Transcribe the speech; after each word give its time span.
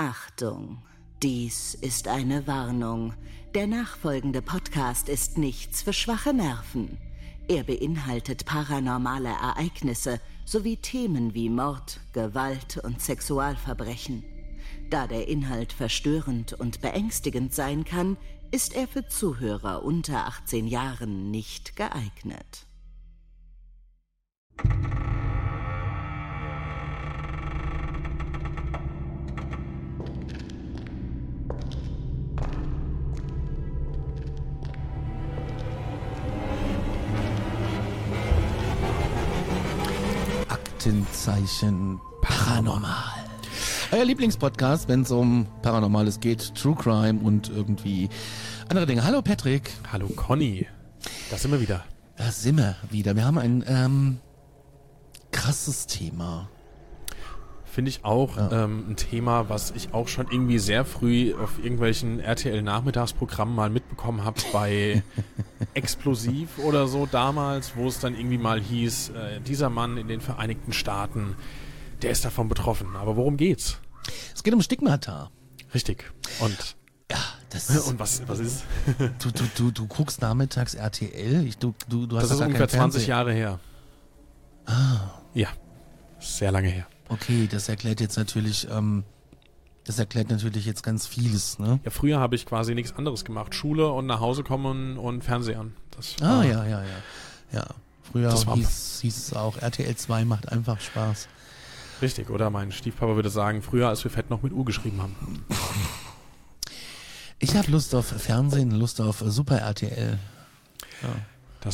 Achtung, 0.00 0.78
dies 1.22 1.74
ist 1.74 2.08
eine 2.08 2.46
Warnung. 2.46 3.12
Der 3.54 3.66
nachfolgende 3.66 4.40
Podcast 4.40 5.10
ist 5.10 5.36
nichts 5.36 5.82
für 5.82 5.92
schwache 5.92 6.32
Nerven. 6.32 6.96
Er 7.48 7.64
beinhaltet 7.64 8.46
paranormale 8.46 9.28
Ereignisse 9.28 10.18
sowie 10.46 10.78
Themen 10.78 11.34
wie 11.34 11.50
Mord, 11.50 12.00
Gewalt 12.14 12.78
und 12.78 13.02
Sexualverbrechen. 13.02 14.24
Da 14.88 15.06
der 15.06 15.28
Inhalt 15.28 15.74
verstörend 15.74 16.54
und 16.54 16.80
beängstigend 16.80 17.52
sein 17.52 17.84
kann, 17.84 18.16
ist 18.50 18.74
er 18.74 18.88
für 18.88 19.06
Zuhörer 19.06 19.84
unter 19.84 20.26
18 20.26 20.66
Jahren 20.66 21.30
nicht 21.30 21.76
geeignet. 21.76 22.64
Aktenzeichen 41.20 42.00
Paranormal. 42.22 43.26
Euer 43.92 44.06
Lieblingspodcast, 44.06 44.88
wenn 44.88 45.02
es 45.02 45.10
um 45.10 45.46
Paranormales 45.60 46.18
geht, 46.20 46.54
True 46.54 46.74
Crime 46.74 47.20
und 47.20 47.50
irgendwie 47.50 48.08
andere 48.70 48.86
Dinge. 48.86 49.04
Hallo 49.04 49.20
Patrick. 49.20 49.70
Hallo 49.92 50.08
Conny. 50.16 50.66
Da 51.30 51.36
sind 51.36 51.50
wir 51.50 51.60
wieder. 51.60 51.84
Da 52.16 52.30
sind 52.30 52.56
wir 52.56 52.74
wieder. 52.88 53.16
Wir 53.16 53.26
haben 53.26 53.36
ein 53.36 53.62
ähm, 53.68 54.18
krasses 55.30 55.86
Thema. 55.86 56.48
Finde 57.72 57.88
ich 57.90 58.04
auch 58.04 58.36
Ja. 58.36 58.64
ähm, 58.64 58.84
ein 58.90 58.96
Thema, 58.96 59.48
was 59.48 59.70
ich 59.70 59.94
auch 59.94 60.08
schon 60.08 60.26
irgendwie 60.30 60.58
sehr 60.58 60.84
früh 60.84 61.32
auf 61.34 61.58
irgendwelchen 61.62 62.18
RTL-Nachmittagsprogrammen 62.20 63.54
mal 63.54 63.70
mitbekommen 63.70 64.24
habe 64.24 64.40
bei 64.52 65.02
Explosiv 65.74 66.58
oder 66.58 66.88
so 66.88 67.06
damals, 67.06 67.76
wo 67.76 67.86
es 67.86 68.00
dann 68.00 68.14
irgendwie 68.16 68.38
mal 68.38 68.60
hieß, 68.60 69.10
äh, 69.10 69.40
dieser 69.40 69.70
Mann 69.70 69.96
in 69.98 70.08
den 70.08 70.20
Vereinigten 70.20 70.72
Staaten, 70.72 71.36
der 72.02 72.10
ist 72.10 72.24
davon 72.24 72.48
betroffen. 72.48 72.96
Aber 72.96 73.16
worum 73.16 73.36
geht's? 73.36 73.78
Es 74.34 74.42
geht 74.42 74.52
um 74.54 74.62
Stigmata. 74.62 75.30
Richtig. 75.72 76.10
Und, 76.40 76.76
Ja, 77.10 77.18
das 77.50 77.70
ist, 77.70 77.86
und 77.88 78.00
was, 78.00 78.26
was 78.26 78.40
ist? 78.40 78.64
du, 79.20 79.30
du, 79.30 79.44
du, 79.56 79.70
du 79.70 79.86
guckst 79.86 80.20
nachmittags 80.22 80.74
RTL. 80.74 81.46
Ich, 81.46 81.56
du, 81.58 81.72
du, 81.88 82.06
du 82.06 82.16
hast 82.16 82.24
Das 82.24 82.30
ist 82.32 82.40
ungefähr 82.40 82.66
kein 82.66 82.68
20 82.90 83.04
Fernsehen. 83.04 83.08
Jahre 83.10 83.32
her. 83.32 83.60
Ah. 84.66 85.20
Ja. 85.34 85.48
Sehr 86.18 86.50
lange 86.50 86.68
her. 86.68 86.86
Okay, 87.10 87.48
das 87.50 87.68
erklärt 87.68 88.00
jetzt 88.00 88.16
natürlich, 88.16 88.66
ähm, 88.70 89.04
das 89.84 89.98
erklärt 89.98 90.30
natürlich 90.30 90.64
jetzt 90.64 90.82
ganz 90.82 91.06
vieles, 91.06 91.58
ne? 91.58 91.80
Ja, 91.84 91.90
früher 91.90 92.18
habe 92.20 92.36
ich 92.36 92.46
quasi 92.46 92.74
nichts 92.74 92.94
anderes 92.96 93.24
gemacht. 93.24 93.54
Schule 93.54 93.90
und 93.92 94.06
nach 94.06 94.20
Hause 94.20 94.42
kommen 94.44 94.96
und 94.96 95.22
Fernsehen 95.24 95.58
an. 95.60 95.72
Das 95.96 96.14
Ah, 96.20 96.38
war- 96.38 96.44
ja, 96.44 96.64
ja, 96.66 96.82
ja. 96.82 96.88
Ja. 97.52 97.66
Früher 98.12 98.32
war- 98.46 98.54
hieß, 98.56 99.00
hieß 99.02 99.16
es 99.18 99.32
auch, 99.34 99.56
RTL 99.58 99.94
2 99.96 100.24
macht 100.24 100.50
einfach 100.50 100.80
Spaß. 100.80 101.28
Richtig, 102.00 102.30
oder? 102.30 102.48
Mein 102.50 102.72
Stiefpapa 102.72 103.14
würde 103.16 103.28
sagen, 103.30 103.60
früher, 103.60 103.88
als 103.88 104.02
wir 104.04 104.10
Fett 104.10 104.30
noch 104.30 104.42
mit 104.42 104.52
U 104.52 104.64
geschrieben 104.64 105.02
haben. 105.02 105.44
Ich 107.38 107.54
habe 107.56 107.70
Lust 107.70 107.94
auf 107.94 108.06
Fernsehen, 108.06 108.70
Lust 108.70 109.00
auf 109.00 109.22
Super 109.26 109.58
RTL. 109.58 110.18
Das 111.02 111.10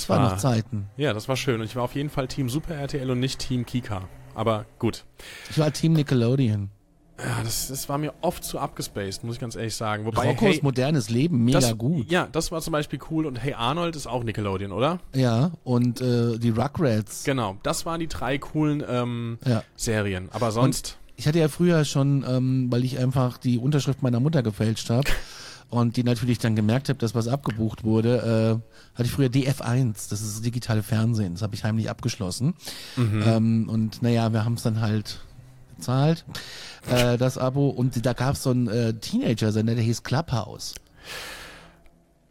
Das 0.02 0.08
war 0.08 0.18
noch 0.20 0.36
Zeiten. 0.38 0.86
Ja, 0.96 1.12
das 1.12 1.28
war 1.28 1.36
schön. 1.36 1.60
Und 1.60 1.66
ich 1.66 1.76
war 1.76 1.82
auf 1.84 1.94
jeden 1.94 2.10
Fall 2.10 2.26
Team 2.28 2.48
Super 2.48 2.74
RTL 2.74 3.10
und 3.10 3.20
nicht 3.20 3.38
Team 3.40 3.64
Kika. 3.66 4.08
Aber 4.36 4.66
gut. 4.78 5.04
Ich 5.50 5.58
war 5.58 5.72
Team 5.72 5.94
Nickelodeon. 5.94 6.68
Ja, 7.18 7.42
das, 7.42 7.68
das 7.68 7.88
war 7.88 7.96
mir 7.96 8.12
oft 8.20 8.44
zu 8.44 8.58
abgespaced, 8.58 9.24
muss 9.24 9.36
ich 9.36 9.40
ganz 9.40 9.56
ehrlich 9.56 9.74
sagen. 9.74 10.04
Wobei, 10.04 10.28
Roccos 10.28 10.48
hey, 10.56 10.60
modernes 10.62 11.08
Leben, 11.08 11.42
mega 11.44 11.60
das, 11.60 11.78
gut. 11.78 12.10
Ja, 12.10 12.28
das 12.30 12.52
war 12.52 12.60
zum 12.60 12.72
Beispiel 12.72 12.98
cool. 13.10 13.24
Und 13.24 13.42
Hey 13.42 13.54
Arnold 13.54 13.96
ist 13.96 14.06
auch 14.06 14.22
Nickelodeon, 14.22 14.70
oder? 14.70 14.98
Ja, 15.14 15.52
und 15.64 16.02
äh, 16.02 16.38
die 16.38 16.50
Rugrats. 16.50 17.24
Genau, 17.24 17.56
das 17.62 17.86
waren 17.86 18.00
die 18.00 18.08
drei 18.08 18.36
coolen 18.36 18.84
ähm, 18.86 19.38
Ja. 19.46 19.62
Serien. 19.76 20.28
Aber 20.32 20.50
sonst, 20.52 20.98
Ich 21.16 21.26
hatte 21.26 21.38
ja 21.38 21.48
früher 21.48 21.86
schon, 21.86 22.22
ähm, 22.28 22.66
weil 22.70 22.84
ich 22.84 22.98
einfach 22.98 23.38
die 23.38 23.56
Unterschrift 23.56 24.02
meiner 24.02 24.20
Mutter 24.20 24.42
gefälscht 24.42 24.90
habe 24.90 25.08
und 25.68 25.96
die 25.96 26.04
natürlich 26.04 26.38
dann 26.38 26.54
gemerkt 26.56 26.88
habe, 26.88 26.98
dass 26.98 27.14
was 27.14 27.28
abgebucht 27.28 27.84
wurde, 27.84 28.62
äh, 28.62 28.94
hatte 28.94 29.04
ich 29.04 29.10
früher 29.10 29.28
DF1, 29.28 30.08
das 30.10 30.20
ist 30.20 30.36
das 30.36 30.42
digitale 30.42 30.82
Fernsehen, 30.82 31.34
das 31.34 31.42
habe 31.42 31.54
ich 31.54 31.64
heimlich 31.64 31.90
abgeschlossen. 31.90 32.54
Ähm, 33.26 33.68
und 33.68 34.02
naja, 34.02 34.32
wir 34.32 34.44
haben 34.44 34.54
es 34.54 34.62
dann 34.62 34.80
halt 34.80 35.20
bezahlt, 35.76 36.24
äh, 36.90 37.18
das 37.18 37.38
Abo. 37.38 37.68
Und 37.68 38.04
da 38.04 38.12
gab 38.12 38.34
es 38.34 38.42
so 38.42 38.50
einen 38.50 38.68
äh, 38.68 38.94
Teenager-Sender, 38.94 39.74
der 39.74 39.84
hieß 39.84 40.02
Clubhouse. 40.02 40.74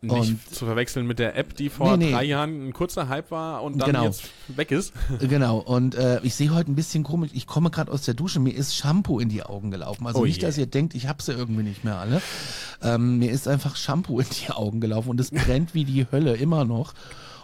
Nicht 0.02 0.14
und- 0.14 0.56
zu 0.56 0.66
verwechseln 0.66 1.08
mit 1.08 1.20
der 1.20 1.36
App, 1.36 1.56
die 1.56 1.70
vor 1.70 1.98
Nee, 1.98 2.06
nee. 2.06 2.12
drei 2.12 2.24
Jahren 2.26 2.68
ein 2.68 2.74
kurzer 2.74 3.10
Hype 3.10 3.32
war 3.32 3.64
und 3.64 3.78
dann 3.80 3.88
Genau. 3.92 4.04
jetzt 4.06 4.30
weg 4.48 4.72
ist. 4.72 4.94
Genau, 5.20 5.58
und 5.58 5.96
äh, 5.96 6.20
ich 6.24 6.36
sehe 6.36 6.54
heute 6.54 6.72
ein 6.72 6.76
bisschen 6.76 7.04
komisch, 7.04 7.32
ich 7.34 7.48
komme 7.48 7.70
gerade 7.72 7.92
aus 7.92 8.04
der 8.04 8.14
Dusche, 8.14 8.40
mir 8.40 8.54
ist 8.54 8.76
Shampoo 8.76 9.20
in 9.20 9.30
die 9.30 9.44
Augen 9.44 9.72
gelaufen. 9.72 10.06
Also 10.08 10.20
Oh 10.20 10.26
nicht, 10.26 10.42
je. 10.42 10.48
dass 10.48 10.58
ihr 10.58 10.68
denkt, 10.68 10.94
ich 10.96 11.08
hab 11.08 11.22
sie 11.22 11.32
irgendwie 11.34 11.64
nicht 11.64 11.84
mehr 11.84 11.98
alle. 11.98 12.22
Ähm, 12.82 13.18
mir 13.20 13.32
ist 13.32 13.48
einfach 13.48 13.76
Shampoo 13.76 14.20
in 14.20 14.28
die 14.30 14.52
Augen 14.52 14.80
gelaufen 14.82 15.10
und 15.10 15.20
es 15.20 15.32
brennt 15.32 15.74
wie 15.74 15.86
die 15.86 16.06
Hölle 16.12 16.36
immer 16.36 16.66
noch. 16.66 16.94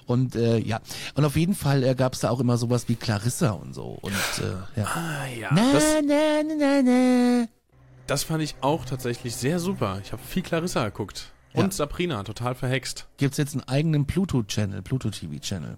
Und 0.08 0.36
äh, 0.36 0.58
ja, 0.58 0.82
und 1.16 1.24
auf 1.24 1.38
jeden 1.38 1.56
Fall 1.56 1.84
äh, 1.84 1.96
gab 1.96 2.14
es 2.14 2.20
da 2.20 2.32
auch 2.32 2.40
immer 2.42 2.58
sowas 2.58 2.90
wie 2.90 2.96
Clarissa 2.96 3.52
und 3.52 3.74
so. 3.74 3.98
Und 4.02 4.12
äh, 4.40 4.80
ja. 4.80 4.86
Ah, 4.86 5.26
ja. 5.40 5.50
Na, 5.54 5.72
Das, 5.74 5.84
na, 6.06 6.14
na, 6.46 6.56
na, 6.58 6.82
na. 7.42 7.46
das 8.08 8.24
fand 8.24 8.44
ich 8.44 8.56
auch 8.62 8.84
tatsächlich 8.84 9.36
sehr 9.36 9.60
super. 9.60 10.00
Ich 10.04 10.12
habe 10.12 10.22
viel 10.22 10.42
Clarissa 10.44 10.84
geguckt. 10.86 11.32
Ja. 11.54 11.64
Und 11.64 11.74
Sabrina, 11.74 12.24
total 12.24 12.56
verhext. 12.56 13.08
Gibt's 13.18 13.38
jetzt 13.38 13.54
einen 13.54 13.68
eigenen 13.68 14.06
Pluto-Channel, 14.06 14.82
Pluto-TV-Channel. 14.82 15.78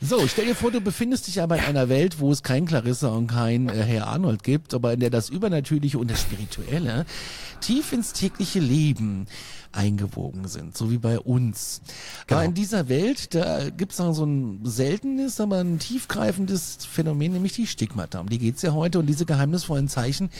So, 0.00 0.28
stell 0.28 0.44
dir 0.44 0.54
vor, 0.54 0.70
du 0.70 0.82
befindest 0.82 1.26
dich 1.26 1.40
aber 1.40 1.56
in 1.56 1.64
einer 1.64 1.88
Welt, 1.88 2.20
wo 2.20 2.30
es 2.30 2.42
kein 2.42 2.66
Clarissa 2.66 3.08
und 3.08 3.28
kein 3.28 3.70
äh, 3.70 3.82
Herr 3.82 4.08
Arnold 4.08 4.42
gibt, 4.42 4.74
aber 4.74 4.92
in 4.92 5.00
der 5.00 5.08
das 5.08 5.30
Übernatürliche 5.30 5.98
und 5.98 6.10
das 6.10 6.20
Spirituelle 6.20 7.06
tief 7.60 7.92
ins 7.92 8.12
tägliche 8.12 8.60
Leben 8.60 9.26
eingewogen 9.72 10.48
sind, 10.48 10.76
so 10.76 10.90
wie 10.90 10.98
bei 10.98 11.18
uns. 11.18 11.80
Aber 12.30 12.44
in 12.44 12.52
dieser 12.52 12.88
Welt, 12.90 13.34
da 13.34 13.70
gibt's 13.70 13.98
noch 13.98 14.12
so 14.12 14.24
ein 14.24 14.60
seltenes, 14.64 15.40
aber 15.40 15.60
ein 15.60 15.78
tiefgreifendes 15.78 16.84
Phänomen, 16.84 17.32
nämlich 17.32 17.54
die 17.54 17.66
Stigmata. 17.66 18.20
Um 18.20 18.28
die 18.28 18.38
geht's 18.38 18.62
ja 18.62 18.72
heute 18.72 18.98
und 18.98 19.06
diese 19.06 19.24
geheimnisvollen 19.24 19.88
Zeichen, 19.88 20.30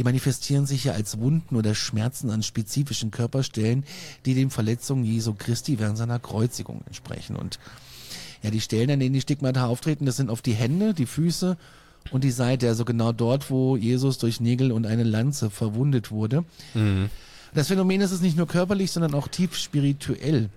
die 0.00 0.04
manifestieren 0.04 0.64
sich 0.64 0.84
ja 0.84 0.94
als 0.94 1.18
Wunden 1.20 1.56
oder 1.56 1.74
Schmerzen 1.74 2.30
an 2.30 2.42
spezifischen 2.42 3.10
Körperstellen, 3.10 3.84
die 4.24 4.32
den 4.32 4.48
Verletzungen 4.48 5.04
Jesu 5.04 5.34
Christi 5.34 5.78
während 5.78 5.98
seiner 5.98 6.18
Kreuzigung 6.18 6.80
entsprechen. 6.86 7.36
Und 7.36 7.58
ja, 8.42 8.50
die 8.50 8.62
Stellen, 8.62 8.90
an 8.90 8.98
denen 8.98 9.12
die 9.12 9.20
Stigmata 9.20 9.66
auftreten, 9.66 10.06
das 10.06 10.16
sind 10.16 10.30
auf 10.30 10.40
die 10.40 10.54
Hände, 10.54 10.94
die 10.94 11.04
Füße 11.04 11.58
und 12.12 12.24
die 12.24 12.30
Seite, 12.30 12.66
also 12.68 12.86
genau 12.86 13.12
dort, 13.12 13.50
wo 13.50 13.76
Jesus 13.76 14.16
durch 14.16 14.40
Nägel 14.40 14.72
und 14.72 14.86
eine 14.86 15.04
Lanze 15.04 15.50
verwundet 15.50 16.10
wurde. 16.10 16.46
Das 17.52 17.68
Phänomen 17.68 18.00
ist 18.00 18.12
es 18.12 18.22
nicht 18.22 18.38
nur 18.38 18.46
körperlich, 18.46 18.92
sondern 18.92 19.12
auch 19.12 19.28
tief 19.28 19.54
spirituell. 19.54 20.48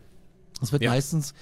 Es 0.61 0.71
wird 0.71 0.83
Ja. 0.83 0.91
meistens 0.91 1.33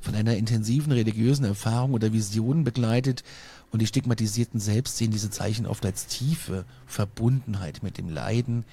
von 0.00 0.14
einer 0.14 0.36
intensiven 0.36 0.92
religiösen 0.92 1.44
Erfahrung 1.44 1.92
oder 1.92 2.12
Vision 2.12 2.64
begleitet 2.64 3.22
und 3.70 3.80
die 3.82 3.86
Stigmatisierten 3.86 4.58
selbst 4.60 4.96
sehen 4.96 5.10
diese 5.10 5.30
Zeichen 5.30 5.66
oft 5.66 5.84
als 5.84 6.06
tiefe 6.06 6.64
Verbundenheit 6.86 7.82
mit 7.82 7.98
dem 7.98 8.08
Leiden 8.08 8.64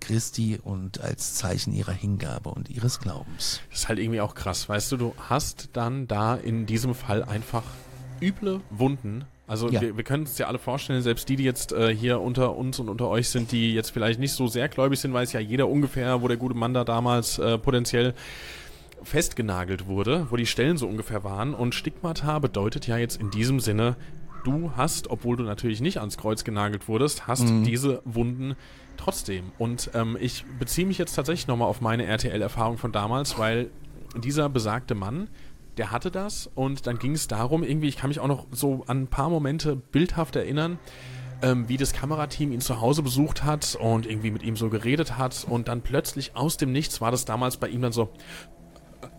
Christi 0.00 0.58
und 0.62 1.00
als 1.00 1.34
Zeichen 1.34 1.72
ihrer 1.72 1.92
Hingabe 1.92 2.50
und 2.50 2.68
ihres 2.68 3.00
Glaubens. 3.00 3.60
Das 3.70 3.80
ist 3.80 3.88
halt 3.88 3.98
irgendwie 3.98 4.20
auch 4.20 4.34
krass. 4.34 4.68
Weißt 4.68 4.92
du, 4.92 4.96
du 4.98 5.14
hast 5.28 5.70
dann 5.72 6.06
da 6.06 6.34
in 6.34 6.66
diesem 6.66 6.94
Fall 6.94 7.24
einfach 7.24 7.62
üble 8.20 8.60
Wunden. 8.70 9.24
Also 9.46 9.70
Ja. 9.70 9.80
wir, 9.80 9.96
wir 9.96 10.04
können 10.04 10.24
uns 10.24 10.36
ja 10.38 10.48
alle 10.48 10.58
vorstellen, 10.58 11.00
selbst 11.02 11.28
die, 11.28 11.36
die 11.36 11.44
jetzt 11.44 11.72
äh, 11.72 11.94
hier 11.94 12.20
unter 12.20 12.56
uns 12.56 12.78
und 12.78 12.88
unter 12.88 13.08
euch 13.08 13.28
sind, 13.30 13.52
die 13.52 13.72
jetzt 13.74 13.90
vielleicht 13.90 14.18
nicht 14.20 14.32
so 14.32 14.48
sehr 14.48 14.68
gläubig 14.68 14.98
sind, 15.00 15.12
weiß 15.14 15.32
ja 15.32 15.40
jeder 15.40 15.68
ungefähr, 15.68 16.20
wo 16.20 16.28
der 16.28 16.36
gute 16.36 16.54
Mann 16.56 16.74
da 16.74 16.84
damals 16.84 17.38
äh, 17.38 17.56
potenziell 17.56 18.14
festgenagelt 19.02 19.86
wurde, 19.86 20.26
wo 20.30 20.36
die 20.36 20.46
Stellen 20.46 20.76
so 20.76 20.86
ungefähr 20.88 21.24
waren. 21.24 21.54
Und 21.54 21.74
Stigmata 21.74 22.38
bedeutet 22.38 22.86
ja 22.86 22.96
jetzt 22.96 23.20
in 23.20 23.30
diesem 23.30 23.60
Sinne, 23.60 23.96
du 24.44 24.72
hast, 24.76 25.10
obwohl 25.10 25.36
du 25.36 25.42
natürlich 25.42 25.80
nicht 25.80 25.98
ans 25.98 26.16
Kreuz 26.18 26.44
genagelt 26.44 26.88
wurdest, 26.88 27.26
hast 27.26 27.44
Mhm. 27.44 27.64
diese 27.64 28.00
Wunden 28.04 28.54
trotzdem. 28.96 29.52
Und 29.58 29.90
ähm, 29.94 30.16
ich 30.20 30.44
beziehe 30.58 30.86
mich 30.86 30.98
jetzt 30.98 31.14
tatsächlich 31.14 31.46
nochmal 31.46 31.68
auf 31.68 31.80
meine 31.80 32.04
RTL-Erfahrung 32.06 32.78
von 32.78 32.92
damals, 32.92 33.38
weil 33.38 33.70
dieser 34.16 34.48
besagte 34.48 34.94
Mann, 34.94 35.28
der 35.76 35.90
hatte 35.90 36.10
das 36.10 36.48
und 36.54 36.86
dann 36.86 36.98
ging 36.98 37.12
es 37.12 37.28
darum, 37.28 37.62
irgendwie, 37.62 37.88
ich 37.88 37.96
kann 37.98 38.08
mich 38.08 38.20
auch 38.20 38.28
noch 38.28 38.46
so 38.50 38.84
an 38.86 39.02
ein 39.02 39.06
paar 39.08 39.28
Momente 39.28 39.76
bildhaft 39.76 40.34
erinnern, 40.36 40.78
ähm, 41.42 41.68
wie 41.68 41.76
das 41.76 41.92
Kamerateam 41.92 42.50
ihn 42.52 42.62
zu 42.62 42.80
Hause 42.80 43.02
besucht 43.02 43.44
hat 43.44 43.76
und 43.78 44.06
irgendwie 44.06 44.30
mit 44.30 44.42
ihm 44.42 44.56
so 44.56 44.70
geredet 44.70 45.18
hat 45.18 45.46
und 45.50 45.68
dann 45.68 45.82
plötzlich 45.82 46.34
aus 46.34 46.56
dem 46.56 46.72
Nichts 46.72 47.02
war 47.02 47.10
das 47.10 47.26
damals 47.26 47.58
bei 47.58 47.68
ihm 47.68 47.82
dann 47.82 47.92
so, 47.92 48.08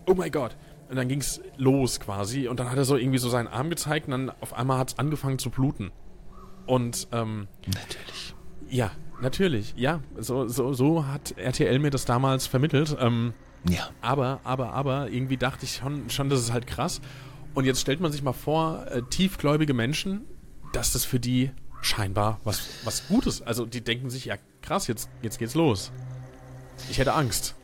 oh 0.08 0.14
mein 0.14 0.30
Gott. 0.30 0.56
Und 0.88 0.96
dann 0.96 1.08
ging 1.08 1.20
es 1.20 1.40
los 1.58 2.00
quasi 2.00 2.48
und 2.48 2.58
dann 2.60 2.70
hat 2.70 2.78
er 2.78 2.84
so 2.84 2.96
irgendwie 2.96 3.18
so 3.18 3.28
seinen 3.28 3.46
Arm 3.46 3.68
gezeigt 3.68 4.06
und 4.06 4.12
dann 4.12 4.32
auf 4.40 4.54
einmal 4.54 4.78
hat 4.78 4.88
es 4.92 4.98
angefangen 4.98 5.38
zu 5.38 5.50
bluten. 5.50 5.90
Und 6.66 7.08
ähm, 7.12 7.46
Natürlich. 7.66 8.34
ja, 8.70 8.90
natürlich, 9.20 9.74
ja, 9.76 10.00
so, 10.18 10.48
so, 10.48 10.72
so 10.72 11.06
hat 11.06 11.32
RTL 11.36 11.78
mir 11.78 11.90
das 11.90 12.04
damals 12.04 12.46
vermittelt. 12.46 12.96
Ähm, 13.00 13.34
Ja. 13.68 13.90
aber, 14.00 14.40
aber, 14.44 14.72
aber, 14.72 15.10
irgendwie 15.10 15.36
dachte 15.36 15.64
ich 15.64 15.76
schon, 15.76 16.08
schon, 16.10 16.30
das 16.30 16.40
ist 16.40 16.52
halt 16.52 16.66
krass. 16.66 17.00
Und 17.54 17.64
jetzt 17.64 17.80
stellt 17.80 18.00
man 18.00 18.12
sich 18.12 18.22
mal 18.22 18.32
vor, 18.32 18.86
äh, 18.90 19.02
tiefgläubige 19.02 19.74
Menschen, 19.74 20.22
dass 20.72 20.92
das 20.92 21.04
für 21.04 21.18
die 21.20 21.50
scheinbar 21.82 22.40
was, 22.44 22.68
was 22.84 23.08
Gutes. 23.08 23.42
Also 23.42 23.66
die 23.66 23.82
denken 23.82 24.10
sich, 24.10 24.26
ja 24.26 24.36
krass, 24.62 24.86
jetzt, 24.86 25.10
jetzt 25.22 25.38
geht's 25.38 25.54
los. 25.54 25.90
Ich 26.90 26.98
hätte 26.98 27.14
Angst. 27.14 27.54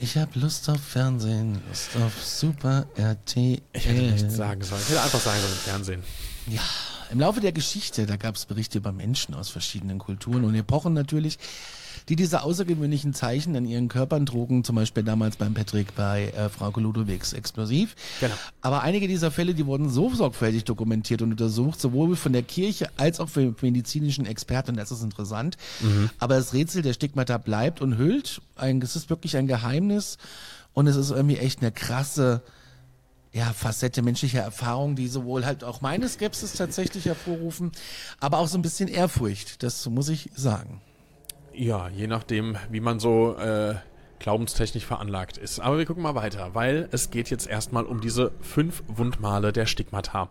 Ich 0.00 0.16
habe 0.16 0.38
Lust 0.38 0.68
auf 0.70 0.80
Fernsehen, 0.80 1.60
Lust 1.68 1.96
auf 1.96 2.22
Super 2.22 2.86
RTL. 2.94 3.60
Ich 3.72 3.86
hätte 3.86 4.02
nichts 4.02 4.36
sagen 4.36 4.62
sollen. 4.62 4.80
Ich 4.82 4.90
hätte 4.90 5.02
einfach 5.02 5.20
sagen 5.20 5.40
sollen 5.40 5.54
Fernsehen. 5.54 6.02
Ja, 6.46 6.62
im 7.10 7.18
Laufe 7.18 7.40
der 7.40 7.50
Geschichte, 7.50 8.06
da 8.06 8.16
gab 8.16 8.36
es 8.36 8.46
Berichte 8.46 8.78
über 8.78 8.92
Menschen 8.92 9.34
aus 9.34 9.48
verschiedenen 9.48 9.98
Kulturen 9.98 10.44
und 10.44 10.54
Epochen 10.54 10.94
natürlich, 10.94 11.38
die 12.08 12.16
diese 12.16 12.42
außergewöhnlichen 12.42 13.14
Zeichen 13.14 13.56
an 13.56 13.64
ihren 13.64 13.88
Körpern 13.88 14.26
trugen, 14.26 14.64
zum 14.64 14.76
Beispiel 14.76 15.02
damals 15.02 15.36
beim 15.36 15.54
Patrick 15.54 15.94
bei 15.94 16.28
äh, 16.30 16.48
Frauke 16.48 16.80
Ludowigs 16.80 17.32
Explosiv. 17.32 17.94
Genau. 18.20 18.34
Aber 18.60 18.82
einige 18.82 19.08
dieser 19.08 19.30
Fälle, 19.30 19.54
die 19.54 19.66
wurden 19.66 19.90
so 19.90 20.12
sorgfältig 20.14 20.64
dokumentiert 20.64 21.22
und 21.22 21.32
untersucht, 21.32 21.80
sowohl 21.80 22.16
von 22.16 22.32
der 22.32 22.42
Kirche 22.42 22.88
als 22.96 23.20
auch 23.20 23.28
von 23.28 23.54
medizinischen 23.60 24.26
Experten, 24.26 24.72
und 24.72 24.76
das 24.76 24.90
ist 24.90 25.02
interessant. 25.02 25.56
Aber 26.18 26.36
das 26.36 26.52
Rätsel 26.52 26.82
der 26.82 26.92
Stigmata 26.92 27.38
bleibt 27.38 27.80
und 27.80 27.98
hüllt. 27.98 28.40
Ein, 28.56 28.80
es 28.82 28.96
ist 28.96 29.10
wirklich 29.10 29.36
ein 29.36 29.46
Geheimnis 29.46 30.18
und 30.72 30.86
es 30.86 30.96
ist 30.96 31.10
irgendwie 31.10 31.38
echt 31.38 31.60
eine 31.60 31.72
krasse 31.72 32.42
ja, 33.32 33.52
Facette 33.52 34.02
menschlicher 34.02 34.40
Erfahrung, 34.40 34.96
die 34.96 35.08
sowohl 35.08 35.44
halt 35.44 35.62
auch 35.62 35.80
meine 35.80 36.08
Skepsis 36.08 36.54
tatsächlich 36.54 37.04
hervorrufen, 37.04 37.72
aber 38.20 38.38
auch 38.38 38.48
so 38.48 38.56
ein 38.58 38.62
bisschen 38.62 38.88
Ehrfurcht, 38.88 39.62
das 39.62 39.86
muss 39.88 40.08
ich 40.08 40.30
sagen. 40.34 40.80
Ja, 41.58 41.88
je 41.88 42.06
nachdem, 42.06 42.56
wie 42.70 42.78
man 42.78 43.00
so 43.00 43.36
äh, 43.36 43.74
glaubenstechnisch 44.20 44.84
veranlagt 44.86 45.36
ist. 45.38 45.58
Aber 45.58 45.76
wir 45.78 45.86
gucken 45.86 46.04
mal 46.04 46.14
weiter, 46.14 46.54
weil 46.54 46.88
es 46.92 47.10
geht 47.10 47.30
jetzt 47.30 47.48
erstmal 47.48 47.84
um 47.84 48.00
diese 48.00 48.30
fünf 48.40 48.84
Wundmale 48.86 49.52
der 49.52 49.66
Stigmata. 49.66 50.30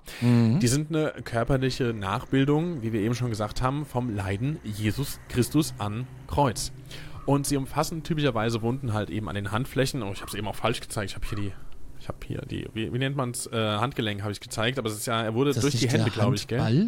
Die 0.60 0.68
sind 0.68 0.90
eine 0.96 1.14
körperliche 1.26 1.94
Nachbildung, 1.94 2.82
wie 2.82 2.94
wir 2.94 3.02
eben 3.02 3.14
schon 3.14 3.30
gesagt 3.30 3.62
haben, 3.62 3.86
vom 3.86 4.16
Leiden 4.16 4.58
Jesus 4.64 5.20
Christus 5.28 5.74
an 5.80 6.08
Kreuz. 6.28 6.72
Und 7.26 7.46
sie 7.46 7.58
umfassen 7.58 8.04
typischerweise 8.04 8.62
Wunden 8.62 8.94
halt 8.94 9.10
eben 9.10 9.28
an 9.28 9.36
den 9.36 9.52
Handflächen. 9.52 10.04
Oh, 10.04 10.12
ich 10.14 10.22
habe 10.22 10.30
es 10.30 10.34
eben 10.34 10.48
auch 10.48 10.56
falsch 10.56 10.80
gezeigt. 10.80 11.12
Ich 11.12 11.16
habe 11.18 11.28
hier 11.28 11.38
die, 11.38 11.52
ich 12.00 12.08
habe 12.08 12.20
hier 12.26 12.42
die, 12.50 12.70
wie, 12.74 12.94
wie 12.94 12.98
nennt 13.00 13.18
man 13.18 13.32
es, 13.32 13.48
äh, 13.48 13.52
Handgelenk 13.58 14.22
habe 14.22 14.32
ich 14.32 14.40
gezeigt. 14.40 14.80
Aber 14.80 14.88
es 14.88 14.96
ist 14.96 15.08
ja, 15.08 15.24
er 15.24 15.34
wurde 15.34 15.54
durch 15.54 15.76
die 15.78 15.90
Hände, 15.90 16.10
glaube 16.10 16.36
ich, 16.36 16.48
gell? 16.48 16.88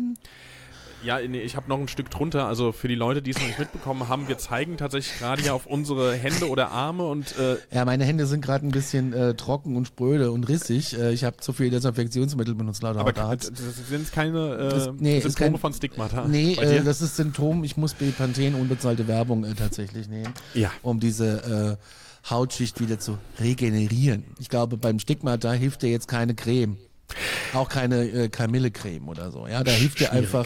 Ja, 1.03 1.19
nee, 1.25 1.39
ich 1.41 1.55
habe 1.55 1.69
noch 1.69 1.79
ein 1.79 1.87
Stück 1.87 2.09
drunter. 2.09 2.45
Also 2.47 2.71
für 2.71 2.87
die 2.87 2.95
Leute, 2.95 3.21
die 3.21 3.31
es 3.31 3.39
noch 3.39 3.47
nicht 3.47 3.59
mitbekommen 3.59 4.07
haben, 4.09 4.27
wir 4.27 4.37
zeigen 4.37 4.75
tatsächlich 4.77 5.17
gerade 5.19 5.41
hier 5.41 5.53
auf 5.55 5.65
unsere 5.65 6.13
Hände 6.13 6.49
oder 6.49 6.71
Arme 6.71 7.05
und 7.07 7.37
äh, 7.37 7.57
Ja, 7.73 7.85
meine 7.85 8.03
Hände 8.03 8.25
sind 8.25 8.41
gerade 8.41 8.65
ein 8.67 8.71
bisschen 8.71 9.13
äh, 9.13 9.33
trocken 9.35 9.75
und 9.77 9.87
spröde 9.87 10.31
und 10.31 10.49
rissig. 10.49 10.97
Äh, 10.97 11.11
ich 11.13 11.23
habe 11.23 11.37
zu 11.37 11.53
viel 11.53 11.69
Desinfektionsmittel 11.69 12.53
benutzt, 12.55 12.83
lauter 12.83 12.99
aber 12.99 13.13
das 13.13 13.51
sind 13.89 14.11
keine 14.11 14.55
äh, 14.55 14.69
Das- 14.69 14.89
nee, 14.97 15.17
ist 15.17 15.23
Symptome 15.23 15.51
kein- 15.51 15.59
von 15.59 15.73
Stigmata. 15.73 16.27
Nee, 16.27 16.55
Bei 16.57 16.63
äh, 16.63 16.83
das 16.83 17.01
ist 17.01 17.15
Symptom. 17.15 17.63
Ich 17.63 17.77
muss 17.77 17.93
Bepanthen 17.93 18.55
unbezahlte 18.55 19.07
Werbung 19.07 19.45
äh, 19.45 19.53
tatsächlich 19.55 20.09
nehmen, 20.09 20.33
Ja. 20.53 20.71
um 20.81 20.99
diese 20.99 21.77
äh, 21.79 22.29
Hautschicht 22.29 22.81
wieder 22.81 22.99
zu 22.99 23.17
regenerieren. 23.39 24.25
Ich 24.39 24.49
glaube, 24.49 24.75
beim 24.77 24.99
Stigmata 24.99 25.51
hilft 25.53 25.81
dir 25.81 25.89
jetzt 25.89 26.07
keine 26.09 26.35
Creme. 26.35 26.77
Auch 27.53 27.69
keine 27.69 28.03
äh, 28.05 28.29
Kamillecreme 28.29 29.07
oder 29.07 29.31
so. 29.31 29.47
Ja, 29.47 29.63
da 29.63 29.71
hilft 29.71 29.99
dir 29.99 30.11
einfach, 30.11 30.45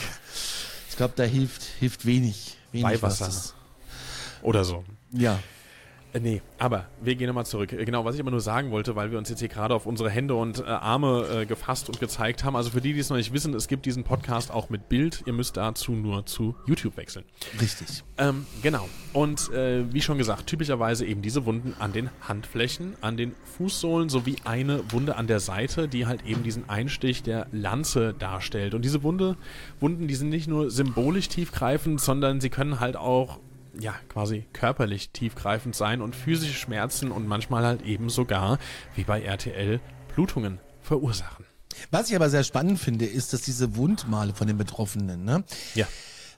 ich 0.89 0.97
glaube, 0.97 1.13
da 1.15 1.23
hilft, 1.23 1.63
hilft 1.79 2.05
wenig. 2.05 2.57
wenig 2.71 2.85
Weihwasser. 2.85 3.53
Oder 4.41 4.63
so. 4.63 4.83
Ja. 5.11 5.39
Äh, 6.13 6.19
nee, 6.19 6.41
aber 6.59 6.85
wir 7.01 7.15
gehen 7.15 7.27
nochmal 7.27 7.45
zurück. 7.45 7.73
Äh, 7.73 7.85
Genau, 7.85 8.05
was 8.05 8.15
ich 8.15 8.21
aber 8.21 8.31
nur 8.31 8.39
sagen 8.39 8.71
wollte, 8.71 8.95
weil 8.95 9.11
wir 9.11 9.17
uns 9.17 9.29
jetzt 9.29 9.39
hier 9.39 9.49
gerade 9.49 9.75
auf 9.75 9.85
unsere 9.85 10.09
Hände 10.09 10.35
und 10.35 10.59
äh, 10.59 10.63
Arme 10.63 11.27
äh, 11.41 11.45
gefasst 11.45 11.89
und 11.89 11.99
gezeigt 11.99 12.43
haben. 12.43 12.55
Also 12.55 12.69
für 12.69 12.81
die, 12.81 12.93
die 12.93 12.99
es 12.99 13.09
noch 13.09 13.17
nicht 13.17 13.33
wissen, 13.33 13.53
es 13.53 13.67
gibt 13.67 13.85
diesen 13.85 14.03
Podcast 14.03 14.51
auch 14.51 14.69
mit 14.69 14.89
Bild. 14.89 15.23
Ihr 15.25 15.33
müsst 15.33 15.57
dazu 15.57 15.91
nur 15.91 16.25
zu 16.25 16.55
YouTube 16.65 16.97
wechseln. 16.97 17.25
Richtig. 17.59 18.03
Ähm, 18.17 18.45
genau. 18.61 18.87
Und 19.11 19.51
äh, 19.51 19.91
wie 19.93 20.01
schon 20.01 20.17
gesagt, 20.17 20.47
typischerweise 20.47 21.05
eben 21.05 21.21
diese 21.21 21.45
Wunden 21.45 21.75
an 21.79 21.93
den 21.93 22.09
Handflächen, 22.21 22.95
an 23.01 23.17
den 23.17 23.33
Fußsohlen 23.57 24.09
sowie 24.09 24.37
eine 24.43 24.91
Wunde 24.91 25.15
an 25.15 25.27
der 25.27 25.39
Seite, 25.39 25.87
die 25.87 26.05
halt 26.07 26.25
eben 26.25 26.43
diesen 26.43 26.69
Einstich 26.69 27.23
der 27.23 27.47
Lanze 27.51 28.13
darstellt. 28.17 28.73
Und 28.73 28.83
diese 28.83 29.03
Wunde, 29.03 29.35
Wunden, 29.79 30.07
die 30.07 30.15
sind 30.15 30.29
nicht 30.29 30.47
nur 30.47 30.71
symbolisch 30.71 31.27
tiefgreifend, 31.29 31.99
sondern 32.01 32.41
sie 32.41 32.49
können 32.49 32.79
halt 32.79 32.95
auch 32.95 33.39
ja, 33.79 33.95
quasi 34.09 34.45
körperlich 34.53 35.09
tiefgreifend 35.09 35.75
sein 35.75 36.01
und 36.01 36.15
physische 36.15 36.53
Schmerzen 36.53 37.11
und 37.11 37.27
manchmal 37.27 37.65
halt 37.65 37.81
eben 37.83 38.09
sogar, 38.09 38.59
wie 38.95 39.03
bei 39.03 39.21
RTL, 39.21 39.79
Blutungen 40.13 40.59
verursachen. 40.81 41.45
Was 41.89 42.09
ich 42.09 42.15
aber 42.15 42.29
sehr 42.29 42.43
spannend 42.43 42.79
finde, 42.79 43.05
ist, 43.05 43.33
dass 43.33 43.41
diese 43.41 43.75
Wundmale 43.75 44.33
von 44.33 44.47
den 44.47 44.57
Betroffenen, 44.57 45.23
ne? 45.23 45.43
Ja. 45.73 45.87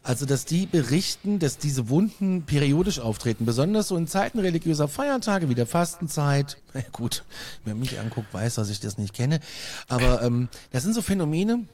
Also, 0.02 0.28
dass 0.28 0.46
die 0.46 0.68
berichten, 0.68 1.40
dass 1.40 1.58
diese 1.58 1.90
Wunden 1.90 2.44
periodisch 2.44 3.00
auftreten, 3.00 3.44
besonders 3.44 3.88
so 3.88 3.98
in 3.98 4.06
Zeiten 4.06 4.38
religiöser 4.38 4.88
Feiertage 4.88 5.50
wie 5.50 5.56
der 5.56 5.66
Fastenzeit. 5.66 6.62
Na 6.74 6.82
gut, 6.92 7.24
wer 7.66 7.74
mich 7.74 8.00
anguckt, 8.00 8.32
weiß, 8.32 8.56
dass 8.56 8.70
ich 8.70 8.80
das 8.80 9.00
nicht 9.00 9.16
kenne. 9.16 9.40
Aber 9.88 10.22
ähm, 10.22 10.48
das 10.72 10.84
sind 10.84 10.94
so 10.94 11.02
Phänomene 11.02 11.68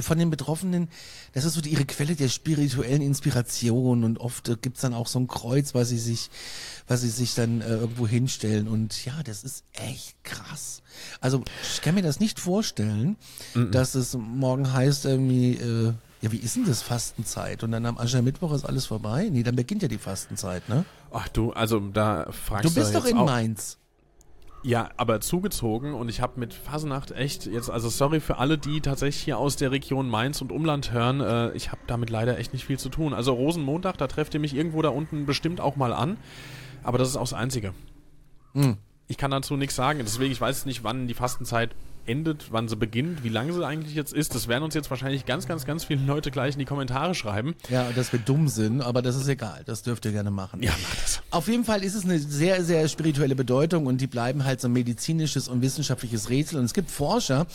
von 0.00 0.18
den 0.18 0.30
Betroffenen, 0.30 0.88
das 1.32 1.44
ist 1.44 1.54
so 1.54 1.60
die, 1.60 1.70
ihre 1.70 1.84
Quelle 1.84 2.14
der 2.14 2.28
spirituellen 2.28 3.02
Inspiration 3.02 4.04
und 4.04 4.18
oft 4.18 4.48
äh, 4.48 4.56
gibt's 4.60 4.80
dann 4.82 4.94
auch 4.94 5.06
so 5.06 5.18
ein 5.18 5.26
Kreuz, 5.26 5.74
was 5.74 5.88
sie 5.88 5.98
sich, 5.98 6.30
was 6.86 7.00
sie 7.00 7.08
sich 7.08 7.34
dann 7.34 7.60
äh, 7.60 7.68
irgendwo 7.68 8.06
hinstellen 8.06 8.68
und 8.68 9.04
ja, 9.04 9.22
das 9.24 9.44
ist 9.44 9.64
echt 9.72 10.22
krass. 10.24 10.82
Also 11.20 11.42
ich 11.74 11.80
kann 11.82 11.94
mir 11.94 12.02
das 12.02 12.20
nicht 12.20 12.40
vorstellen, 12.40 13.16
dass 13.70 13.94
es 13.94 14.16
morgen 14.16 14.72
heißt 14.72 15.04
irgendwie, 15.04 15.52
äh, 15.54 15.92
ja, 16.22 16.32
wie 16.32 16.38
ist 16.38 16.56
denn 16.56 16.64
das 16.64 16.82
Fastenzeit? 16.82 17.62
Und 17.62 17.72
dann 17.72 17.84
am 17.86 17.98
Aschermittwoch 17.98 18.52
ist 18.52 18.64
alles 18.64 18.86
vorbei? 18.86 19.28
Nee, 19.30 19.42
dann 19.42 19.56
beginnt 19.56 19.82
ja 19.82 19.88
die 19.88 19.98
Fastenzeit, 19.98 20.68
ne? 20.68 20.84
Ach 21.12 21.28
du, 21.28 21.52
also 21.52 21.78
da 21.80 22.30
fragst 22.32 22.64
Du 22.64 22.74
bist 22.74 22.94
doch 22.94 23.04
in 23.04 23.18
auch, 23.18 23.26
Mainz. 23.26 23.78
Ja, 24.66 24.90
aber 24.96 25.20
zugezogen 25.20 25.94
und 25.94 26.08
ich 26.08 26.20
habe 26.20 26.40
mit 26.40 26.52
Fasenacht 26.52 27.12
echt 27.12 27.46
jetzt, 27.46 27.70
also 27.70 27.88
sorry 27.88 28.18
für 28.18 28.38
alle, 28.38 28.58
die 28.58 28.80
tatsächlich 28.80 29.22
hier 29.22 29.38
aus 29.38 29.54
der 29.54 29.70
Region 29.70 30.10
Mainz 30.10 30.40
und 30.40 30.50
Umland 30.50 30.90
hören, 30.90 31.20
äh, 31.20 31.52
ich 31.52 31.70
habe 31.70 31.82
damit 31.86 32.10
leider 32.10 32.36
echt 32.36 32.52
nicht 32.52 32.64
viel 32.64 32.76
zu 32.76 32.88
tun. 32.88 33.14
Also 33.14 33.32
Rosenmontag, 33.32 33.96
da 33.96 34.08
trefft 34.08 34.34
ihr 34.34 34.40
mich 34.40 34.56
irgendwo 34.56 34.82
da 34.82 34.88
unten 34.88 35.24
bestimmt 35.24 35.60
auch 35.60 35.76
mal 35.76 35.92
an, 35.92 36.16
aber 36.82 36.98
das 36.98 37.06
ist 37.08 37.16
auch 37.16 37.20
das 37.20 37.32
Einzige. 37.32 37.74
Hm. 38.54 38.76
Ich 39.06 39.16
kann 39.16 39.30
dazu 39.30 39.56
nichts 39.56 39.76
sagen, 39.76 40.00
deswegen 40.02 40.32
ich 40.32 40.40
weiß 40.40 40.66
nicht, 40.66 40.82
wann 40.82 41.06
die 41.06 41.14
Fastenzeit 41.14 41.70
endet, 42.06 42.46
wann 42.50 42.68
sie 42.68 42.76
beginnt, 42.76 43.24
wie 43.24 43.28
lange 43.28 43.52
sie 43.52 43.66
eigentlich 43.66 43.94
jetzt 43.94 44.12
ist. 44.12 44.34
Das 44.34 44.48
werden 44.48 44.64
uns 44.64 44.74
jetzt 44.74 44.90
wahrscheinlich 44.90 45.26
ganz, 45.26 45.46
ganz, 45.46 45.64
ganz 45.64 45.84
viele 45.84 46.04
Leute 46.04 46.30
gleich 46.30 46.54
in 46.54 46.58
die 46.58 46.64
Kommentare 46.64 47.14
schreiben. 47.14 47.54
Ja, 47.70 47.90
dass 47.92 48.12
wir 48.12 48.20
dumm 48.20 48.48
sind, 48.48 48.80
aber 48.80 49.02
das 49.02 49.16
ist 49.16 49.28
egal. 49.28 49.62
Das 49.66 49.82
dürft 49.82 50.04
ihr 50.04 50.12
gerne 50.12 50.30
machen. 50.30 50.62
Ja, 50.62 50.72
mach 50.82 50.94
das. 51.02 51.22
Auf 51.30 51.48
jeden 51.48 51.64
Fall 51.64 51.84
ist 51.84 51.94
es 51.94 52.04
eine 52.04 52.18
sehr, 52.18 52.64
sehr 52.64 52.88
spirituelle 52.88 53.34
Bedeutung 53.34 53.86
und 53.86 54.00
die 54.00 54.06
bleiben 54.06 54.44
halt 54.44 54.60
so 54.60 54.68
ein 54.68 54.72
medizinisches 54.72 55.48
und 55.48 55.62
wissenschaftliches 55.62 56.30
Rätsel. 56.30 56.58
Und 56.58 56.64
es 56.64 56.74
gibt 56.74 56.90
Forscher, 56.90 57.46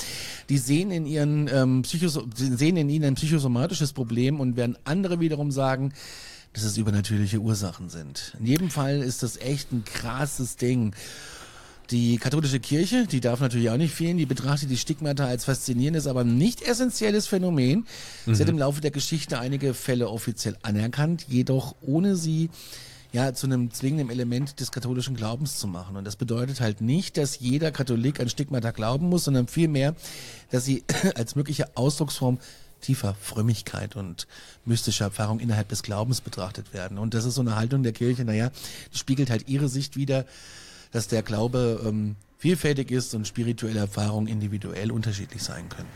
die 0.49 0.57
sehen 0.57 0.91
in 0.91 1.05
ihren 1.05 1.47
ähm, 1.47 1.81
Psychos 1.83 2.19
sehen 2.35 2.77
in 2.77 2.89
ihnen 2.89 3.05
ein 3.05 3.15
psychosomatisches 3.15 3.93
Problem 3.93 4.39
und 4.39 4.55
werden 4.55 4.77
andere 4.83 5.19
wiederum 5.19 5.51
sagen, 5.51 5.93
dass 6.53 6.63
es 6.63 6.77
übernatürliche 6.77 7.39
Ursachen 7.39 7.89
sind. 7.89 8.35
In 8.39 8.45
jedem 8.45 8.69
Fall 8.69 9.01
ist 9.01 9.23
das 9.23 9.37
echt 9.37 9.71
ein 9.71 9.85
krasses 9.85 10.57
Ding. 10.57 10.93
Die 11.91 12.17
katholische 12.17 12.61
Kirche, 12.61 13.05
die 13.05 13.19
darf 13.19 13.41
natürlich 13.41 13.69
auch 13.69 13.75
nicht 13.77 13.93
fehlen, 13.93 14.17
die 14.17 14.25
betrachtet 14.25 14.69
die 14.69 14.77
Stigmata 14.77 15.25
als 15.25 15.43
faszinierendes, 15.43 16.07
aber 16.07 16.23
nicht 16.23 16.61
essentielles 16.61 17.27
Phänomen. 17.27 17.85
Sie 18.25 18.41
hat 18.41 18.47
im 18.47 18.57
Laufe 18.57 18.79
der 18.79 18.91
Geschichte 18.91 19.39
einige 19.39 19.73
Fälle 19.73 20.07
offiziell 20.09 20.55
anerkannt, 20.61 21.25
jedoch 21.27 21.75
ohne 21.81 22.15
sie 22.15 22.49
ja 23.11 23.33
zu 23.33 23.45
einem 23.45 23.71
zwingenden 23.71 24.09
Element 24.09 24.61
des 24.61 24.71
katholischen 24.71 25.17
Glaubens 25.17 25.59
zu 25.59 25.67
machen. 25.67 25.97
Und 25.97 26.05
das 26.05 26.15
bedeutet 26.15 26.61
halt 26.61 26.79
nicht, 26.79 27.17
dass 27.17 27.39
jeder 27.39 27.71
Katholik 27.71 28.21
an 28.21 28.29
Stigmata 28.29 28.71
glauben 28.71 29.09
muss, 29.09 29.25
sondern 29.25 29.47
vielmehr, 29.47 29.93
dass 30.49 30.63
sie 30.63 30.85
als 31.15 31.35
mögliche 31.35 31.75
Ausdrucksform 31.75 32.39
tiefer 32.79 33.15
Frömmigkeit 33.21 33.97
und 33.97 34.27
mystischer 34.63 35.05
Erfahrung 35.05 35.41
innerhalb 35.41 35.67
des 35.67 35.83
Glaubens 35.83 36.21
betrachtet 36.21 36.73
werden. 36.73 36.97
Und 36.97 37.13
das 37.13 37.25
ist 37.25 37.35
so 37.35 37.41
eine 37.41 37.57
Haltung 37.57 37.83
der 37.83 37.91
Kirche, 37.91 38.23
naja, 38.23 38.49
die 38.93 38.97
spiegelt 38.97 39.29
halt 39.29 39.49
ihre 39.49 39.67
Sicht 39.67 39.97
wider, 39.97 40.25
dass 40.91 41.07
der 41.07 41.21
Glaube 41.23 41.81
ähm, 41.85 42.15
vielfältig 42.37 42.91
ist 42.91 43.13
und 43.15 43.27
spirituelle 43.27 43.79
Erfahrungen 43.79 44.27
individuell 44.27 44.91
unterschiedlich 44.91 45.43
sein 45.43 45.69
können. 45.69 45.89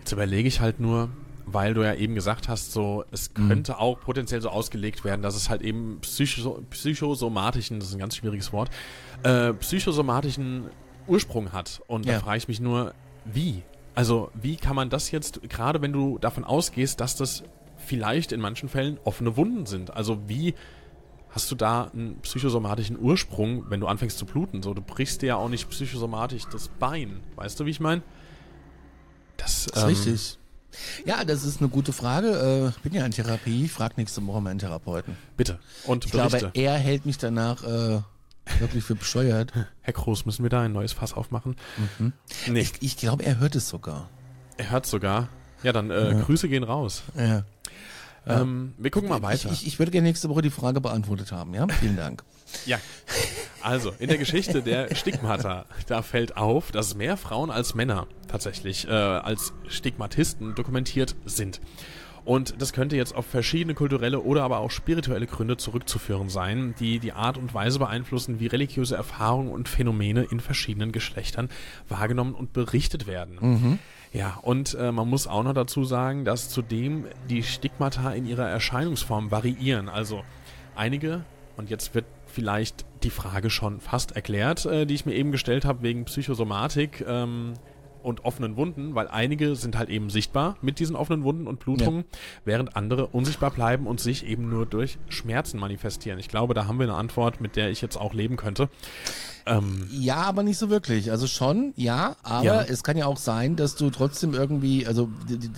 Jetzt 0.00 0.12
überlege 0.12 0.46
ich 0.48 0.60
halt 0.60 0.80
nur, 0.80 1.08
weil 1.46 1.74
du 1.74 1.82
ja 1.82 1.94
eben 1.94 2.14
gesagt 2.14 2.48
hast, 2.48 2.72
so 2.72 3.04
es 3.10 3.30
Mhm. 3.36 3.48
könnte 3.48 3.78
auch 3.78 3.98
potenziell 4.00 4.40
so 4.40 4.48
ausgelegt 4.50 5.04
werden, 5.04 5.22
dass 5.22 5.34
es 5.34 5.48
halt 5.48 5.62
eben 5.62 5.98
psycho 6.00 6.62
psychosomatischen, 6.70 7.80
das 7.80 7.88
ist 7.88 7.94
ein 7.94 7.98
ganz 8.00 8.16
schwieriges 8.16 8.52
Wort, 8.52 8.70
äh, 9.22 9.52
psychosomatischen 9.54 10.66
Ursprung 11.06 11.52
hat. 11.52 11.80
Und 11.88 12.06
da 12.06 12.12
Ja. 12.12 12.20
frage 12.20 12.38
ich 12.38 12.48
mich 12.48 12.60
nur, 12.60 12.94
wie? 13.24 13.62
Also 13.94 14.30
wie 14.34 14.56
kann 14.56 14.76
man 14.76 14.88
das 14.88 15.10
jetzt, 15.10 15.40
gerade 15.48 15.82
wenn 15.82 15.92
du 15.92 16.18
davon 16.18 16.44
ausgehst, 16.44 17.00
dass 17.00 17.16
das 17.16 17.42
vielleicht 17.76 18.32
in 18.32 18.40
manchen 18.40 18.68
Fällen 18.68 18.98
offene 19.04 19.36
Wunden 19.36 19.66
sind, 19.66 19.92
also 19.94 20.18
wie 20.28 20.54
hast 21.32 21.50
du 21.50 21.54
da 21.54 21.90
einen 21.92 22.18
psychosomatischen 22.20 22.98
Ursprung, 22.98 23.68
wenn 23.70 23.80
du 23.80 23.86
anfängst 23.88 24.16
zu 24.18 24.24
bluten? 24.26 24.62
So, 24.62 24.72
du 24.74 24.82
brichst 24.82 25.22
dir 25.22 25.26
ja 25.26 25.36
auch 25.36 25.48
nicht 25.48 25.68
psychosomatisch 25.70 26.44
das 26.52 26.68
Bein. 26.68 27.20
Weißt 27.36 27.58
du, 27.58 27.66
wie 27.66 27.70
ich 27.70 27.80
meine? 27.80 28.02
Das, 29.36 29.66
Das 29.66 29.76
ist 29.76 29.82
ähm, 29.82 29.88
richtig. 29.88 30.38
Ja, 31.04 31.24
das 31.24 31.44
ist 31.44 31.60
eine 31.60 31.68
gute 31.68 31.92
Frage. 31.92 32.28
Äh, 32.28 32.68
Ich 32.76 32.82
bin 32.82 32.94
ja 32.94 33.04
in 33.04 33.12
Therapie. 33.12 33.64
Ich 33.64 33.72
frage 33.72 33.94
nächste 33.96 34.24
Woche 34.26 34.40
meinen 34.40 34.58
Therapeuten. 34.58 35.16
Bitte. 35.36 35.58
Und 35.84 36.04
Ich 36.06 36.12
Berichte. 36.12 36.38
glaube, 36.38 36.58
er 36.58 36.74
hält 36.78 37.04
mich 37.04 37.18
danach 37.18 37.62
äh, 37.64 38.00
wirklich 38.58 38.84
für 38.84 38.94
bescheuert. 38.94 39.52
Herr 39.82 39.92
Groß, 39.92 40.24
müssen 40.26 40.42
wir 40.44 40.50
da 40.50 40.62
ein 40.62 40.72
neues 40.72 40.92
Fass 40.92 41.12
aufmachen? 41.12 41.56
Nee, 42.48 42.60
Ich, 42.60 42.72
ich 42.80 42.96
glaube, 42.96 43.24
er 43.24 43.38
hört 43.38 43.54
es 43.54 43.68
sogar. 43.68 44.08
er 44.56 44.70
hört 44.70 44.86
sogar. 44.86 45.28
Ja, 45.62 45.72
dann 45.72 45.90
äh, 45.90 46.20
Grüße 46.24 46.48
gehen 46.48 46.64
raus. 46.64 47.02
Ja. 47.16 47.44
Ähm, 48.26 48.74
wir 48.78 48.90
gucken 48.90 49.08
mal 49.08 49.22
weiter. 49.22 49.50
Ich, 49.52 49.62
ich, 49.62 49.66
ich 49.66 49.78
würde 49.78 49.90
gerne 49.90 50.08
nächste 50.08 50.28
Woche 50.28 50.42
die 50.42 50.50
Frage 50.50 50.80
beantwortet 50.80 51.32
haben. 51.32 51.54
Ja, 51.54 51.66
vielen 51.68 51.96
Dank. 51.96 52.22
Ja. 52.66 52.78
Also, 53.62 53.94
in 53.98 54.08
der 54.08 54.18
Geschichte 54.18 54.60
der 54.60 54.94
Stigmata, 54.94 55.64
da 55.86 56.02
fällt 56.02 56.36
auf, 56.36 56.70
dass 56.70 56.94
mehr 56.94 57.16
Frauen 57.16 57.50
als 57.50 57.74
Männer 57.74 58.06
tatsächlich 58.28 58.86
äh, 58.86 58.90
als 58.90 59.54
Stigmatisten 59.68 60.54
dokumentiert 60.54 61.16
sind. 61.24 61.62
Und 62.24 62.60
das 62.60 62.72
könnte 62.72 62.96
jetzt 62.96 63.14
auf 63.14 63.26
verschiedene 63.26 63.74
kulturelle 63.74 64.20
oder 64.20 64.44
aber 64.44 64.58
auch 64.58 64.70
spirituelle 64.70 65.26
Gründe 65.26 65.56
zurückzuführen 65.56 66.28
sein, 66.28 66.74
die 66.78 66.98
die 66.98 67.12
Art 67.12 67.36
und 67.38 67.52
Weise 67.54 67.78
beeinflussen, 67.78 68.38
wie 68.38 68.46
religiöse 68.46 68.96
Erfahrungen 68.96 69.50
und 69.50 69.68
Phänomene 69.68 70.24
in 70.24 70.38
verschiedenen 70.38 70.92
Geschlechtern 70.92 71.48
wahrgenommen 71.88 72.34
und 72.34 72.52
berichtet 72.52 73.06
werden. 73.06 73.78
Ja, 74.12 74.38
und 74.42 74.74
äh, 74.74 74.92
man 74.92 75.08
muss 75.08 75.26
auch 75.26 75.42
noch 75.42 75.54
dazu 75.54 75.84
sagen, 75.84 76.24
dass 76.24 76.50
zudem 76.50 77.06
die 77.30 77.42
Stigmata 77.42 78.12
in 78.12 78.26
ihrer 78.26 78.48
Erscheinungsform 78.48 79.30
variieren. 79.30 79.88
Also 79.88 80.22
einige, 80.76 81.24
und 81.56 81.70
jetzt 81.70 81.94
wird 81.94 82.04
vielleicht 82.26 82.84
die 83.02 83.10
Frage 83.10 83.48
schon 83.48 83.80
fast 83.80 84.12
erklärt, 84.12 84.66
äh, 84.66 84.86
die 84.86 84.94
ich 84.94 85.06
mir 85.06 85.14
eben 85.14 85.32
gestellt 85.32 85.64
habe 85.64 85.82
wegen 85.82 86.04
Psychosomatik 86.04 87.04
ähm, 87.06 87.54
und 88.02 88.24
offenen 88.24 88.56
Wunden, 88.56 88.94
weil 88.94 89.08
einige 89.08 89.56
sind 89.56 89.78
halt 89.78 89.88
eben 89.88 90.10
sichtbar 90.10 90.56
mit 90.60 90.78
diesen 90.78 90.96
offenen 90.96 91.24
Wunden 91.24 91.46
und 91.46 91.60
Blutungen, 91.60 92.04
während 92.44 92.76
andere 92.76 93.06
unsichtbar 93.06 93.50
bleiben 93.50 93.86
und 93.86 94.00
sich 94.00 94.26
eben 94.26 94.48
nur 94.48 94.66
durch 94.66 94.98
Schmerzen 95.08 95.58
manifestieren. 95.58 96.18
Ich 96.18 96.28
glaube, 96.28 96.52
da 96.52 96.66
haben 96.66 96.78
wir 96.78 96.84
eine 96.84 96.96
Antwort, 96.96 97.40
mit 97.40 97.56
der 97.56 97.70
ich 97.70 97.80
jetzt 97.80 97.96
auch 97.96 98.12
leben 98.12 98.36
könnte. 98.36 98.68
Ähm, 99.46 99.88
Ja, 99.90 100.16
aber 100.22 100.42
nicht 100.42 100.58
so 100.58 100.70
wirklich. 100.70 101.10
Also 101.10 101.26
schon, 101.26 101.72
ja, 101.76 102.16
aber 102.22 102.44
Ja. 102.44 102.62
es 102.62 102.82
kann 102.82 102.96
ja 102.96 103.06
auch 103.06 103.16
sein, 103.16 103.56
dass 103.56 103.74
du 103.76 103.90
trotzdem 103.90 104.34
irgendwie, 104.34 104.86
also 104.86 105.08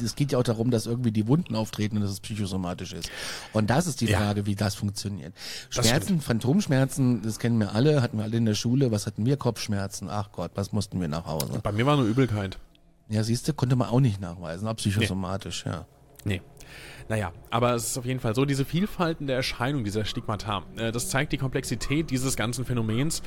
es 0.02 0.14
geht 0.16 0.32
ja 0.32 0.38
auch 0.38 0.42
darum, 0.42 0.70
dass 0.70 0.86
irgendwie 0.86 1.12
die 1.12 1.26
Wunden 1.28 1.54
auftreten 1.54 1.96
und 1.96 2.02
dass 2.02 2.10
es 2.12 2.20
psychosomatisch 2.20 2.92
ist. 2.92 3.10
Und 3.52 3.70
das 3.70 3.86
ist 3.86 4.00
die 4.00 4.06
Ja. 4.06 4.18
Frage, 4.18 4.46
wie 4.46 4.54
das 4.54 4.74
funktioniert. 4.74 5.34
Das 5.74 5.86
Schmerzen, 5.86 6.20
Phantomschmerzen, 6.20 7.22
das 7.22 7.38
kennen 7.38 7.58
wir 7.58 7.74
alle, 7.74 8.02
hatten 8.02 8.16
wir 8.18 8.24
alle 8.24 8.36
in 8.36 8.46
der 8.46 8.54
Schule. 8.54 8.90
Was 8.90 9.06
hatten 9.06 9.26
wir? 9.26 9.36
Kopfschmerzen. 9.36 10.08
Ach 10.10 10.30
Gott, 10.32 10.52
was 10.54 10.72
mussten 10.72 11.00
wir 11.00 11.08
nach 11.08 11.26
Hause? 11.26 11.60
bei 11.62 11.72
mir 11.72 11.86
war 11.86 11.98
eine 11.98 12.06
Übelkeit. 12.06 12.58
Ja, 13.08 13.22
siehst 13.22 13.46
du, 13.48 13.52
konnte 13.52 13.76
man 13.76 13.88
auch 13.90 14.00
nicht 14.00 14.20
nachweisen, 14.20 14.66
aber 14.66 14.76
psychosomatisch, 14.76 15.64
ja. 15.66 15.84
Nee. 16.24 16.40
Naja, 17.08 17.32
aber 17.50 17.74
es 17.74 17.88
ist 17.88 17.98
auf 17.98 18.06
jeden 18.06 18.20
Fall 18.20 18.34
so, 18.34 18.44
diese 18.44 18.64
Vielfalten 18.64 19.26
der 19.26 19.36
Erscheinung 19.36 19.84
dieser 19.84 20.04
Stigmata, 20.04 20.64
äh, 20.76 20.90
das 20.90 21.10
zeigt 21.10 21.32
die 21.32 21.38
Komplexität 21.38 22.10
dieses 22.10 22.36
ganzen 22.36 22.64
Phänomens 22.64 23.22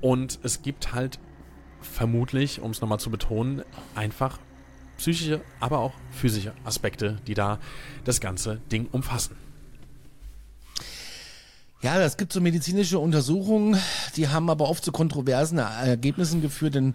und 0.00 0.40
es 0.42 0.62
gibt 0.62 0.92
halt 0.92 1.20
vermutlich, 1.80 2.60
um 2.60 2.72
es 2.72 2.80
nochmal 2.80 2.98
zu 2.98 3.10
betonen, 3.10 3.62
einfach 3.94 4.38
psychische, 4.96 5.40
aber 5.60 5.78
auch 5.78 5.94
physische 6.10 6.52
Aspekte, 6.64 7.16
die 7.26 7.34
da 7.34 7.58
das 8.04 8.20
ganze 8.20 8.60
Ding 8.70 8.88
umfassen. 8.90 9.36
Ja, 11.82 11.98
es 12.02 12.18
gibt 12.18 12.30
so 12.32 12.42
medizinische 12.42 12.98
Untersuchungen, 12.98 13.80
die 14.16 14.28
haben 14.28 14.50
aber 14.50 14.68
oft 14.68 14.84
zu 14.84 14.92
kontroversen 14.92 15.56
Ergebnissen 15.56 16.42
geführt. 16.42 16.76
In 16.76 16.94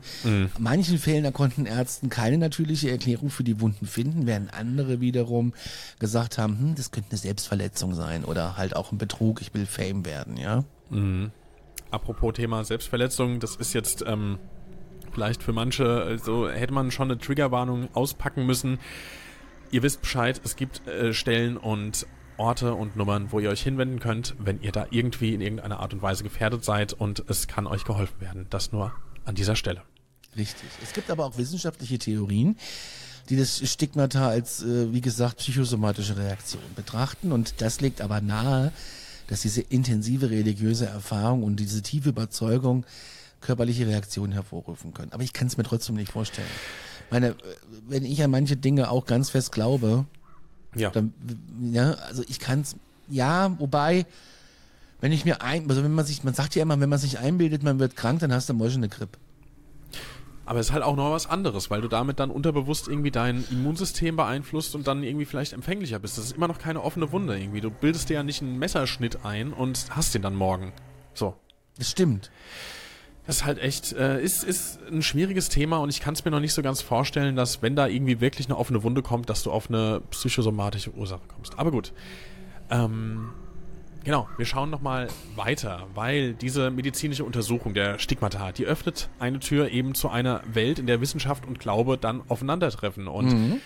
manchen 0.60 1.00
Fällen 1.00 1.24
da 1.24 1.32
konnten 1.32 1.65
Ärzten 1.65 2.10
keine 2.10 2.38
natürliche 2.38 2.92
Erklärung 2.92 3.32
für 3.32 3.44
die 3.44 3.60
Wunden 3.62 3.88
finden, 3.88 4.27
während 4.27 4.54
andere 4.54 5.01
wiederum 5.01 5.54
gesagt 5.98 6.38
haben, 6.38 6.60
hm, 6.60 6.75
das 6.75 6.92
könnte 6.92 7.12
eine 7.12 7.18
Selbstverletzung 7.18 7.96
sein 7.96 8.24
oder 8.24 8.58
halt 8.58 8.75
auch 8.75 8.92
ein 8.92 9.00
Betrug, 9.00 9.42
ich 9.42 9.54
will 9.56 9.65
Fame 9.65 10.06
werden, 10.06 10.38
ja. 10.38 10.63
Apropos 11.89 12.34
Thema 12.34 12.63
Selbstverletzung, 12.63 13.39
das 13.39 13.56
ist 13.56 13.74
jetzt 13.74 14.04
ähm, 14.06 14.38
vielleicht 15.13 15.42
für 15.42 15.54
manche, 15.54 16.20
so 16.24 16.48
hätte 16.48 16.74
man 16.74 16.92
schon 16.92 17.10
eine 17.10 17.20
Triggerwarnung 17.20 17.89
auspacken 17.96 18.46
müssen. 18.46 18.77
Ihr 19.72 19.82
wisst 19.82 20.01
Bescheid, 20.01 20.39
es 20.44 20.56
gibt 20.56 20.88
äh, 20.88 21.12
Stellen 21.12 21.58
und 21.58 22.06
Orte 22.38 22.74
und 22.74 22.96
Nummern, 22.96 23.32
wo 23.32 23.39
ihr 23.39 23.50
euch 23.50 23.62
hinwenden 23.62 24.00
könnt, 24.00 24.36
wenn 24.39 24.62
ihr 24.62 24.72
da 24.72 24.88
irgendwie 24.89 25.34
in 25.34 25.42
irgendeiner 25.42 25.80
Art 25.80 25.94
und 25.94 26.01
Weise 26.01 26.24
gefährdet 26.24 26.63
seid 26.63 26.94
und 26.94 27.24
es 27.27 27.48
kann 27.48 27.68
euch 27.68 27.84
geholfen 27.84 28.20
werden. 28.20 28.48
Das 28.50 28.72
nur 28.72 28.94
an 29.25 29.36
dieser 29.36 29.56
Stelle. 29.56 29.82
Richtig. 30.36 30.70
Es 30.84 30.94
gibt 30.94 31.10
aber 31.10 31.25
auch 31.25 31.38
wissenschaftliche 31.38 31.98
Theorien, 31.98 32.58
die 33.30 33.38
das 33.38 33.68
Stigmata 33.70 34.27
als, 34.27 34.63
äh, 34.63 34.94
wie 34.94 35.01
gesagt, 35.01 35.38
psychosomatische 35.38 36.18
Reaktion 36.18 36.62
betrachten. 36.75 37.32
Und 37.32 37.62
das 37.62 37.82
legt 37.82 38.01
aber 38.01 38.22
nahe, 38.22 38.72
dass 39.27 39.42
diese 39.42 39.62
intensive 39.62 40.30
religiöse 40.30 40.86
Erfahrung 40.86 41.44
und 41.44 41.56
diese 41.56 41.82
tiefe 41.82 42.10
Überzeugung 42.10 42.86
körperliche 43.42 43.88
Reaktionen 43.88 44.34
hervorrufen 44.34 44.94
können. 44.94 45.12
Aber 45.12 45.24
ich 45.24 45.34
kann 45.34 45.48
es 45.48 45.58
mir 45.58 45.63
trotzdem 45.63 45.96
nicht 45.96 46.12
vorstellen. 46.12 46.48
Meine, 47.10 47.30
äh, 47.30 47.36
wenn 47.88 48.06
ich 48.06 48.22
an 48.24 48.32
manche 48.32 48.58
Dinge 48.58 48.89
auch 48.89 49.06
ganz 49.06 49.30
fest 49.30 49.51
glaube, 49.51 50.06
Ja. 50.75 50.89
dann, 50.89 51.13
ja, 51.72 51.91
also 51.91 52.24
ich 52.27 52.39
kann 52.39 52.62
es, 52.62 52.75
ja, 53.08 53.58
wobei, 53.60 54.05
wenn 55.01 55.12
ich 55.12 55.25
mir 55.25 55.41
ein, 55.41 55.70
also 55.70 55.84
wenn 55.84 55.94
man 55.94 56.05
sich, 56.05 56.24
man 56.24 56.34
sagt 56.34 56.55
ja 56.55 56.63
immer, 56.63 56.79
wenn 56.79 56.89
man 56.89 57.00
sich 57.00 57.20
einbildet, 57.20 57.63
man 57.63 57.79
wird 57.79 57.96
krank, 57.96 58.20
dann 58.20 58.34
hast 58.34 58.50
du 58.50 58.53
morgen 58.53 58.75
eine 58.75 58.89
Grippe. 58.89 59.17
Aber 60.46 60.60
es 60.60 60.67
ist 60.67 60.74
halt 60.74 60.84
auch 60.84 60.96
noch 60.96 61.12
was 61.12 61.27
anderes, 61.27 61.72
weil 61.72 61.82
du 61.82 61.88
damit 61.88 62.20
dann 62.20 62.29
unterbewusst 62.29 62.88
irgendwie 62.88 63.10
dein 63.10 63.44
Immunsystem 63.50 64.15
beeinflusst 64.15 64.75
und 64.75 64.86
dann 64.86 65.01
irgendwie 65.03 65.25
vielleicht 65.25 65.53
empfänglicher 65.53 65.98
bist. 65.98 66.20
Das 66.20 66.25
ist 66.25 66.34
immer 66.34 66.48
noch 66.48 66.60
keine 66.60 66.84
offene 66.84 67.12
Wunde 67.12 67.39
irgendwie. 67.39 67.62
Du 67.62 67.72
bildest 67.72 68.10
dir 68.10 68.15
ja 68.15 68.24
nicht 68.24 68.44
einen 68.44 68.60
Messerschnitt 68.60 69.25
ein 69.25 69.53
und 69.53 69.88
hast 69.89 70.13
den 70.13 70.22
dann 70.22 70.36
morgen. 70.36 70.72
So. 71.15 71.36
Das 71.77 71.89
stimmt. 71.89 72.29
Das 73.27 73.38
ist 73.38 73.46
halt 73.46 73.60
echt, 73.60 73.94
äh, 73.94 74.22
ist, 74.22 74.44
ist 74.44 74.79
ein 74.91 75.01
schwieriges 75.01 75.50
Thema 75.50 75.77
und 75.77 75.89
ich 75.89 76.00
kann 76.00 76.13
es 76.13 76.24
mir 76.24 76.32
noch 76.32 76.39
nicht 76.39 76.53
so 76.53 76.62
ganz 76.62 76.82
vorstellen, 76.82 77.36
dass 77.36 77.62
wenn 77.62 77.75
da 77.75 77.88
irgendwie 77.88 78.22
wirklich 78.22 78.48
eine 78.48 78.58
offene 78.58 78.84
Wunde 78.84 79.01
kommt, 79.01 79.29
dass 79.29 79.41
du 79.41 79.51
auf 79.51 79.70
eine 79.70 80.01
psychosomatische 80.12 80.91
Ursache 80.94 81.24
kommst. 81.27 81.58
Aber 81.58 81.72
gut. 81.72 81.91
Ähm, 82.70 83.29
genau, 84.03 84.27
wir 84.38 84.46
schauen 84.46 84.70
nochmal 84.70 85.08
weiter, 85.36 85.88
weil 85.96 86.34
diese 86.34 86.70
medizinische 86.70 87.24
Untersuchung 87.24 87.74
der 87.74 87.98
Stigmata, 87.98 88.51
die 88.51 88.65
öffnet 88.65 89.10
eine 89.20 89.39
Tür 89.39 89.70
eben 89.72 89.96
zu 89.96 90.10
einer 90.10 90.41
Welt, 90.51 90.77
in 90.77 90.86
der 90.86 91.01
Wissenschaft 91.01 91.48
und 91.48 91.60
Glaube 91.60 91.98
dann 91.98 92.22
aufeinandertreffen. 92.27 93.08
Und 93.08 93.62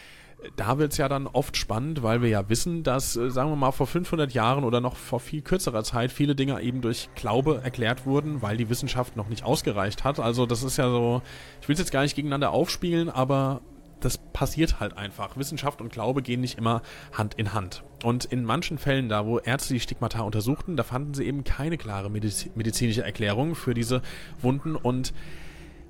da 0.55 0.77
wird's 0.77 0.98
ja 0.98 1.10
dann 1.10 1.27
oft 1.27 1.58
spannend, 1.58 2.01
weil 2.01 2.22
wir 2.22 2.29
ja 2.29 2.50
wissen, 2.50 2.84
dass, 2.84 3.15
äh, 3.15 3.29
sagen 3.29 3.50
wir 3.50 3.55
mal, 3.55 3.72
vor 3.72 3.88
500 3.88 4.31
Jahren 4.34 4.63
oder 4.63 4.81
noch 4.81 4.96
vor 4.96 5.19
viel 5.19 5.41
kürzerer 5.41 5.84
Zeit 5.84 6.12
viele 6.12 6.36
Dinge 6.36 6.62
eben 6.62 6.81
durch 6.81 7.10
Glaube 7.15 7.62
erklärt 7.63 8.05
wurden, 8.05 8.41
weil 8.41 8.58
die 8.58 8.69
Wissenschaft 8.69 9.15
noch 9.15 9.27
nicht 9.27 9.43
ausgereicht 9.43 10.03
hat. 10.03 10.19
Also 10.19 10.46
das 10.46 10.63
ist 10.63 10.77
ja 10.77 10.89
so, 10.89 11.22
ich 11.62 11.67
will 11.67 11.74
es 11.74 11.79
jetzt 11.79 11.91
gar 11.91 12.03
nicht 12.03 12.15
gegeneinander 12.15 12.51
aufspielen, 12.51 13.10
aber 13.10 13.62
das 14.00 14.17
passiert 14.17 14.79
halt 14.79 14.98
einfach. 14.98 15.36
Wissenschaft 15.36 15.81
und 15.81 15.91
Glaube 15.91 16.22
gehen 16.22 16.39
nicht 16.39 16.58
immer 16.58 16.81
Hand 17.12 17.34
in 17.34 17.53
Hand. 17.53 17.84
Und 18.03 18.24
in 18.24 18.46
manchen 18.46 18.77
Fällen, 18.77 19.10
da 19.10 19.25
wo 19.25 19.39
Ärzte 19.39 19.74
die 19.74 19.81
Stigmata 19.81 20.22
untersuchten, 20.22 20.77
da 20.77 20.84
fanden 20.84 21.13
sie 21.13 21.25
eben 21.25 21.43
keine 21.43 21.77
klare 21.77 22.10
mediz 22.10 22.50
medizinische 22.55 23.03
Erklärung 23.03 23.55
für 23.55 23.74
diese 23.74 24.01
Wunden. 24.41 24.77
Und 24.77 25.13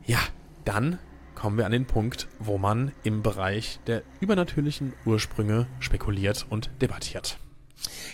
ja, 0.07 0.19
dann 0.65 0.97
kommen 1.39 1.57
wir 1.57 1.65
an 1.65 1.71
den 1.71 1.85
Punkt, 1.85 2.27
wo 2.39 2.57
man 2.57 2.91
im 3.03 3.23
Bereich 3.23 3.79
der 3.87 4.03
übernatürlichen 4.19 4.93
Ursprünge 5.05 5.67
spekuliert 5.79 6.45
und 6.49 6.69
debattiert. 6.81 7.37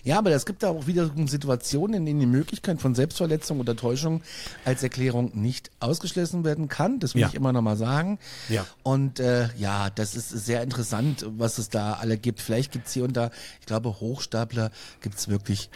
Ja, 0.04 0.20
aber 0.20 0.30
es 0.30 0.46
gibt 0.46 0.62
da 0.62 0.70
auch 0.70 0.86
wieder 0.86 1.10
Situationen, 1.26 1.96
in 1.96 2.06
denen 2.06 2.20
die 2.20 2.28
Möglichkeit 2.28 2.80
von 2.80 2.94
Selbstverletzung 2.94 3.60
oder 3.60 3.76
Täuschung 3.76 4.22
als 4.64 4.84
Erklärung 4.84 5.32
nicht 5.34 5.72
ausgeschlossen 5.80 6.44
werden 6.44 6.68
kann. 6.68 7.00
Das 7.00 7.16
will 7.16 7.22
Ja. 7.24 7.30
ich 7.30 7.34
immer 7.34 7.52
noch 7.52 7.64
mal 7.64 7.76
sagen. 7.76 8.20
Ja. 8.48 8.64
Und 8.84 9.20
äh, 9.20 9.50
ja, 9.58 9.90
das 9.90 10.14
ist 10.14 10.30
sehr 10.30 10.62
interessant, 10.62 11.26
was 11.40 11.58
es 11.58 11.70
da 11.70 11.94
alle 11.94 12.20
gibt. 12.20 12.42
Vielleicht 12.42 12.74
gibt's 12.74 12.94
hier 12.94 13.06
und 13.06 13.18
da, 13.18 13.32
ich 13.60 13.66
glaube, 13.66 14.00
Hochstapler 14.00 14.70
gibt's 15.02 15.30
wirklich. 15.30 15.72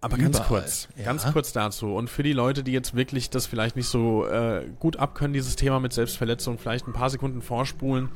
Aber 0.00 0.16
ganz 0.16 0.36
Überall, 0.36 0.48
kurz, 0.48 0.88
ja. 0.96 1.04
ganz 1.04 1.26
kurz 1.32 1.52
dazu. 1.52 1.94
Und 1.94 2.08
für 2.08 2.22
die 2.22 2.32
Leute, 2.32 2.62
die 2.62 2.70
jetzt 2.72 2.94
wirklich 2.94 3.30
das 3.30 3.46
vielleicht 3.46 3.74
nicht 3.74 3.88
so 3.88 4.26
äh, 4.26 4.64
gut 4.78 4.96
abkönnen, 4.96 5.32
dieses 5.32 5.56
Thema 5.56 5.80
mit 5.80 5.92
Selbstverletzung, 5.92 6.58
vielleicht 6.58 6.86
ein 6.86 6.92
paar 6.92 7.10
Sekunden 7.10 7.42
vorspulen. 7.42 8.08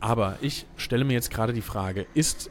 Aber 0.00 0.38
ich 0.40 0.66
stelle 0.76 1.04
mir 1.04 1.12
jetzt 1.12 1.30
gerade 1.30 1.52
die 1.52 1.62
Frage, 1.62 2.06
ist 2.14 2.50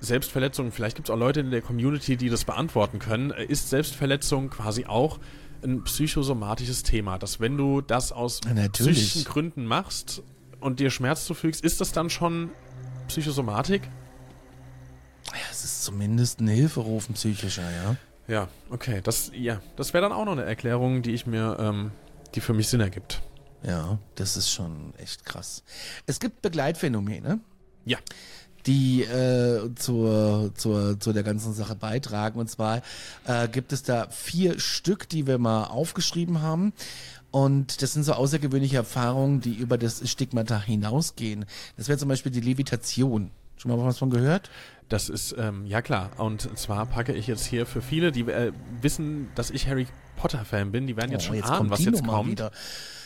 Selbstverletzung, 0.00 0.70
vielleicht 0.70 0.96
gibt 0.96 1.08
es 1.08 1.14
auch 1.14 1.18
Leute 1.18 1.40
in 1.40 1.50
der 1.50 1.62
Community, 1.62 2.16
die 2.16 2.28
das 2.28 2.44
beantworten 2.44 3.00
können, 3.00 3.32
äh, 3.32 3.44
ist 3.44 3.70
Selbstverletzung 3.70 4.50
quasi 4.50 4.86
auch 4.86 5.18
ein 5.64 5.82
psychosomatisches 5.82 6.84
Thema, 6.84 7.18
dass 7.18 7.40
wenn 7.40 7.56
du 7.56 7.80
das 7.80 8.12
aus 8.12 8.40
natürlich. 8.42 8.72
psychischen 8.98 9.24
Gründen 9.24 9.66
machst 9.66 10.22
und 10.60 10.78
dir 10.78 10.90
Schmerz 10.90 11.24
zufügst, 11.24 11.64
ist 11.64 11.80
das 11.80 11.92
dann 11.92 12.08
schon 12.08 12.50
Psychosomatik? 13.08 13.82
Ja, 15.36 15.42
es 15.50 15.64
ist 15.64 15.84
zumindest 15.84 16.40
ein 16.40 16.48
Hilferuf, 16.48 17.08
ein 17.08 17.14
psychischer, 17.14 17.62
ja. 17.70 17.96
Ja, 18.28 18.48
okay. 18.70 19.00
Das, 19.04 19.30
ja, 19.34 19.60
das 19.76 19.92
wäre 19.94 20.02
dann 20.02 20.12
auch 20.12 20.24
noch 20.24 20.32
eine 20.32 20.44
Erklärung, 20.44 21.02
die 21.02 21.12
ich 21.12 21.26
mir, 21.26 21.56
ähm, 21.60 21.92
die 22.34 22.40
für 22.40 22.54
mich 22.54 22.68
Sinn 22.68 22.80
ergibt. 22.80 23.22
Ja, 23.62 23.98
das 24.16 24.36
ist 24.36 24.50
schon 24.50 24.92
echt 24.98 25.24
krass. 25.24 25.62
Es 26.06 26.18
gibt 26.20 26.42
Begleitphänomene, 26.42 27.40
Ja. 27.84 27.98
die 28.66 29.02
äh, 29.02 29.72
zur, 29.76 30.52
zur, 30.56 30.98
zu 30.98 31.12
der 31.12 31.22
ganzen 31.22 31.52
Sache 31.54 31.76
beitragen. 31.76 32.38
Und 32.40 32.50
zwar 32.50 32.82
äh, 33.26 33.46
gibt 33.48 33.72
es 33.72 33.82
da 33.84 34.08
vier 34.10 34.58
Stück, 34.58 35.08
die 35.08 35.26
wir 35.26 35.38
mal 35.38 35.64
aufgeschrieben 35.64 36.42
haben. 36.42 36.72
Und 37.30 37.82
das 37.82 37.92
sind 37.92 38.02
so 38.04 38.14
außergewöhnliche 38.14 38.76
Erfahrungen, 38.76 39.40
die 39.40 39.54
über 39.54 39.78
das 39.78 40.08
Stigmata 40.08 40.60
hinausgehen. 40.60 41.44
Das 41.76 41.88
wäre 41.88 41.98
zum 41.98 42.08
Beispiel 42.08 42.32
die 42.32 42.40
Levitation. 42.40 43.30
Schon 43.56 43.70
mal 43.70 43.84
was 43.84 43.98
von 43.98 44.10
gehört? 44.10 44.50
Das 44.88 45.08
ist, 45.08 45.34
ähm, 45.38 45.66
ja 45.66 45.82
klar. 45.82 46.10
Und 46.18 46.56
zwar 46.58 46.86
packe 46.86 47.12
ich 47.12 47.26
jetzt 47.26 47.44
hier 47.46 47.66
für 47.66 47.82
viele, 47.82 48.12
die 48.12 48.20
äh, 48.22 48.52
wissen, 48.80 49.28
dass 49.34 49.50
ich 49.50 49.66
Harry 49.68 49.86
Potter-Fan 50.16 50.70
bin, 50.72 50.86
die 50.86 50.96
werden 50.96 51.10
jetzt 51.10 51.28
Oh, 51.30 51.34
schon 51.34 51.42
ahnen, 51.42 51.70
was 51.70 51.84
jetzt 51.84 52.00
Nummer 52.02 52.18
kommt. 52.18 52.30
wieder. 52.30 52.50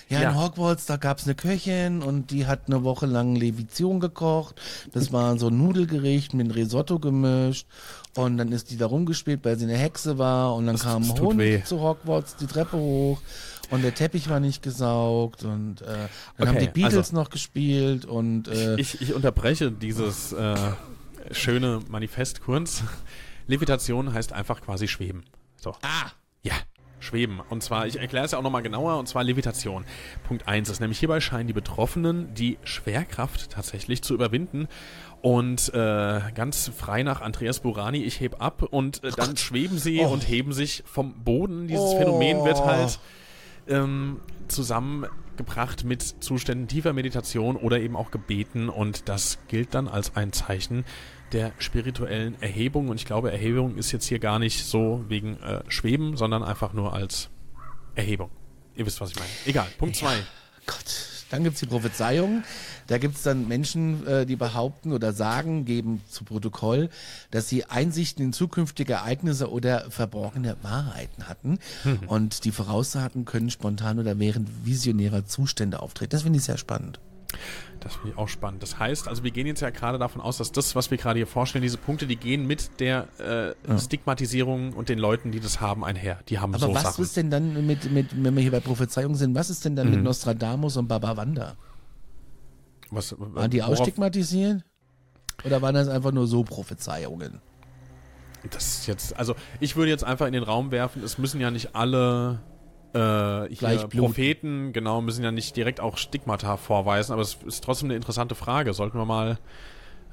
Ja, 0.09 0.21
Ja. 0.23 0.31
in 0.31 0.41
Hogwarts, 0.41 0.87
da 0.87 0.97
gab's 0.97 1.25
eine 1.25 1.37
Köchin 1.37 2.03
und 2.03 2.33
die 2.33 2.47
hat 2.47 2.63
eine 2.67 2.83
Woche 2.83 3.07
lang 3.07 3.37
Levition 3.37 4.01
gekocht. 4.01 4.61
Das 4.93 5.13
war 5.13 5.39
so 5.39 5.49
ein 5.49 5.57
Nudelgericht 5.59 6.35
mit 6.35 6.53
Risotto 6.55 6.99
gemischt. 6.99 7.67
Und 8.17 8.37
dann 8.37 8.51
ist 8.51 8.73
die 8.73 8.77
da 8.77 8.87
rumgespielt, 8.87 9.45
weil 9.45 9.57
sie 9.57 9.67
eine 9.67 9.77
Hexe 9.77 10.19
war. 10.19 10.57
Und 10.57 10.67
dann 10.67 10.75
Das- 10.75 10.83
kam 10.83 11.05
ein 11.05 11.19
Hund 11.21 11.39
weh. 11.39 11.63
zu 11.65 11.81
Hogwarts 11.81 12.35
die 12.37 12.47
Treppe 12.49 12.77
hoch. 12.77 13.21
Und 13.71 13.83
der 13.83 13.95
Teppich 13.95 14.29
war 14.29 14.41
nicht 14.41 14.63
gesaugt. 14.63 15.45
Und 15.45 15.83
äh, 15.83 16.09
dann 16.37 16.49
haben 16.49 16.57
Okay, 16.57 16.67
die 16.67 16.73
Beatles 16.81 16.97
also- 16.97 17.17
noch 17.17 17.31
gespielt. 17.31 18.05
Und 18.05 18.49
äh, 18.49 18.77
Ich, 18.81 19.01
ich 19.01 19.15
unterbreche 19.15 19.71
dieses 19.71 20.33
äh, 20.33 20.57
schöne 21.31 21.81
Manifest 21.89 22.43
kurz. 22.43 22.83
Levitation 23.47 24.13
heißt 24.13 24.33
einfach 24.33 24.61
quasi 24.61 24.89
schweben. 24.89 25.25
So. 25.57 25.71
ah, 25.83 26.11
Ja, 26.43 26.55
schweben. 27.01 27.41
Und 27.49 27.63
zwar, 27.63 27.87
ich 27.87 27.99
erkläre 27.99 28.25
es 28.25 28.33
ja 28.33 28.39
auch 28.39 28.43
nochmal 28.43 28.63
genauer, 28.63 28.99
und 28.99 29.09
zwar 29.09 29.25
Levitation. 29.25 29.85
Punkt 30.27 30.47
eins 30.49 30.69
ist 30.69 30.81
nämlich 30.81 30.99
hierbei 30.99 31.21
scheinen 31.21 31.47
die 31.47 31.53
Betroffenen 31.53 32.33
die 32.35 32.59
Schwerkraft 32.65 33.51
tatsächlich 33.51 34.03
zu 34.03 34.15
überwinden. 34.15 34.69
Und 35.23 35.73
äh, 35.75 36.21
ganz 36.35 36.71
frei 36.75 37.03
nach 37.03 37.21
Andreas 37.21 37.61
Burani, 37.61 37.99
ich 38.05 38.21
heb 38.21 38.41
ab 38.41 38.63
und 38.63 39.05
äh, 39.05 39.11
dann 39.11 39.37
schweben 39.37 39.79
sie 39.79 40.01
Oh. 40.01 40.09
und 40.09 40.27
heben 40.27 40.53
sich 40.55 40.83
vom 40.87 41.13
Boden. 41.25 41.67
Dieses 41.69 41.83
Oh. 41.85 41.99
Phänomen 41.99 42.43
wird 42.45 42.65
halt 42.65 42.99
ähm, 43.71 44.21
zusammengebracht 44.49 45.85
mit 45.85 46.03
Zuständen 46.03 46.69
tiefer 46.69 46.93
Meditation 46.93 47.57
oder 47.57 47.81
eben 47.81 47.97
auch 47.97 48.11
Gebeten 48.11 48.69
und 48.69 49.09
das 49.09 49.39
gilt 49.49 49.75
dann 49.75 49.89
als 49.89 50.17
ein 50.17 50.33
Zeichen 50.33 50.85
der 51.33 51.53
spirituellen 51.59 52.41
Erhebung 52.43 52.89
und 52.89 52.97
ich 52.97 53.07
glaube, 53.07 53.31
Erhebung 53.31 53.77
ist 53.77 53.93
jetzt 53.93 54.07
hier 54.07 54.19
gar 54.19 54.39
nicht 54.39 54.65
so 54.65 55.05
wegen 55.09 55.41
äh, 55.43 55.63
Schweben, 55.69 56.17
sondern 56.17 56.43
einfach 56.43 56.73
nur 56.73 56.93
als 56.93 57.31
Erhebung. 57.95 58.31
Ihr 58.75 58.87
wisst, 58.87 59.01
was 59.01 59.11
ich 59.11 59.17
meine. 59.17 59.31
Egal, 59.47 59.69
Punkt 59.79 59.97
zwei. 59.97 60.17
Gott. 60.67 61.10
Dann 61.31 61.45
gibt's 61.45 61.61
die 61.61 61.67
Prophezeiung. 61.67 62.43
Da 62.87 62.99
gibt's 62.99 63.23
dann 63.23 63.49
Menschen, 63.49 64.07
äh, 64.07 64.27
die 64.27 64.37
behaupten 64.37 64.93
oder 64.93 65.13
sagen, 65.13 65.65
geben 65.65 66.03
zu 66.09 66.25
Protokoll, 66.25 66.91
dass 67.31 67.49
sie 67.49 67.65
Einsichten 67.65 68.25
in 68.25 68.33
zukünftige 68.33 68.95
Ereignisse 68.95 69.51
oder 69.51 69.91
verborgene 69.91 70.57
Wahrheiten 70.63 71.29
hatten. 71.29 71.59
Und 72.07 72.45
die 72.45 72.53
Voraussagen 72.53 73.25
können 73.25 73.51
spontan 73.51 73.99
oder 73.99 74.19
während 74.19 74.49
visionärer 74.65 75.27
Zustände 75.27 75.81
auftreten. 75.81 76.11
Das 76.11 76.23
finde 76.23 76.39
ich 76.39 76.45
sehr 76.45 76.59
spannend. 76.59 77.01
Das 77.81 77.95
finde 77.95 78.11
ich 78.11 78.19
auch 78.19 78.29
spannend. 78.29 78.63
Das 78.63 78.79
heißt, 78.79 79.09
also 79.09 79.25
wir 79.25 79.31
gehen 79.31 79.47
jetzt 79.47 79.61
ja 79.63 79.71
gerade 79.71 79.99
davon 79.99 80.21
aus, 80.21 80.37
dass 80.37 80.53
das, 80.53 80.75
was 80.77 80.91
wir 80.91 80.99
gerade 80.99 81.19
hier 81.19 81.27
vorstellen, 81.27 81.63
diese 81.63 81.79
Punkte, 81.79 82.07
die 82.07 82.17
gehen 82.17 82.47
mit 82.47 82.79
der 82.81 83.09
äh, 83.19 83.79
Stigmatisierung 83.79 84.75
und 84.75 84.89
den 84.91 84.99
Leuten, 84.99 85.33
die 85.33 85.41
das 85.41 85.61
haben, 85.63 85.83
einher. 85.85 86.19
Die 86.29 86.39
haben 86.39 86.55
Aber 86.55 86.67
so 86.69 86.75
was 86.75 86.83
Sachen. 86.83 87.05
ist 87.05 87.17
denn 87.17 87.31
dann 87.31 87.67
mit, 87.67 87.91
mit, 87.91 88.23
wenn 88.23 88.35
wir 88.35 88.43
hier 88.43 88.51
bei 88.51 88.61
Prophezeiung 88.61 89.15
sind, 89.15 89.35
was 89.35 89.49
ist 89.49 89.65
denn 89.65 89.77
dann 89.77 89.91
mit 89.91 90.03
Nostradamus 90.03 90.77
und 90.77 90.89
Baba 90.89 91.17
Wanda? 91.17 91.57
was, 92.91 93.15
Waren 93.19 93.51
die 93.51 93.61
worauf- 93.61 93.79
ausstigmatisiert? 93.81 94.63
Oder 95.45 95.63
waren 95.63 95.75
das 95.75 95.89
einfach 95.89 96.13
nur 96.13 96.27
so 96.27 96.43
Prophezeiungen? 96.43 97.41
Das 98.51 98.67
ist 98.67 98.87
jetzt, 98.87 99.17
also 99.19 99.35
ich 99.59 99.77
würde 99.77 99.91
jetzt 99.91 100.05
einfach 100.05 100.27
in 100.27 100.33
den 100.33 100.43
Raum 100.43 100.71
werfen, 100.71 101.03
es 101.03 101.17
müssen 101.19 101.41
ja 101.41 101.51
nicht 101.51 101.75
alle 101.75 102.41
äh, 102.95 103.55
hier. 103.55 103.89
Propheten, 103.89 104.73
genau, 104.73 105.01
müssen 105.01 105.23
ja 105.25 105.31
nicht 105.31 105.57
direkt 105.57 105.81
auch 105.81 105.97
Stigmata 105.97 106.57
vorweisen, 106.57 107.13
aber 107.13 107.23
es 107.23 107.39
ist 107.47 107.63
trotzdem 107.65 107.87
eine 107.89 107.97
interessante 107.97 108.35
Frage. 108.35 108.73
Sollten 108.75 108.99
wir 108.99 109.05
mal 109.05 109.39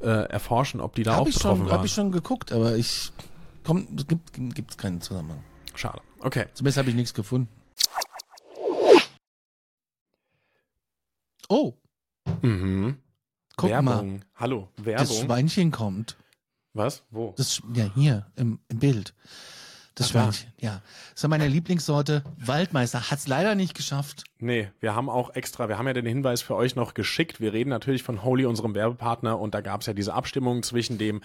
äh, 0.02 0.08
erforschen, 0.08 0.80
ob 0.82 0.96
die 0.96 1.04
da 1.04 1.14
Hab 1.16 1.22
auch 1.22 1.28
ich, 1.28 1.36
betroffen 1.36 1.58
schon, 1.60 1.68
waren. 1.70 1.78
hab 1.80 1.86
ich 1.86 1.92
schon 1.94 2.12
geguckt, 2.12 2.52
aber 2.52 2.76
ich 2.76 3.12
komm, 3.64 3.88
es 3.98 4.08
gibt 4.08 4.32
gibt's 4.56 4.78
keinen 4.78 5.02
Zusammenhang. 5.02 5.44
Schade. 5.76 6.02
Okay. 6.20 6.46
Zumindest 6.54 6.78
habe 6.78 6.90
ich 6.90 6.96
nichts 6.96 7.14
gefunden. 7.14 7.50
Oh, 11.50 11.74
Mhm. 12.42 12.98
guck 13.56 13.70
Werbung. 13.70 13.86
mal, 14.18 14.20
Hallo, 14.36 14.70
das 14.76 14.86
Werbung. 14.86 15.16
Schweinchen 15.26 15.72
kommt. 15.72 16.18
Was? 16.74 17.04
Wo? 17.10 17.34
Das 17.38 17.62
ja 17.74 17.90
hier 17.96 18.28
im, 18.36 18.60
im 18.68 18.80
Bild. 18.80 19.14
Das. 19.98 20.10
Schweinchen, 20.10 20.54
ja. 20.60 20.82
Das 21.14 21.24
ist 21.24 21.28
meine 21.28 21.48
Lieblingssorte. 21.48 22.24
Waldmeister 22.38 23.10
hat's 23.10 23.28
leider 23.28 23.56
nicht 23.56 23.74
geschafft. 23.74 24.26
Nee, 24.38 24.70
wir 24.80 24.96
haben 24.96 25.10
auch 25.10 25.34
extra, 25.36 25.70
wir 25.70 25.80
haben 25.80 25.88
ja 25.88 25.94
den 25.94 26.06
Hinweis 26.06 26.44
für 26.44 26.56
euch 26.56 26.76
noch 26.76 26.94
geschickt. 26.94 27.42
Wir 27.42 27.52
reden 27.52 27.70
natürlich 27.72 28.04
von 28.04 28.24
Holy, 28.24 28.46
unserem 28.46 28.76
Werbepartner, 28.76 29.40
und 29.40 29.56
da 29.56 29.62
gab 29.62 29.82
es 29.82 29.88
ja 29.88 29.94
diese 29.94 30.14
Abstimmung 30.14 30.62
zwischen 30.62 31.00
dem 31.00 31.22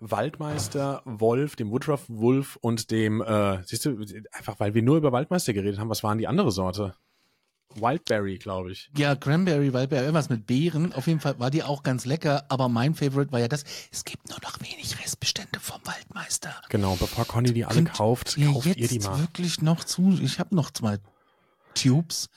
Waldmeister 0.00 1.02
Wolf, 1.04 1.56
dem 1.56 1.70
Woodruff 1.70 2.04
Wolf 2.08 2.56
und 2.60 2.90
dem, 2.90 3.20
äh, 3.20 3.62
siehst 3.64 3.84
du, 3.84 3.98
einfach 4.32 4.58
weil 4.58 4.72
wir 4.74 4.82
nur 4.82 4.96
über 4.96 5.12
Waldmeister 5.12 5.52
geredet 5.52 5.78
haben, 5.78 5.90
was 5.90 6.02
waren 6.02 6.18
die 6.18 6.28
andere 6.28 6.50
Sorte? 6.50 6.94
Wildberry, 7.74 8.38
glaube 8.38 8.72
ich. 8.72 8.90
Ja, 8.96 9.14
Cranberry, 9.14 9.72
Waldbeer, 9.72 10.00
irgendwas 10.00 10.28
mit 10.30 10.46
Beeren. 10.46 10.92
Auf 10.94 11.06
jeden 11.06 11.20
Fall 11.20 11.38
war 11.38 11.50
die 11.50 11.62
auch 11.62 11.82
ganz 11.82 12.04
lecker, 12.06 12.44
aber 12.48 12.68
mein 12.68 12.94
Favorite 12.94 13.30
war 13.32 13.40
ja 13.40 13.48
das. 13.48 13.64
Es 13.92 14.04
gibt 14.04 14.28
nur 14.28 14.38
noch 14.42 14.60
wenig 14.60 14.98
Restbestände 15.02 15.60
vom 15.60 15.80
Waldmeister. 15.84 16.54
Genau, 16.70 16.96
bevor 16.96 17.26
Conny 17.26 17.52
die 17.52 17.64
alle 17.64 17.74
Könnt 17.76 17.92
kauft, 17.94 18.36
ihr 18.36 18.50
kauft 18.52 18.66
jetzt 18.66 18.78
ihr 18.78 18.88
die 18.88 18.98
mal. 19.00 19.18
wirklich 19.20 19.62
noch 19.62 19.84
zu? 19.84 20.18
Ich 20.22 20.38
habe 20.38 20.54
noch 20.54 20.70
zwei 20.70 20.98
Tubes, 21.74 22.28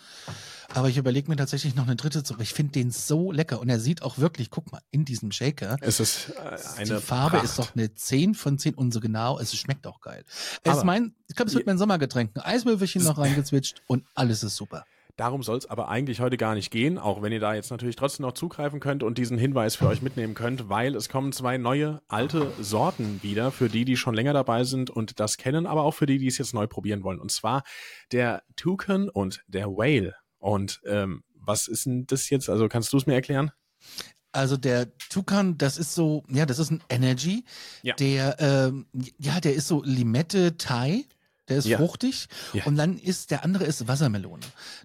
aber 0.74 0.90
ich 0.90 0.98
überlege 0.98 1.30
mir 1.30 1.36
tatsächlich 1.38 1.74
noch 1.76 1.86
eine 1.86 1.96
dritte 1.96 2.24
zu. 2.24 2.36
Ich 2.40 2.54
finde 2.54 2.74
den 2.74 2.92
so 2.92 3.32
lecker 3.32 3.60
und 3.60 3.70
er 3.70 3.80
sieht 3.80 4.04
auch 4.04 4.20
wirklich, 4.20 4.52
guck 4.52 4.72
mal, 4.72 4.82
in 4.92 5.04
diesem 5.06 5.32
Shaker. 5.32 5.78
Es 5.82 6.00
ist 6.00 6.30
äh, 6.30 6.80
eine 6.80 6.96
die 6.96 7.02
Farbe 7.02 7.38
Pracht. 7.38 7.46
ist 7.46 7.58
doch 7.58 7.74
eine 7.76 7.94
10 7.94 8.36
von 8.36 8.60
10 8.60 8.76
und 8.76 8.92
so 8.92 9.00
genau. 9.00 9.40
Es 9.40 9.56
schmeckt 9.56 9.88
auch 9.88 10.02
geil. 10.02 10.24
Es 10.64 10.78
ist 10.78 10.84
mein, 10.84 11.16
ich 11.28 11.36
glaube, 11.36 11.50
es 11.50 11.56
wird 11.56 11.66
mein 11.66 11.78
Sommergetränk. 11.80 12.32
Ein 12.36 12.42
Eiswürfelchen 12.44 13.04
noch 13.04 13.18
reingezwitscht 13.18 13.82
und 13.88 14.06
alles 14.14 14.44
ist 14.44 14.56
super. 14.56 14.86
Darum 15.18 15.44
soll 15.44 15.58
es 15.58 15.70
aber 15.70 15.90
eigentlich 15.90 16.20
heute 16.20 16.38
gar 16.38 16.56
nicht 16.56 16.72
gehen, 16.72 16.98
auch 16.98 17.22
wenn 17.22 17.32
ihr 17.32 17.40
da 17.40 17.54
jetzt 17.54 17.72
natürlich 17.72 17.96
trotzdem 17.96 18.26
noch 18.26 18.34
zugreifen 18.34 18.80
könnt 18.80 19.04
und 19.04 19.18
diesen 19.18 19.38
Hinweis 19.38 19.76
für 19.76 19.88
euch 19.88 20.02
mitnehmen 20.02 20.34
könnt, 20.34 20.70
weil 20.70 20.96
es 20.96 21.10
kommen 21.10 21.32
zwei 21.32 21.58
neue 21.58 22.02
alte 22.08 22.52
Sorten 22.60 23.20
wieder 23.22 23.52
für 23.52 23.70
die, 23.70 23.86
die 23.86 23.98
schon 23.98 24.16
länger 24.16 24.34
dabei 24.34 24.64
sind 24.64 24.90
und 24.90 25.20
das 25.20 25.38
kennen, 25.38 25.66
aber 25.66 25.84
auch 25.84 25.94
für 25.94 26.06
die, 26.06 26.18
die 26.18 26.28
es 26.28 26.38
jetzt 26.38 26.54
neu 26.54 26.68
probieren 26.68 27.04
wollen. 27.04 27.20
Und 27.20 27.32
zwar 27.32 27.64
der 28.12 28.44
Toucan 28.56 29.10
und 29.10 29.44
der 29.48 29.68
Whale. 29.68 30.16
Und 30.40 30.82
ähm, 30.86 31.24
was 31.36 31.68
ist 31.68 31.86
denn 31.86 32.06
das 32.08 32.30
jetzt? 32.30 32.50
Also 32.50 32.68
kannst 32.68 32.94
du 32.94 32.98
es 32.98 33.06
mir 33.06 33.14
erklären? 33.14 33.52
Also 34.32 34.56
der 34.56 34.98
Tukan, 34.98 35.58
das 35.58 35.78
ist 35.78 35.94
so, 35.94 36.24
ja, 36.30 36.46
das 36.46 36.60
ist 36.60 36.72
ein 36.72 36.82
Energy. 36.90 37.44
Ja. 37.84 37.96
Der, 37.96 38.38
ähm, 38.40 38.86
ja, 39.18 39.40
der 39.42 39.54
ist 39.54 39.68
so 39.68 39.84
Limette 39.84 40.58
Thai. 40.58 41.06
Der 41.52 41.58
ist 41.60 41.66
Ja. 41.68 41.78
fruchtig. 41.78 42.28
Ja. 42.54 42.64
Und 42.66 42.78
dann 42.78 42.98
ist, 42.98 43.30
der 43.30 43.44
andere 43.44 43.66
ist 43.66 43.88
Wassermelone. 43.88 44.42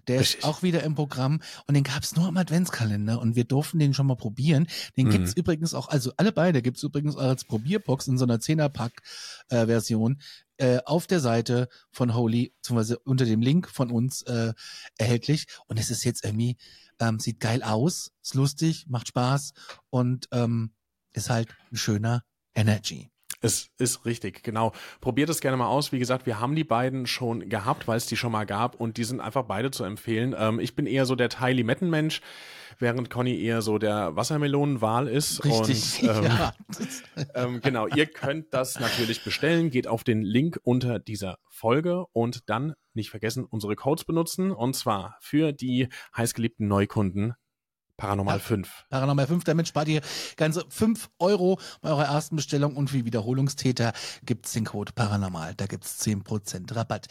Der 0.07 0.19
Richtig. 0.19 0.39
ist 0.39 0.45
auch 0.45 0.61
wieder 0.63 0.83
im 0.83 0.95
Programm 0.95 1.41
und 1.65 1.73
den 1.73 1.83
gab's 1.83 2.15
nur 2.15 2.27
im 2.27 2.37
Adventskalender 2.37 3.19
und 3.21 3.35
wir 3.35 3.45
durften 3.45 3.79
den 3.79 3.93
schon 3.93 4.05
mal 4.07 4.15
probieren. 4.17 4.67
Den 4.97 5.07
Mhm. 5.07 5.11
gibt's 5.11 5.33
übrigens 5.33 5.73
auch, 5.73 5.87
also 5.89 6.11
alle 6.17 6.31
beide 6.31 6.61
gibt's 6.61 6.83
übrigens 6.83 7.15
auch 7.15 7.21
als 7.23 7.45
Probierbox 7.45 8.07
in 8.07 8.17
so 8.17 8.25
einer 8.25 8.39
10er-Pack-Version 8.39 10.21
äh, 10.57 10.79
auf 10.85 11.07
der 11.07 11.19
Seite 11.19 11.69
von 11.91 12.13
Holy, 12.15 12.51
beziehungsweise 12.57 12.99
unter 12.99 13.25
dem 13.25 13.41
Link 13.41 13.69
von 13.69 13.91
uns 13.91 14.23
äh, 14.23 14.53
erhältlich. 14.97 15.45
Und 15.67 15.77
es 15.79 15.89
ist 15.91 16.03
jetzt 16.03 16.25
irgendwie, 16.25 16.57
ähm, 16.99 17.19
sieht 17.19 17.39
geil 17.39 17.61
aus, 17.63 18.11
ist 18.23 18.33
lustig, 18.33 18.85
macht 18.87 19.07
Spaß 19.09 19.53
und 19.89 20.27
ähm, 20.31 20.71
ist 21.13 21.29
halt 21.29 21.49
ein 21.71 21.77
schöner 21.77 22.23
Energy. 22.55 23.09
Es 23.39 23.69
ist 23.77 24.05
richtig, 24.05 24.41
genau. 24.41 24.73
Probiert 24.99 25.29
es 25.29 25.41
gerne 25.41 25.57
mal 25.57 25.67
aus. 25.67 25.91
Wie 25.91 25.99
gesagt, 25.99 26.25
wir 26.25 26.39
haben 26.39 26.55
die 26.55 26.63
beiden 26.63 27.05
schon 27.05 27.49
gehabt, 27.49 27.87
weil 27.87 27.97
es 27.97 28.07
die 28.07 28.17
schon 28.17 28.31
mal 28.31 28.45
gab 28.45 28.75
und 28.75 28.97
die 28.97 29.03
sind 29.03 29.21
einfach 29.21 29.43
beide 29.43 29.69
zu 29.69 29.83
empfehlen. 29.83 30.35
Ähm, 30.37 30.59
ich 30.59 30.75
bin 30.75 30.87
eher 30.87 31.05
so 31.05 31.15
der 31.15 31.29
Thai 31.29 31.53
Limettenmensch, 31.53 32.21
während 32.79 33.11
Conny 33.11 33.39
eher 33.39 33.61
so 33.61 33.77
der 33.77 34.15
Wassermelonenwal 34.15 35.07
ist. 35.07 35.45
Richtig, 35.45 36.09
Und, 36.09 36.17
ähm, 36.17 36.23
ja. 36.23 36.53
ähm, 37.35 37.61
genau, 37.61 37.85
ihr 37.87 38.07
könnt 38.07 38.53
das 38.55 38.79
natürlich 38.79 39.23
bestellen. 39.23 39.69
Geht 39.69 39.87
auf 39.87 40.03
den 40.03 40.23
Link 40.23 40.59
unter 40.63 40.97
dieser 40.97 41.37
Folge 41.47 42.05
und 42.13 42.49
dann 42.49 42.73
nicht 42.93 43.11
vergessen, 43.11 43.45
unsere 43.45 43.75
Codes 43.75 44.03
benutzen. 44.03 44.51
Und 44.51 44.75
zwar 44.75 45.15
für 45.21 45.51
die 45.53 45.89
heißgeliebten 46.15 46.67
Neukunden 46.67 47.35
Paranormal 47.97 48.37
Ja. 48.37 48.43
5. 48.43 48.85
Paranormal 48.91 49.25
5, 49.25 49.43
damit 49.43 49.67
spart 49.67 49.87
ihr 49.87 50.01
ganze 50.35 50.63
5 50.69 51.09
Euro 51.17 51.59
bei 51.81 51.89
eurer 51.89 52.05
ersten 52.05 52.35
Bestellung 52.35 52.75
und 52.75 52.91
für 52.91 53.03
Wiederholungstäter 53.05 53.91
gibt's 54.23 54.53
den 54.53 54.65
Code 54.65 54.91
Paranormal. 54.93 55.55
Da 55.55 55.65
gibt's 55.65 55.97
10% 55.99 56.75
Rabatt. 56.75 57.07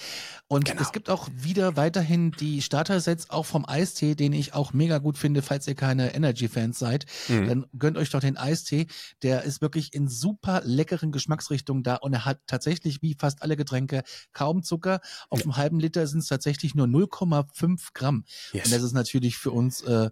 Und 0.47 0.67
Genau. 0.67 0.81
es 0.81 0.93
gibt 0.93 1.11
auch 1.11 1.29
wieder 1.35 1.77
weiterhin 1.77 2.31
die 2.31 2.63
Starter-Sets 2.63 3.31
auch 3.31 3.45
vom 3.47 3.67
Eistee, 3.69 4.15
den 4.15 4.33
ich 4.33 4.55
auch 4.55 4.73
mega 4.73 4.99
gut 4.99 5.19
finde, 5.19 5.43
falls 5.43 5.67
ihr 5.67 5.75
keine 5.75 6.15
Energy-Fans 6.15 6.79
seid. 6.79 7.07
Mhm. 7.29 7.49
Dann 7.49 7.67
gönnt 7.77 7.99
euch 7.99 8.11
doch 8.11 8.21
den 8.21 8.37
Eistee. 8.37 8.87
Der 9.23 9.43
ist 9.43 9.61
wirklich 9.61 9.93
in 9.93 10.09
super 10.09 10.63
leckeren 10.65 11.11
Geschmacksrichtungen 11.11 11.83
da 11.83 11.97
und 11.97 12.13
er 12.13 12.25
hat 12.25 12.39
tatsächlich 12.47 13.03
wie 13.03 13.15
fast 13.19 13.43
alle 13.43 13.57
Getränke 13.57 14.05
kaum 14.33 14.63
Zucker. 14.63 15.01
Auf 15.31 15.43
einem 15.43 15.57
halben 15.57 15.81
Liter 15.81 16.07
sind 16.07 16.21
es 16.21 16.29
tatsächlich 16.29 16.77
nur 16.77 16.87
0,5 16.87 17.89
Gramm. 17.93 18.25
Yes. 18.53 18.67
Und 18.67 18.73
das 18.75 18.83
ist 18.85 18.93
natürlich 18.93 19.37
für 19.37 19.51
uns, 19.51 19.81
äh, 19.83 20.11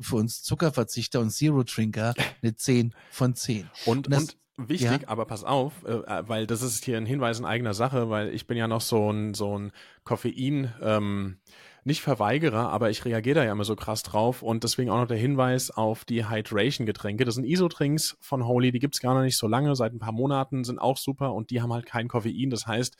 für 0.00 0.16
uns 0.16 0.42
Zuckerverzichter 0.42 1.20
und 1.20 1.30
Zero-Trinker 1.30 2.14
eine 2.42 2.56
10 2.56 2.94
von 3.10 3.34
10. 3.34 3.70
Und, 3.86 4.06
Und 4.06 4.12
das- 4.12 4.22
und 4.56 4.68
wichtig, 4.68 5.02
ja. 5.02 5.08
aber 5.08 5.24
pass 5.26 5.44
auf, 5.44 5.84
äh, 5.84 6.28
weil 6.28 6.46
das 6.46 6.62
ist 6.62 6.84
hier 6.84 6.96
ein 6.96 7.06
Hinweis 7.06 7.38
in 7.38 7.44
eigener 7.44 7.74
Sache, 7.74 8.10
weil 8.10 8.34
ich 8.34 8.46
bin 8.46 8.56
ja 8.56 8.68
noch 8.68 8.80
so 8.80 9.10
ein, 9.10 9.34
so 9.34 9.58
ein 9.58 9.72
Koffein, 10.04 10.72
ähm, 10.82 11.38
nicht 11.82 12.02
Verweigerer, 12.02 12.68
aber 12.68 12.90
ich 12.90 13.04
reagiere 13.06 13.36
da 13.36 13.44
ja 13.44 13.52
immer 13.52 13.64
so 13.64 13.74
krass 13.74 14.02
drauf 14.02 14.42
und 14.42 14.64
deswegen 14.64 14.90
auch 14.90 14.98
noch 14.98 15.06
der 15.06 15.16
Hinweis 15.16 15.70
auf 15.70 16.04
die 16.04 16.28
Hydration-Getränke. 16.28 17.24
Das 17.24 17.36
sind 17.36 17.44
Isotrinks 17.44 18.18
von 18.20 18.46
Holy, 18.46 18.70
die 18.70 18.80
gibt's 18.80 19.00
gar 19.00 19.14
noch 19.14 19.22
nicht 19.22 19.38
so 19.38 19.48
lange, 19.48 19.74
seit 19.74 19.94
ein 19.94 19.98
paar 19.98 20.12
Monaten, 20.12 20.64
sind 20.64 20.78
auch 20.78 20.98
super 20.98 21.32
und 21.32 21.50
die 21.50 21.62
haben 21.62 21.72
halt 21.72 21.86
kein 21.86 22.08
Koffein. 22.08 22.50
Das 22.50 22.66
heißt, 22.66 22.96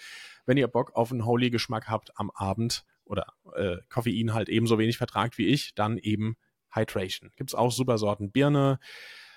wenn 0.46 0.56
ihr 0.56 0.68
Bock 0.68 0.92
auf 0.94 1.12
einen 1.12 1.26
Holy-Geschmack 1.26 1.88
habt 1.88 2.18
am 2.18 2.30
Abend 2.30 2.84
oder 3.04 3.26
äh, 3.54 3.76
Koffein 3.90 4.32
halt 4.32 4.48
ebenso 4.48 4.78
wenig 4.78 4.96
vertragt 4.96 5.36
wie 5.36 5.46
ich, 5.46 5.74
dann 5.74 5.98
eben 5.98 6.36
Hydration. 6.74 7.30
Gibt's 7.36 7.54
auch 7.54 7.72
super 7.72 7.98
Sorten 7.98 8.30
Birne, 8.30 8.78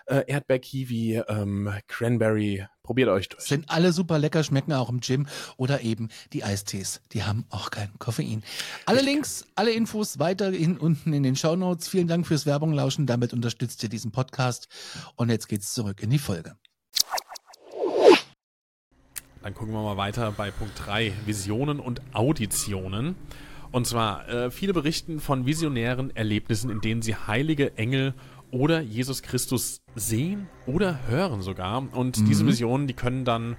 äh, 0.05 0.23
Erdbeer-Kiwi, 0.27 1.23
ähm, 1.27 1.73
Cranberry. 1.87 2.65
Probiert 2.83 3.09
euch 3.09 3.29
durch. 3.29 3.43
Sind 3.43 3.69
alle 3.69 3.93
super 3.93 4.19
lecker, 4.19 4.43
schmecken 4.43 4.73
auch 4.73 4.89
im 4.89 4.99
Gym 4.99 5.27
oder 5.55 5.81
eben 5.81 6.09
die 6.33 6.43
Eistees. 6.43 7.01
Die 7.13 7.23
haben 7.23 7.45
auch 7.49 7.71
kein 7.71 7.97
Koffein. 7.97 8.43
Alle 8.85 9.01
Links, 9.01 9.45
alle 9.55 9.71
Infos 9.71 10.19
weiterhin 10.19 10.77
unten 10.77 11.13
in 11.13 11.23
den 11.23 11.37
Shownotes. 11.37 11.87
Vielen 11.87 12.07
Dank 12.09 12.27
fürs 12.27 12.45
Werbung 12.45 12.73
lauschen. 12.73 13.05
Damit 13.05 13.31
unterstützt 13.31 13.81
ihr 13.83 13.89
diesen 13.89 14.11
Podcast. 14.11 14.67
Und 15.15 15.29
jetzt 15.29 15.47
geht's 15.47 15.73
zurück 15.73 16.03
in 16.03 16.09
die 16.09 16.19
Folge. 16.19 16.57
Dann 19.41 19.53
gucken 19.53 19.73
wir 19.73 19.81
mal 19.81 19.97
weiter 19.97 20.31
bei 20.31 20.51
Punkt 20.51 20.73
3, 20.85 21.11
Visionen 21.25 21.79
und 21.81 22.01
Auditionen. 22.13 23.15
Und 23.73 23.87
zwar, 23.87 24.29
äh, 24.29 24.51
viele 24.51 24.71
berichten 24.71 25.19
von 25.19 25.47
visionären 25.47 26.15
Erlebnissen, 26.15 26.69
in 26.69 26.79
denen 26.79 27.01
sie 27.01 27.15
heilige 27.15 27.75
Engel 27.75 28.13
oder 28.51 28.81
Jesus 28.81 29.23
Christus 29.23 29.81
sehen 29.95 30.47
oder 30.67 30.99
hören 31.07 31.41
sogar. 31.41 31.83
Und 31.91 32.27
diese 32.29 32.45
Visionen, 32.45 32.85
die 32.85 32.93
können 32.93 33.25
dann 33.25 33.55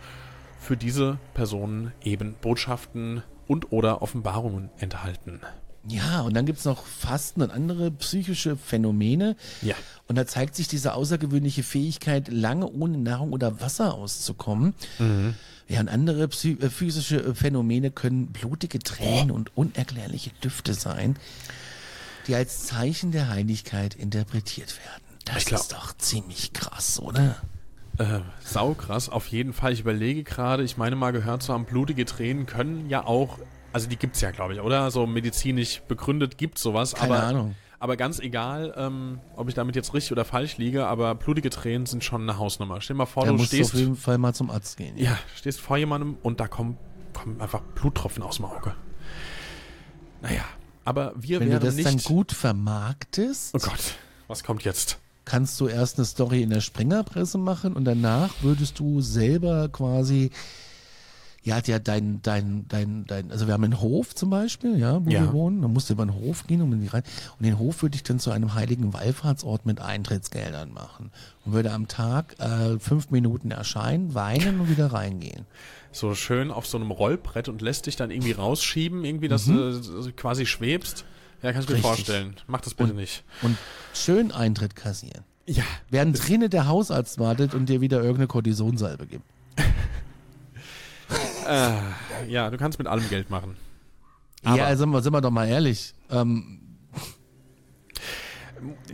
für 0.61 0.77
diese 0.77 1.19
Personen 1.35 1.93
eben 2.05 2.37
Botschaften 2.41 3.25
und 3.49 3.73
oder 3.73 4.03
Offenbarungen 4.03 4.71
enthalten. 4.79 5.41
Ja, 5.87 6.23
und 6.23 6.35
dann 6.35 6.47
gibt's 6.47 6.65
noch 6.65 6.85
Fasten 6.87 7.43
und 7.43 7.51
andere 7.51 7.91
psychische 7.91 8.57
Phänomene. 8.57 9.37
Ja. 9.61 9.75
Und 10.09 10.17
da 10.17 10.27
zeigt 10.27 10.55
sich 10.55 10.69
diese 10.69 10.95
außergewöhnliche 10.95 11.63
Fähigkeit, 11.63 12.29
lange 12.29 12.67
ohne 12.69 12.99
Nahrung 12.99 13.33
oder 13.33 13.61
Wasser 13.61 13.95
auszukommen. 13.95 14.75
Ja, 15.69 15.81
und 15.81 15.89
andere 15.89 16.25
äh, 16.25 16.71
physische 16.71 17.17
äh, 17.17 17.35
Phänomene 17.35 17.91
können 17.91 18.27
blutige 18.29 18.79
Tränen 18.79 19.31
und 19.31 19.57
unerklärliche 19.57 20.31
Düfte 20.43 20.75
sein, 20.75 21.17
die 22.27 22.35
als 22.35 22.65
Zeichen 22.67 23.13
der 23.13 23.29
Heiligkeit 23.29 23.95
interpretiert 23.95 24.79
werden. 24.79 25.03
Das 25.25 25.45
ist 25.51 25.73
doch 25.73 25.97
ziemlich 25.97 26.53
krass, 26.53 27.01
oder? 27.01 27.37
Äh, 27.99 28.21
saukrass, 28.45 29.09
auf 29.09 29.29
jeden 29.29 29.53
Fall. 29.53 29.73
Ich 29.73 29.81
überlege 29.81 30.23
gerade, 30.23 30.65
ich 30.65 30.77
meine 30.77 30.97
mal 30.97 31.13
gehört 31.13 31.43
zu 31.43 31.53
haben, 31.53 31.65
blutige 31.65 32.05
Tränen 32.05 32.45
können 32.45 32.91
ja 32.91 33.07
auch, 33.07 33.39
also 33.75 33.89
die 33.89 33.97
gibt's 33.97 34.21
ja, 34.21 34.31
glaube 34.31 34.55
ich, 34.55 34.61
oder? 34.61 34.91
So 34.91 35.07
medizinisch 35.07 35.83
begründet 35.89 36.39
gibt's 36.39 36.63
sowas. 36.63 36.95
Keine 36.95 37.15
aber, 37.15 37.23
Ahnung. 37.25 37.55
Aber 37.81 37.97
ganz 37.97 38.21
egal, 38.21 38.73
ähm, 38.77 39.19
ob 39.37 39.49
ich 39.49 39.55
damit 39.55 39.77
jetzt 39.77 39.93
richtig 39.93 40.13
oder 40.13 40.25
falsch 40.25 40.57
liege, 40.57 40.87
aber 40.87 41.15
blutige 41.17 41.51
Tränen 41.51 41.85
sind 41.85 42.03
schon 42.03 42.23
eine 42.23 42.39
Hausnummer. 42.39 42.81
Stell 42.81 42.95
dir 42.95 42.99
mal 42.99 43.07
vor, 43.07 43.25
Da 43.25 43.33
du 43.33 43.37
musst 43.37 43.53
du 43.53 43.57
stehst, 43.57 43.75
auf 43.75 43.81
jeden 43.81 43.97
Fall 43.97 44.17
mal 44.17 44.33
zum 44.33 44.51
Arzt 44.51 44.77
gehen. 44.77 44.97
ja, 44.97 45.19
stehst 45.35 45.61
vor 45.61 45.77
jemandem 45.77 46.17
und 46.23 46.41
da 46.41 46.49
kommen, 46.49 46.79
kommen 47.13 47.41
einfach 47.41 47.61
Bluttropfen 47.75 48.23
aus 48.23 48.37
dem 48.37 48.47
Auge. 48.47 48.75
Naja, 50.23 50.45
aber 50.85 51.13
wir 51.17 51.41
Wenn 51.41 51.49
du 51.49 51.53
wären 51.55 51.65
das 51.65 51.75
nicht... 51.75 51.87
dann 51.87 51.99
gut 51.99 52.33
vermarktest, 52.33 53.55
oh 53.55 53.59
Gott, 53.59 53.97
was 54.29 54.45
kommt 54.45 54.63
jetzt? 54.65 54.99
kannst 55.25 55.61
du 55.61 55.69
erst 55.69 55.99
eine 55.99 56.05
Story 56.05 56.43
in 56.43 56.51
der 56.51 56.61
Springerpresse 56.61 57.39
machen 57.39 57.75
und 57.75 57.85
danach 57.85 58.31
würdest 58.43 58.79
du 58.79 59.01
selber 59.01 59.69
quasi, 59.69 60.31
ja, 61.45 61.61
ja, 61.67 61.79
dein, 61.79 62.21
dein, 62.23 62.65
dein, 62.69 63.05
dein, 63.07 63.31
also 63.31 63.47
wir 63.47 63.55
haben 63.55 63.65
einen 63.65 63.81
Hof 63.81 64.15
zum 64.15 64.31
Beispiel, 64.31 64.79
ja, 64.79 65.05
wo 65.05 65.11
Ja. 65.11 65.21
wir 65.23 65.33
wohnen, 65.33 65.63
dann 65.63 65.73
musst 65.73 65.89
du 65.91 65.93
über 65.93 66.05
den 66.07 66.15
Hof 66.15 66.47
gehen 66.47 66.63
und, 66.63 66.73
in 66.73 66.81
die 66.81 66.89
rein, 66.89 67.03
und 67.39 67.45
den 67.47 67.59
Hof 67.59 67.83
würde 67.83 67.95
ich 67.97 68.03
dann 68.03 68.19
zu 68.19 68.31
einem 68.31 68.55
heiligen 68.55 68.93
Wallfahrtsort 68.95 69.67
mit 69.67 69.81
Eintrittsgeldern 69.81 70.73
machen 70.73 71.11
und 71.45 71.53
würde 71.53 71.71
am 71.73 71.87
Tag 71.87 72.35
äh, 72.41 72.79
fünf 72.79 73.11
Minuten 73.11 73.51
erscheinen, 73.51 74.15
weinen 74.15 74.59
und 74.61 74.71
wieder 74.71 74.87
reingehen. 74.93 75.47
so 75.93 76.15
schön 76.17 76.51
auf 76.51 76.67
so 76.67 76.77
einem 76.79 76.91
Rollbrett 76.91 77.49
und 77.49 77.63
lässt 77.63 77.87
dich 77.87 77.95
dann 77.97 78.11
irgendwie 78.11 78.33
rausschieben, 78.33 79.05
irgendwie, 79.05 79.29
dass 79.29 79.45
du 79.45 79.73
so 79.73 80.11
quasi 80.17 80.45
schwebst. 80.47 81.05
Ja, 81.43 81.53
kannst 81.53 81.69
du 81.69 81.75
mir 81.75 81.79
Mhm. 81.81 81.85
Richtig. 81.85 82.07
vorstellen. 82.07 82.35
Mach 82.49 82.63
das 82.63 82.75
bitte 82.75 82.95
nicht. 82.95 83.23
Und 83.43 83.57
schön 83.93 84.33
Eintritt 84.33 84.75
kassieren. 84.75 85.23
Ja. 85.47 85.63
Während 85.91 86.27
drinnen 86.27 86.49
der 86.49 86.67
Hausarzt 86.69 87.19
wartet 87.19 87.53
und 87.55 87.69
dir 87.69 87.83
wieder 87.83 87.99
irgendeine 87.99 88.29
Kortisonsalbe 88.29 89.07
gibt. 89.07 89.25
Ja, 92.29 92.51
du 92.51 92.57
kannst 92.59 92.79
mit 92.79 92.87
allem 92.89 93.09
Geld 93.09 93.31
machen. 93.31 93.57
ja, 94.45 94.53
Aber- 94.53 94.65
also 94.67 94.85
sind 94.85 94.91
wir, 94.91 95.03
sind 95.03 95.13
wir 95.13 95.21
doch 95.21 95.31
mal 95.31 95.47
ehrlich. 95.49 95.95
Ähm, 96.11 96.61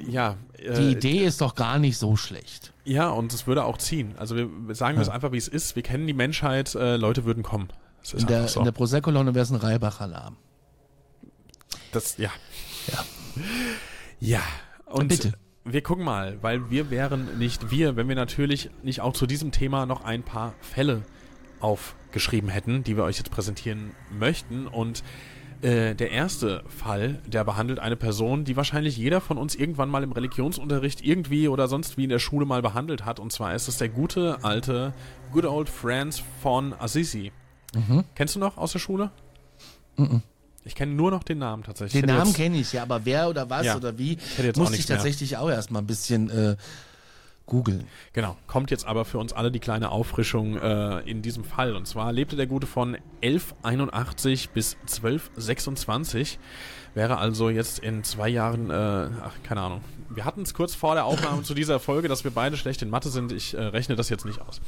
Ja. 0.07 0.37
Die 0.59 0.65
Äh, 0.67 0.91
Idee 0.93 1.25
ist 1.25 1.41
doch 1.41 1.55
gar 1.55 1.79
nicht 1.79 1.97
so 1.97 2.17
schlecht. 2.17 2.73
Ja, 2.85 3.09
und 3.11 3.33
es 3.33 3.47
würde 3.47 3.65
auch 3.65 3.79
ziehen. 3.79 4.15
Also 4.19 4.35
wir 4.37 4.49
wir 4.67 4.75
sagen 4.75 4.99
das 4.99 5.09
einfach, 5.09 5.33
wie 5.33 5.37
es 5.39 5.49
ist. 5.49 5.77
Wir 5.77 5.83
kennen 5.83 6.07
die 6.07 6.13
Menschheit, 6.13 6.75
äh, 6.75 6.97
Leute 6.97 7.25
würden 7.25 7.43
kommen. 7.43 7.69
In 8.13 8.27
der, 8.27 8.49
so. 8.49 8.61
in 8.61 8.65
der 8.65 8.73
Prosecco-Laune 8.73 9.35
wäre 9.35 9.43
es 9.45 9.51
ein 9.51 9.57
Reibach-Alarm. 9.57 10.37
das, 11.93 12.17
ja. 12.19 12.31
Ja. 12.91 13.05
Ja. 14.19 14.41
Und 14.87 15.09
Bitte. 15.09 15.35
wir 15.65 15.83
gucken 15.83 16.05
mal, 16.05 16.39
weil 16.43 16.71
wir 16.71 16.91
wären 16.91 17.39
nicht 17.39 17.71
wir, 17.71 17.97
wenn 17.97 18.09
wir 18.09 18.17
natürlich 18.17 18.71
nicht 18.83 19.01
auch 19.03 19.13
zu 19.13 19.27
diesem 19.27 19.53
Thema 19.53 19.87
noch 19.87 20.03
ein 20.05 20.23
paar 20.23 20.55
Fälle 20.61 21.03
aufgeschrieben 22.11 22.51
hätten, 22.51 22.83
die 22.83 22.97
wir 22.97 23.05
euch 23.05 23.19
jetzt 23.19 23.31
präsentieren 23.31 23.93
möchten. 24.11 24.67
Und 24.67 25.05
äh, 25.63 25.95
der 25.95 26.11
erste 26.11 26.65
Fall, 26.69 27.21
der 27.27 27.45
behandelt 27.45 27.79
eine 27.79 27.95
Person, 27.97 28.45
die 28.45 28.57
wahrscheinlich 28.57 28.97
jeder 28.97 29.21
von 29.21 29.39
uns 29.39 29.55
irgendwann 29.55 29.89
mal 29.89 30.03
im 30.03 30.11
Religionsunterricht 30.11 31.03
irgendwie 31.05 31.47
oder 31.47 31.69
sonst 31.69 31.97
wie 31.99 32.05
in 32.05 32.11
der 32.11 32.19
Schule 32.19 32.47
mal 32.47 32.63
behandelt 32.63 33.05
hat. 33.05 33.21
Und 33.21 33.33
zwar 33.33 33.55
ist 33.55 33.69
es 33.69 33.79
der 33.79 33.89
gute 33.91 34.43
alte 34.43 34.93
Good 35.33 35.45
Old 35.45 35.69
Franz 35.69 36.21
von 36.43 36.75
Assisi. 36.75 37.31
Kennst 38.17 38.35
du 38.35 38.41
noch 38.41 38.57
aus 38.59 38.73
der 38.73 38.81
Schule? 38.81 39.13
Ich 40.65 40.75
kenne 40.75 40.93
nur 40.93 41.13
noch 41.13 41.23
den 41.23 41.39
Namen 41.39 41.63
tatsächlich. 41.63 42.03
Den 42.03 42.13
Namen 42.13 42.33
kenne 42.33 42.57
ich, 42.59 42.73
ja, 42.73 42.83
aber 42.83 43.05
wer 43.05 43.29
oder 43.29 43.49
was 43.49 43.67
Ja. 43.67 43.77
oder 43.77 43.97
wie, 43.99 44.19
musste 44.57 44.77
ich 44.77 44.89
mehr. 44.89 44.97
tatsächlich 44.97 45.37
auch 45.37 45.49
erstmal 45.49 45.83
ein 45.83 45.87
bisschen 45.87 46.29
äh, 46.31 46.57
googeln. 47.51 47.87
Genau, 48.15 48.39
kommt 48.47 48.71
jetzt 48.71 48.87
aber 48.87 49.05
für 49.05 49.19
uns 49.19 49.35
alle 49.35 49.51
die 49.51 49.59
kleine 49.59 49.91
Auffrischung 49.91 50.57
äh, 50.57 51.01
in 51.01 51.21
diesem 51.21 51.45
Fall. 51.45 51.77
Und 51.77 51.87
zwar 51.87 52.13
lebte 52.13 52.37
der 52.37 52.47
Gute 52.47 52.67
von 52.67 52.97
1181 53.23 54.51
bis 54.51 54.77
1226. 54.83 56.39
Wäre 56.95 57.19
also 57.19 57.51
jetzt 57.51 57.81
in 57.81 58.03
zwei 58.05 58.31
Jahren, 58.31 58.71
äh, 58.71 58.75
ach, 58.75 59.35
keine 59.43 59.61
Ahnung. 59.61 59.83
Wir 60.09 60.25
hatten 60.25 60.43
es 60.43 60.55
kurz 60.55 60.75
vor 60.75 60.95
der 60.95 61.05
Aufnahme 61.05 61.43
zu 61.43 61.55
dieser 61.55 61.79
Folge, 61.79 62.09
dass 62.09 62.25
wir 62.25 62.31
beide 62.31 62.57
schlecht 62.57 62.81
in 62.81 62.89
Mathe 62.89 63.11
sind. 63.11 63.33
Ich 63.33 63.55
äh, 63.55 63.61
rechne 63.61 63.97
das 63.97 64.09
jetzt 64.09 64.25
nicht 64.25 64.41
aus. 64.41 64.61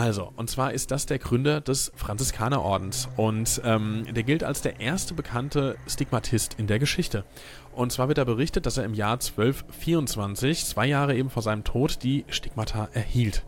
Also, 0.00 0.32
und 0.34 0.48
zwar 0.48 0.72
ist 0.72 0.92
das 0.92 1.04
der 1.04 1.18
Gründer 1.18 1.60
des 1.60 1.92
Franziskanerordens 1.94 3.06
und 3.18 3.60
ähm, 3.66 4.06
der 4.10 4.22
gilt 4.22 4.42
als 4.42 4.62
der 4.62 4.80
erste 4.80 5.12
bekannte 5.12 5.76
Stigmatist 5.86 6.54
in 6.56 6.66
der 6.66 6.78
Geschichte. 6.78 7.26
Und 7.74 7.92
zwar 7.92 8.08
wird 8.08 8.16
da 8.16 8.24
berichtet, 8.24 8.64
dass 8.64 8.78
er 8.78 8.86
im 8.86 8.94
Jahr 8.94 9.12
1224, 9.12 10.64
zwei 10.64 10.86
Jahre 10.86 11.14
eben 11.14 11.28
vor 11.28 11.42
seinem 11.42 11.64
Tod, 11.64 12.02
die 12.02 12.24
Stigmata 12.30 12.88
erhielt. 12.94 13.44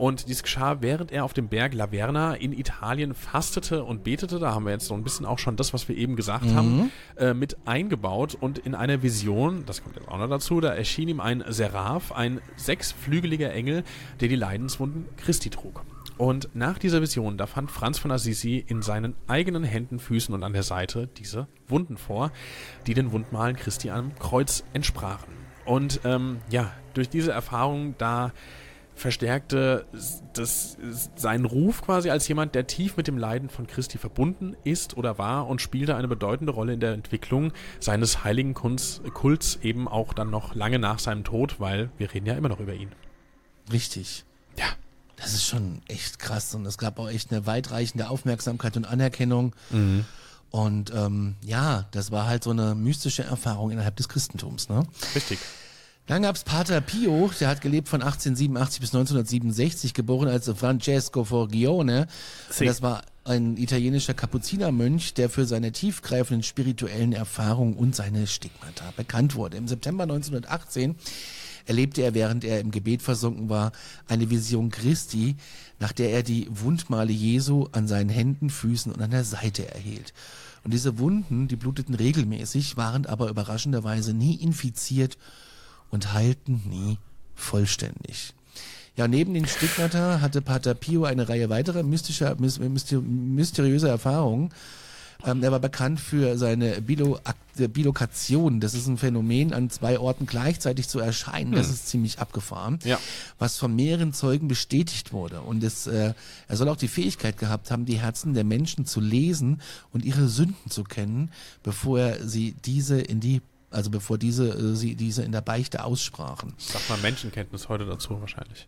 Und 0.00 0.30
dies 0.30 0.42
geschah, 0.42 0.80
während 0.80 1.12
er 1.12 1.26
auf 1.26 1.34
dem 1.34 1.48
Berg 1.48 1.74
Laverna 1.74 2.32
in 2.32 2.54
Italien 2.54 3.12
fastete 3.12 3.84
und 3.84 4.02
betete. 4.02 4.38
Da 4.38 4.54
haben 4.54 4.64
wir 4.64 4.72
jetzt 4.72 4.86
so 4.86 4.94
ein 4.94 5.04
bisschen 5.04 5.26
auch 5.26 5.38
schon 5.38 5.56
das, 5.56 5.74
was 5.74 5.90
wir 5.90 5.96
eben 5.98 6.16
gesagt 6.16 6.46
mhm. 6.46 6.54
haben, 6.54 6.92
äh, 7.18 7.34
mit 7.34 7.58
eingebaut. 7.66 8.34
Und 8.40 8.56
in 8.56 8.74
einer 8.74 9.02
Vision, 9.02 9.64
das 9.66 9.84
kommt 9.84 9.96
jetzt 9.96 10.08
auch 10.08 10.16
noch 10.16 10.30
dazu, 10.30 10.62
da 10.62 10.70
erschien 10.70 11.08
ihm 11.08 11.20
ein 11.20 11.44
Seraph, 11.48 12.12
ein 12.12 12.40
sechsflügeliger 12.56 13.52
Engel, 13.52 13.84
der 14.20 14.28
die 14.28 14.36
Leidenswunden 14.36 15.04
Christi 15.18 15.50
trug. 15.50 15.84
Und 16.20 16.54
nach 16.54 16.76
dieser 16.76 17.00
Vision, 17.00 17.38
da 17.38 17.46
fand 17.46 17.70
Franz 17.70 17.98
von 17.98 18.10
Assisi 18.10 18.62
in 18.68 18.82
seinen 18.82 19.14
eigenen 19.26 19.64
Händen, 19.64 19.98
Füßen 19.98 20.34
und 20.34 20.44
an 20.44 20.52
der 20.52 20.64
Seite 20.64 21.08
diese 21.16 21.48
Wunden 21.66 21.96
vor, 21.96 22.30
die 22.86 22.92
den 22.92 23.10
Wundmalen 23.12 23.56
Christi 23.56 23.88
am 23.88 24.14
Kreuz 24.18 24.62
entsprachen. 24.74 25.32
Und 25.64 26.00
ähm, 26.04 26.42
ja, 26.50 26.72
durch 26.92 27.08
diese 27.08 27.32
Erfahrung, 27.32 27.94
da 27.96 28.34
verstärkte 28.94 29.86
das, 30.34 30.76
seinen 31.16 31.46
Ruf 31.46 31.80
quasi 31.80 32.10
als 32.10 32.28
jemand, 32.28 32.54
der 32.54 32.66
tief 32.66 32.98
mit 32.98 33.08
dem 33.08 33.16
Leiden 33.16 33.48
von 33.48 33.66
Christi 33.66 33.96
verbunden 33.96 34.56
ist 34.62 34.98
oder 34.98 35.16
war 35.16 35.48
und 35.48 35.62
spielte 35.62 35.96
eine 35.96 36.06
bedeutende 36.06 36.52
Rolle 36.52 36.74
in 36.74 36.80
der 36.80 36.92
Entwicklung 36.92 37.54
seines 37.78 38.24
heiligen 38.24 38.52
Kults 38.52 39.58
eben 39.62 39.88
auch 39.88 40.12
dann 40.12 40.28
noch 40.28 40.54
lange 40.54 40.78
nach 40.78 40.98
seinem 40.98 41.24
Tod, 41.24 41.60
weil 41.60 41.88
wir 41.96 42.12
reden 42.12 42.26
ja 42.26 42.34
immer 42.34 42.50
noch 42.50 42.60
über 42.60 42.74
ihn. 42.74 42.90
Richtig. 43.72 44.26
Ja. 44.58 44.66
Das 45.20 45.34
ist 45.34 45.44
schon 45.44 45.82
echt 45.86 46.18
krass 46.18 46.54
und 46.54 46.64
es 46.66 46.78
gab 46.78 46.98
auch 46.98 47.08
echt 47.08 47.30
eine 47.30 47.46
weitreichende 47.46 48.08
Aufmerksamkeit 48.08 48.76
und 48.76 48.84
Anerkennung. 48.84 49.54
Mhm. 49.70 50.04
Und 50.50 50.92
ähm, 50.94 51.36
ja, 51.42 51.86
das 51.92 52.10
war 52.10 52.26
halt 52.26 52.42
so 52.42 52.50
eine 52.50 52.74
mystische 52.74 53.22
Erfahrung 53.22 53.70
innerhalb 53.70 53.96
des 53.96 54.08
Christentums. 54.08 54.68
Ne? 54.68 54.84
Richtig. 55.14 55.38
Dann 56.06 56.22
gab's 56.22 56.42
Pater 56.42 56.80
Pio, 56.80 57.30
der 57.38 57.48
hat 57.48 57.60
gelebt 57.60 57.88
von 57.88 58.02
1887 58.02 58.80
bis 58.80 58.88
1967, 58.88 59.94
geboren 59.94 60.26
als 60.28 60.48
Francesco 60.48 61.22
Forgione. 61.22 62.08
Und 62.58 62.66
das 62.66 62.82
war 62.82 63.02
ein 63.22 63.56
italienischer 63.56 64.14
Kapuzinermönch, 64.14 65.14
der 65.14 65.30
für 65.30 65.46
seine 65.46 65.70
tiefgreifenden 65.70 66.42
spirituellen 66.42 67.12
Erfahrungen 67.12 67.74
und 67.74 67.94
seine 67.94 68.26
Stigmata 68.26 68.92
bekannt 68.96 69.36
wurde. 69.36 69.56
Im 69.56 69.68
September 69.68 70.02
1918 70.02 70.96
erlebte 71.66 72.02
er, 72.02 72.14
während 72.14 72.44
er 72.44 72.60
im 72.60 72.70
Gebet 72.70 73.02
versunken 73.02 73.48
war, 73.48 73.72
eine 74.08 74.30
Vision 74.30 74.70
Christi, 74.70 75.36
nach 75.78 75.92
der 75.92 76.10
er 76.10 76.22
die 76.22 76.46
Wundmale 76.50 77.12
Jesu 77.12 77.66
an 77.72 77.88
seinen 77.88 78.10
Händen, 78.10 78.50
Füßen 78.50 78.92
und 78.92 79.00
an 79.00 79.10
der 79.10 79.24
Seite 79.24 79.72
erhielt. 79.72 80.12
Und 80.62 80.74
diese 80.74 80.98
Wunden, 80.98 81.48
die 81.48 81.56
bluteten 81.56 81.94
regelmäßig, 81.94 82.76
waren 82.76 83.06
aber 83.06 83.30
überraschenderweise 83.30 84.12
nie 84.12 84.34
infiziert 84.34 85.16
und 85.90 86.12
heilten 86.12 86.62
nie 86.68 86.98
vollständig. 87.34 88.34
Ja, 88.96 89.08
neben 89.08 89.32
den 89.32 89.46
Stigmata 89.46 90.20
hatte 90.20 90.42
Pater 90.42 90.74
Pio 90.74 91.04
eine 91.04 91.28
Reihe 91.28 91.48
weiterer 91.48 91.82
mystischer, 91.82 92.36
mysteriöser 92.38 93.88
Erfahrungen. 93.88 94.50
Ähm, 95.26 95.42
er 95.42 95.52
war 95.52 95.60
bekannt 95.60 96.00
für 96.00 96.36
seine 96.38 96.80
Bilokation. 96.80 98.60
Das 98.60 98.74
ist 98.74 98.86
ein 98.86 98.96
Phänomen, 98.96 99.52
an 99.52 99.70
zwei 99.70 99.98
Orten 99.98 100.26
gleichzeitig 100.26 100.88
zu 100.88 100.98
erscheinen. 100.98 101.52
Das 101.52 101.66
hm. 101.66 101.74
ist 101.74 101.88
ziemlich 101.88 102.18
abgefahren. 102.18 102.78
Ja. 102.84 102.98
Was 103.38 103.58
von 103.58 103.74
mehreren 103.74 104.12
Zeugen 104.12 104.48
bestätigt 104.48 105.12
wurde. 105.12 105.40
Und 105.40 105.62
es, 105.62 105.86
äh, 105.86 106.14
er 106.48 106.56
soll 106.56 106.68
auch 106.68 106.76
die 106.76 106.88
Fähigkeit 106.88 107.38
gehabt 107.38 107.70
haben, 107.70 107.84
die 107.84 108.00
Herzen 108.00 108.34
der 108.34 108.44
Menschen 108.44 108.86
zu 108.86 109.00
lesen 109.00 109.60
und 109.92 110.04
ihre 110.04 110.28
Sünden 110.28 110.70
zu 110.70 110.84
kennen, 110.84 111.30
bevor 111.62 112.00
er 112.00 112.26
sie 112.26 112.54
diese 112.64 113.00
in 113.00 113.20
die 113.20 113.42
also 113.70 113.90
bevor 113.90 114.18
diese, 114.18 114.48
äh, 114.48 114.74
sie 114.74 114.96
diese 114.96 115.22
in 115.22 115.32
der 115.32 115.42
Beichte 115.42 115.84
aussprachen. 115.84 116.54
Sagt 116.58 116.90
man 116.90 117.00
Menschenkenntnis 117.02 117.68
heute 117.68 117.86
dazu 117.86 118.20
wahrscheinlich. 118.20 118.66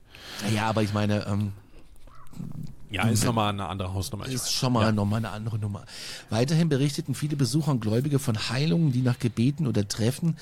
Ja, 0.55 0.67
aber 0.67 0.83
ich 0.83 0.93
meine, 0.93 1.27
ähm, 1.27 1.53
ja, 2.91 3.09
ist 3.09 3.25
nochmal 3.25 3.51
eine 3.51 3.69
andere 3.69 3.95
Hausnummer. 3.95 4.27
Ist 4.27 4.53
schon 4.53 4.75
mal 4.75 4.87
ja. 4.87 4.93
nochmal 4.93 5.19
eine 5.19 5.31
andere 5.31 5.59
Nummer. 5.59 5.85
Weiterhin 6.29 6.69
berichteten 6.69 7.15
viele 7.15 7.37
Besucher 7.37 7.71
und 7.71 7.81
Gläubige 7.81 8.19
von 8.19 8.51
Heilungen, 8.51 8.93
die 8.93 9.01
nach 9.01 9.19
Gebeten 9.19 9.67
oder 9.67 9.89
Treffen 9.89 10.37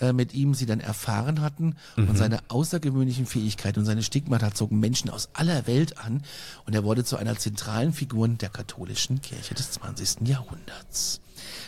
äh, 0.00 0.14
mit 0.14 0.32
ihm 0.32 0.54
sie 0.54 0.66
dann 0.66 0.80
erfahren 0.80 1.42
hatten 1.42 1.76
mhm. 1.96 2.08
und 2.08 2.16
seine 2.16 2.40
außergewöhnlichen 2.48 3.26
Fähigkeiten 3.26 3.80
und 3.80 3.84
seine 3.84 4.02
Stigmata 4.02 4.54
zogen 4.54 4.80
Menschen 4.80 5.10
aus 5.10 5.28
aller 5.34 5.66
Welt 5.66 5.98
an 5.98 6.22
und 6.66 6.74
er 6.74 6.84
wurde 6.84 7.04
zu 7.04 7.16
einer 7.16 7.36
zentralen 7.36 7.92
Figur 7.92 8.26
der 8.28 8.48
katholischen 8.48 9.20
Kirche 9.20 9.54
des 9.54 9.72
20. 9.72 10.26
Jahrhunderts. 10.26 11.20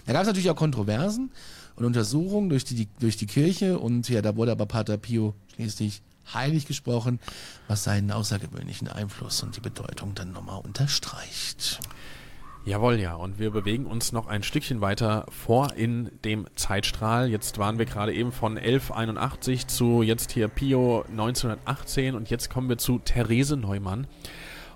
Da 0.07 0.13
gab 0.13 0.23
es 0.23 0.29
natürlich 0.29 0.51
auch 0.51 0.57
Kontroversen 0.57 1.31
und 1.77 1.85
Untersuchungen 1.85 2.49
durch 2.49 2.65
die, 2.65 2.89
durch 3.01 3.17
die 3.17 3.27
Kirche 3.27 3.79
und 3.79 4.09
ja, 4.09 4.23
da 4.23 4.35
wurde 4.35 4.53
aber 4.53 4.67
Pater 4.67 4.97
Pio 4.97 5.35
schließlich 5.55 6.03
heilig 6.33 6.67
gesprochen, 6.67 7.21
was 7.69 7.85
seinen 7.85 8.11
außergewöhnlichen 8.11 8.89
Einfluss 8.89 9.43
und 9.43 9.57
die 9.57 9.61
Bedeutung 9.61 10.15
dann 10.15 10.33
nochmal 10.33 10.61
unterstreicht. 10.61 11.81
Jawohl, 12.65 13.01
ja. 13.01 13.15
Und 13.17 13.41
wir 13.41 13.51
bewegen 13.51 13.87
uns 13.87 14.13
noch 14.13 14.29
ein 14.29 14.45
Stückchen 14.45 14.81
weiter 14.81 15.27
vor 15.31 15.73
in 15.75 16.13
dem 16.25 16.47
Zeitstrahl. 16.55 17.29
Jetzt 17.29 17.59
waren 17.59 17.79
wir 17.79 17.87
gerade 17.87 18.15
eben 18.15 18.31
von 18.31 18.57
1181 18.57 19.67
zu 19.67 20.03
jetzt 20.03 20.31
hier 20.31 20.47
Pio 20.47 21.05
1918 21.09 22.15
und 22.15 22.31
jetzt 22.31 22.51
kommen 22.51 22.69
wir 22.69 22.79
zu 22.79 23.01
Therese 23.01 23.57
Neumann 23.57 24.07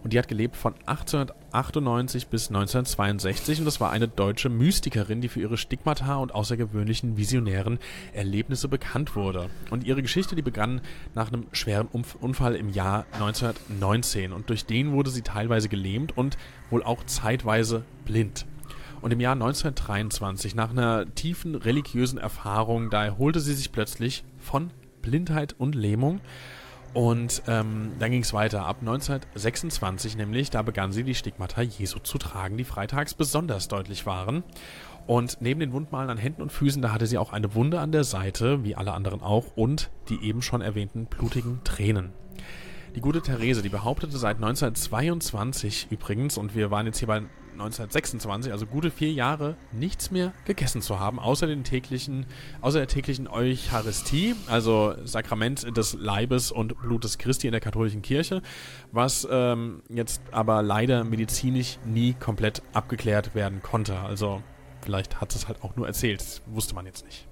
und 0.03 0.13
die 0.13 0.19
hat 0.19 0.29
gelebt 0.29 0.57
von 0.57 0.75
1898 0.87 2.29
bis 2.29 2.49
1962 2.49 3.61
und 3.61 3.65
das 3.65 3.81
war 3.81 3.91
eine 3.91 4.09
deutsche 4.09 4.49
Mystikerin, 4.49 5.21
die 5.21 5.29
für 5.29 5.41
ihre 5.41 5.57
Stigmata 5.57 6.17
und 6.17 6.35
außergewöhnlichen 6.35 7.17
visionären 7.17 7.79
Erlebnisse 8.13 8.69
bekannt 8.69 9.17
wurde. 9.17 9.49
Und 9.71 9.85
ihre 9.85 10.03
Geschichte, 10.03 10.37
die 10.37 10.43
begann 10.43 10.81
nach 11.15 11.33
einem 11.33 11.47
schweren 11.53 11.89
Unfall 12.21 12.57
im 12.57 12.71
Jahr 12.71 13.07
1919 13.15 14.33
und 14.33 14.51
durch 14.51 14.67
den 14.67 14.93
wurde 14.93 15.11
sie 15.11 15.23
teilweise 15.23 15.69
gelähmt 15.69 16.17
und 16.17 16.37
wohl 16.71 16.83
auch 16.83 17.05
zeitweise 17.05 17.85
blind. 18.05 18.47
Und 19.03 19.13
im 19.13 19.21
Jahr 19.21 19.35
1923, 19.35 20.55
nach 20.55 20.71
einer 20.71 21.07
tiefen 21.15 21.55
religiösen 21.55 22.19
Erfahrung, 22.19 22.91
da 22.91 23.05
erholte 23.05 23.41
sie 23.41 23.55
sich 23.55 23.71
plötzlich 23.71 24.25
von 24.39 24.71
Blindheit 25.03 25.55
und 25.59 25.75
Lähmung 25.75 26.21
und 26.97 27.43
ähm, 27.47 27.93
dann 27.99 28.11
ging 28.11 28.23
es 28.23 28.33
weiter. 28.33 28.65
Ab 28.65 28.79
1926 28.81 30.17
nämlich, 30.17 30.49
da 30.49 30.63
begann 30.63 30.93
sie 30.93 31.05
die 31.05 31.15
Stigmata 31.15 31.61
Jesu 31.61 31.99
zu 31.99 32.17
tragen, 32.17 32.57
die 32.57 32.65
freitags 32.65 33.13
besonders 33.13 33.69
deutlich 33.69 34.07
waren. 34.07 34.45
Und 35.07 35.37
neben 35.43 35.61
den 35.61 35.73
Wundmalen 35.73 36.09
an 36.09 36.17
Händen 36.17 36.41
und 36.41 36.51
Füßen, 36.51 36.81
da 36.81 36.95
hatte 36.95 37.07
sie 37.07 37.19
auch 37.19 37.35
eine 37.35 37.55
Wunde 37.55 37.81
an 37.81 37.93
der 37.93 38.05
Seite, 38.05 38.65
wie 38.65 38.77
alle 38.77 38.95
anderen 38.95 39.21
auch, 39.21 39.45
und 39.57 39.91
die 40.09 40.25
eben 40.25 40.41
schon 40.41 40.63
erwähnten 40.63 41.05
blutigen 41.05 41.61
Tränen. 41.65 42.15
Die 42.95 43.03
gute 43.03 43.21
Therese, 43.21 43.61
die 43.61 43.69
behauptete 43.69 44.17
seit 44.17 44.37
1922 44.37 45.89
übrigens, 45.91 46.39
und 46.39 46.55
wir 46.55 46.71
waren 46.71 46.87
jetzt 46.87 47.01
hier 47.01 47.09
bei 47.09 47.25
1926, 47.61 48.53
also 48.53 48.67
gute 48.67 48.91
vier 48.91 49.13
Jahre, 49.13 49.57
nichts 49.73 50.11
mehr 50.11 50.33
gegessen 50.45 50.83
zu 50.83 51.01
haben, 51.01 51.19
außer 51.19 51.47
den 51.47 51.65
täglichen, 51.65 52.27
außer 52.61 52.79
der 52.79 52.89
täglichen 52.89 53.29
Eucharistie, 53.29 54.35
also 54.47 54.95
Sakrament 55.05 55.77
des 55.77 55.95
Leibes 55.95 56.51
und 56.51 56.79
Blutes 56.81 57.19
Christi 57.19 57.49
in 57.49 57.53
der 57.53 57.61
katholischen 57.61 58.03
Kirche, 58.03 58.43
was 58.93 59.27
ähm, 59.31 59.83
jetzt 59.89 60.23
aber 60.31 60.63
leider 60.63 61.05
medizinisch 61.05 61.79
nie 61.85 62.15
komplett 62.15 62.63
abgeklärt 62.73 63.35
werden 63.35 63.63
konnte. 63.63 63.99
Also 63.99 64.43
vielleicht 64.83 65.21
hat 65.21 65.35
es 65.35 65.49
halt 65.49 65.63
auch 65.63 65.77
nur 65.77 65.87
erzählt, 65.87 66.21
das 66.21 66.43
wusste 66.47 66.75
man 66.75 66.87
jetzt 66.87 67.05
nicht. 67.05 67.27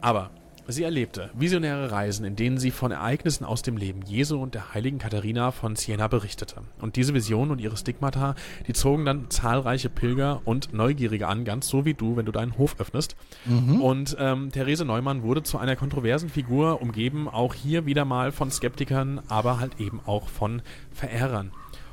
Aber 0.00 0.30
Sie 0.70 0.82
erlebte 0.82 1.30
visionäre 1.32 1.90
Reisen, 1.90 2.26
in 2.26 2.36
denen 2.36 2.58
sie 2.58 2.70
von 2.70 2.92
Ereignissen 2.92 3.46
aus 3.46 3.62
dem 3.62 3.78
Leben 3.78 4.02
Jesu 4.02 4.38
und 4.38 4.54
der 4.54 4.74
heiligen 4.74 4.98
Katharina 4.98 5.50
von 5.50 5.76
Siena 5.76 6.08
berichtete. 6.08 6.56
Und 6.78 6.96
diese 6.96 7.14
Visionen 7.14 7.52
und 7.52 7.58
ihre 7.58 7.78
Stigmata, 7.78 8.34
die 8.66 8.74
zogen 8.74 9.06
dann 9.06 9.30
zahlreiche 9.30 9.88
Pilger 9.88 10.42
und 10.44 10.74
Neugierige 10.74 11.26
an, 11.26 11.46
ganz 11.46 11.68
so 11.68 11.86
wie 11.86 11.94
du, 11.94 12.16
wenn 12.18 12.26
du 12.26 12.32
deinen 12.32 12.58
Hof 12.58 12.76
öffnest. 12.78 13.16
Mhm. 13.46 13.80
Und 13.80 14.16
ähm, 14.20 14.52
Therese 14.52 14.84
Neumann 14.84 15.22
wurde 15.22 15.42
zu 15.42 15.56
einer 15.56 15.74
kontroversen 15.74 16.28
Figur, 16.28 16.82
umgeben 16.82 17.30
auch 17.30 17.54
hier 17.54 17.86
wieder 17.86 18.04
mal 18.04 18.30
von 18.30 18.50
Skeptikern, 18.50 19.22
aber 19.28 19.60
halt 19.60 19.80
eben 19.80 20.02
auch 20.04 20.28
von 20.28 20.60
Verehrern. 20.92 21.50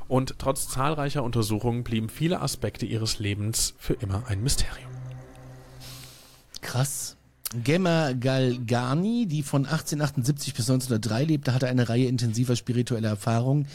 Und 0.10 0.36
trotz 0.38 0.68
zahlreicher 0.68 1.24
Untersuchungen 1.24 1.86
blieben 1.86 2.10
viele 2.10 2.42
Aspekte 2.42 2.86
ihres 2.86 3.20
Lebens 3.20 3.74
für 3.78 3.94
immer 3.94 4.24
ein 4.28 4.44
Mysterium. 4.44 4.92
Krass. 6.62 7.16
Gemma 7.64 8.14
Galgani, 8.14 9.28
die 9.28 9.44
von 9.44 9.66
1878 9.66 10.54
bis 10.54 10.70
1903 10.70 11.24
lebte, 11.26 11.54
hatte 11.54 11.68
eine 11.68 11.88
Reihe 11.88 12.08
intensiver 12.08 12.56
spiritueller 12.56 13.10
Erfahrungen, 13.10 13.68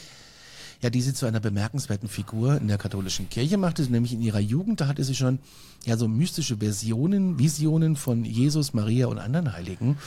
ja, 0.82 0.90
die 0.90 1.02
sie 1.02 1.12
zu 1.12 1.26
einer 1.26 1.40
bemerkenswerten 1.40 2.08
Figur 2.08 2.56
in 2.56 2.68
der 2.68 2.78
katholischen 2.78 3.28
Kirche 3.28 3.58
machte, 3.58 3.82
nämlich 3.82 4.12
in 4.12 4.22
ihrer 4.22 4.40
Jugend, 4.40 4.80
da 4.80 4.88
hatte 4.88 5.04
sie 5.04 5.14
schon 5.14 5.38
ja 5.84 5.96
so 5.96 6.08
mystische 6.08 6.58
Versionen, 6.58 7.38
Visionen 7.38 7.96
von 7.96 8.24
Jesus, 8.24 8.72
Maria 8.74 9.06
und 9.06 9.18
anderen 9.18 9.52
Heiligen. 9.52 9.98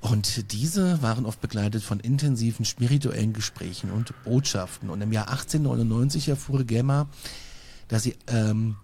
Und 0.00 0.52
diese 0.52 1.02
waren 1.02 1.26
oft 1.26 1.42
begleitet 1.42 1.82
von 1.82 2.00
intensiven 2.00 2.64
spirituellen 2.64 3.34
Gesprächen 3.34 3.90
und 3.90 4.14
Botschaften. 4.24 4.88
Und 4.88 5.02
im 5.02 5.12
Jahr 5.12 5.28
1899 5.28 6.28
erfuhr 6.28 6.64
Gemma, 6.64 7.08
dass 7.88 8.04
sie, 8.04 8.16
ähm, 8.28 8.76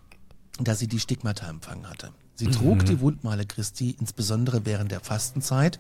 dass 0.61 0.79
sie 0.79 0.89
die 0.89 1.01
Stigmata 1.01 1.49
empfangen 1.49 1.89
hatte. 1.89 2.11
Sie 2.37 2.47
trug 2.47 2.85
die 2.85 3.01
Wundmale 3.01 3.47
Christi, 3.47 3.97
insbesondere 3.99 4.65
während 4.65 4.93
der 4.93 5.01
Fastenzeit 5.01 5.79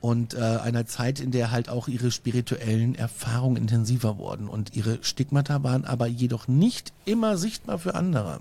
und 0.00 0.34
äh, 0.34 0.40
einer 0.40 0.86
Zeit, 0.86 1.20
in 1.20 1.30
der 1.30 1.52
halt 1.52 1.68
auch 1.68 1.88
ihre 1.88 2.10
spirituellen 2.10 2.94
Erfahrungen 2.94 3.56
intensiver 3.56 4.18
wurden. 4.18 4.48
Und 4.48 4.74
ihre 4.74 4.98
Stigmata 5.02 5.62
waren 5.62 5.84
aber 5.84 6.06
jedoch 6.06 6.48
nicht 6.48 6.92
immer 7.04 7.36
sichtbar 7.36 7.78
für 7.78 7.94
andere. 7.94 8.40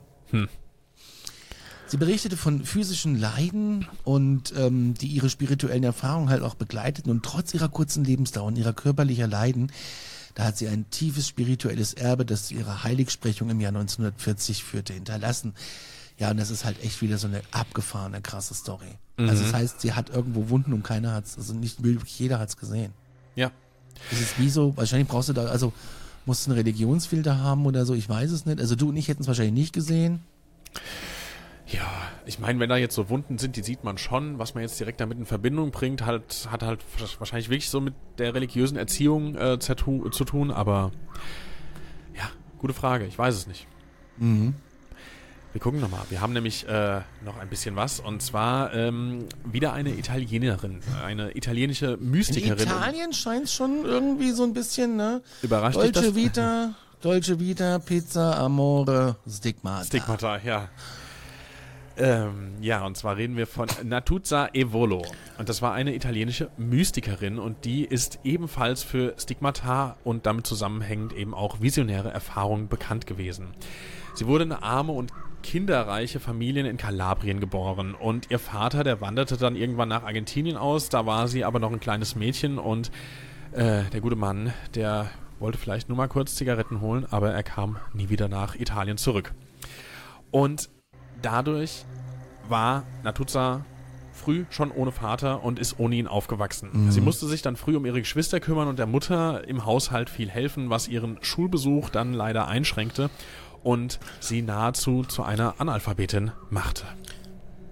Sie 1.86 1.97
berichtete 1.97 2.38
von 2.38 2.63
physischen 2.63 3.19
Leiden 3.19 3.86
und 4.06 4.54
ähm, 4.58 4.93
die 4.93 5.08
ihre 5.08 5.30
spirituellen 5.30 5.84
Erfahrungen 5.84 6.30
halt 6.30 6.41
auch 6.41 6.56
begleiteten 6.56 7.12
und 7.12 7.24
trotz 7.24 7.54
ihrer 7.54 7.67
kurzen 7.67 8.06
Lebensdauer 8.06 8.47
und 8.47 8.58
ihrer 8.58 8.71
körperlicher 8.71 9.28
Leiden, 9.28 9.74
da 10.36 10.45
hat 10.45 10.58
sie 10.58 10.69
ein 10.69 10.89
tiefes 10.89 11.28
spirituelles 11.28 11.93
Erbe, 11.93 12.26
das 12.26 12.47
zu 12.47 12.54
ihrer 12.54 12.86
Heiligsprechung 12.86 13.50
im 13.50 13.60
Jahr 13.60 13.74
1940 13.74 14.63
führte, 14.63 14.93
hinterlassen. 14.93 15.54
Ja, 16.17 16.32
und 16.32 16.38
das 16.38 16.52
ist 16.52 16.65
halt 16.65 16.84
echt 16.84 17.02
wieder 17.02 17.17
so 17.17 17.28
eine 17.28 17.41
abgefahrene, 17.52 18.21
krasse 18.21 18.54
Story. 18.54 18.97
Also 19.17 19.43
das 19.43 19.54
heißt, 19.54 19.82
sie 19.82 19.93
hat 19.93 20.10
irgendwo 20.10 20.50
Wunden 20.50 20.74
und 20.74 20.82
keiner 20.84 21.13
hat's, 21.13 21.38
also 21.38 21.54
nicht 21.54 21.84
wirklich 21.84 22.17
jeder 22.19 22.39
hat's 22.39 22.58
gesehen. 22.58 22.91
Ja. 23.36 23.52
Es 24.12 24.19
ist 24.19 24.39
wie 24.39 24.50
so, 24.50 24.76
wahrscheinlich 24.78 25.08
brauchst 25.08 25.30
du 25.30 25.34
da, 25.34 25.45
also 25.45 25.74
musst 26.26 26.45
du 26.47 26.52
einen 26.52 26.58
Religionsfilter 26.58 27.38
haben 27.39 27.65
oder 27.67 27.86
so, 27.86 27.93
ich 27.93 28.10
weiß 28.10 28.32
es 28.32 28.45
nicht. 28.47 28.60
Also 28.60 28.76
du 28.76 28.89
und 28.89 28.97
ich 28.97 29.08
hätten 29.10 29.21
es 29.21 29.28
wahrscheinlich 29.28 29.54
nicht 29.54 29.74
gesehen. 29.74 30.24
Ja, 31.67 31.88
ich 32.26 32.39
meine, 32.39 32.60
wenn 32.60 32.69
da 32.69 32.78
jetzt 32.78 32.95
so 32.95 33.10
Wunden 33.10 33.38
sind, 33.38 33.56
die 33.56 33.62
sieht 33.63 33.84
man 33.84 33.97
schon. 33.97 34.39
Was 34.39 34.56
man 34.56 34.63
jetzt 34.63 34.80
direkt 34.80 35.00
damit 35.00 35.17
in 35.19 35.26
Verbindung 35.26 35.71
bringt, 35.71 36.06
halt, 36.06 36.47
hat 36.52 36.63
halt 36.63 36.84
wahrscheinlich 37.19 37.50
wirklich 37.50 37.69
so 37.69 37.80
mit 37.80 37.93
der 38.17 38.34
religiösen 38.34 38.76
Erziehung 38.78 39.36
äh, 39.36 39.60
zu, 39.60 39.76
tu- 39.76 40.10
zu 40.10 40.26
tun. 40.26 40.52
Aber 40.52 40.91
ja, 42.15 42.30
gute 42.58 42.74
Frage. 42.74 43.06
Ich 43.06 43.17
weiß 43.17 43.36
es 43.36 43.47
nicht. 43.47 43.67
Wir 45.54 45.60
gucken 45.60 45.82
nochmal. 45.82 46.02
Wir 46.10 46.22
haben 46.22 46.32
nämlich 46.34 46.68
äh, 46.68 47.02
noch 47.26 47.38
ein 47.38 47.50
bisschen 47.50 47.76
was. 47.76 48.00
Und 48.00 48.22
zwar 48.22 48.74
ähm, 48.74 49.26
wieder 49.44 49.74
eine 49.74 49.92
Italienerin. 49.92 50.80
Eine 51.04 51.36
italienische 51.36 51.98
In 52.00 52.12
Mystikerin. 52.12 52.68
Italien 52.68 53.14
scheint 53.14 53.50
schon 53.50 53.84
irgendwie 53.84 54.32
so 54.32 54.44
ein 54.44 54.54
bisschen, 54.54 54.96
ne? 54.96 55.22
Überrascht 55.42 55.82
dich 55.82 55.92
Dolce 55.92 56.08
das? 56.08 56.16
Vita, 56.16 56.74
Dolce 57.02 57.40
Vita, 57.40 57.80
Pizza, 57.80 58.38
Amore, 58.38 59.18
Stigmata. 59.28 59.84
Stigmata, 59.86 60.38
ja. 60.38 60.70
Ähm, 61.98 62.54
ja, 62.62 62.86
und 62.86 62.96
zwar 62.96 63.18
reden 63.18 63.36
wir 63.36 63.46
von 63.46 63.68
Natuzza 63.84 64.48
Evolo. 64.54 65.04
Und 65.38 65.50
das 65.50 65.62
war 65.62 65.74
eine 65.74 65.94
italienische 65.94 66.50
Mystikerin 66.58 67.38
und 67.38 67.66
die 67.66 67.84
ist 67.84 68.20
ebenfalls 68.24 68.84
für 68.84 69.14
Stigmata 69.18 69.98
und 70.06 70.26
damit 70.26 70.48
zusammenhängend 70.48 71.12
eben 71.12 71.34
auch 71.34 71.60
visionäre 71.60 72.10
Erfahrungen 72.10 72.70
bekannt 72.70 73.06
gewesen. 73.06 73.50
Sie 74.16 74.26
wurde 74.26 74.46
in 74.46 74.54
eine 74.54 74.64
arme 74.64 74.94
und 74.94 75.12
kinderreiche 75.41 76.19
Familien 76.19 76.65
in 76.65 76.77
Kalabrien 76.77 77.39
geboren. 77.39 77.95
Und 77.95 78.30
ihr 78.32 78.39
Vater, 78.39 78.84
der 78.84 79.01
wanderte 79.01 79.38
dann 79.38 79.56
irgendwann 79.56 79.89
nach 79.89 80.04
Argentinien 80.04 80.58
aus, 80.58 80.89
da 80.89 81.06
war 81.06 81.27
sie 81.27 81.43
aber 81.43 81.60
noch 81.60 81.71
ein 81.71 81.80
kleines 81.80 82.15
Mädchen. 82.15 82.58
Und 82.58 82.91
äh, 83.51 83.84
der 83.91 84.01
gute 84.01 84.15
Mann, 84.15 84.54
der 84.75 85.10
wollte 85.39 85.58
vielleicht 85.58 85.89
nur 85.89 85.97
mal 85.97 86.08
kurz 86.08 86.36
Zigaretten 86.36 86.82
holen, 86.82 87.06
aber 87.10 87.32
er 87.32 87.43
kam 87.43 87.77
nie 87.93 88.10
wieder 88.10 88.27
nach 88.27 88.56
Italien 88.56 88.97
zurück. 88.97 89.34
Und 90.30 90.69
dadurch 91.21 91.84
war 92.47 92.84
Natuzza 93.04 93.65
früh 94.13 94.45
schon 94.49 94.71
ohne 94.71 94.91
Vater 94.91 95.43
und 95.43 95.58
ist 95.58 95.80
ohne 95.80 95.95
ihn 95.95 96.08
aufgewachsen. 96.08 96.69
Sie 96.91 97.01
musste 97.01 97.25
sich 97.27 97.41
dann 97.41 97.56
früh 97.56 97.75
um 97.75 97.86
ihre 97.86 98.01
Geschwister 98.01 98.39
kümmern 98.39 98.67
und 98.67 98.77
der 98.77 98.86
Mutter 98.86 99.47
im 99.47 99.65
Haushalt 99.65 100.10
viel 100.10 100.30
helfen, 100.30 100.69
was 100.69 100.88
ihren 100.88 101.17
Schulbesuch 101.21 101.89
dann 101.89 102.13
leider 102.13 102.47
einschränkte 102.47 103.10
und 103.63 104.00
sie 104.19 104.41
nahezu 104.41 105.04
zu 105.04 105.24
einer 105.24 105.56
Analphabetin 105.60 106.32
machte. 106.50 106.86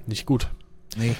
Nicht 0.06 0.25
gut. 0.25 0.49
Nee. 0.97 1.15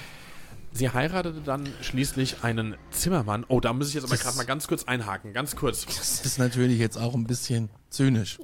Sie 0.72 0.88
heiratete 0.88 1.40
dann 1.40 1.68
schließlich 1.80 2.44
einen 2.44 2.76
Zimmermann. 2.90 3.44
Oh, 3.48 3.60
da 3.60 3.72
muss 3.72 3.88
ich 3.88 3.94
jetzt 3.94 4.04
aber 4.04 4.16
gerade 4.16 4.36
mal 4.36 4.46
ganz 4.46 4.68
kurz 4.68 4.84
einhaken. 4.84 5.32
Ganz 5.32 5.56
kurz. 5.56 5.84
Das 5.84 6.24
ist 6.24 6.38
natürlich 6.38 6.78
jetzt 6.78 6.96
auch 6.96 7.14
ein 7.14 7.24
bisschen 7.24 7.70
zynisch. 7.88 8.38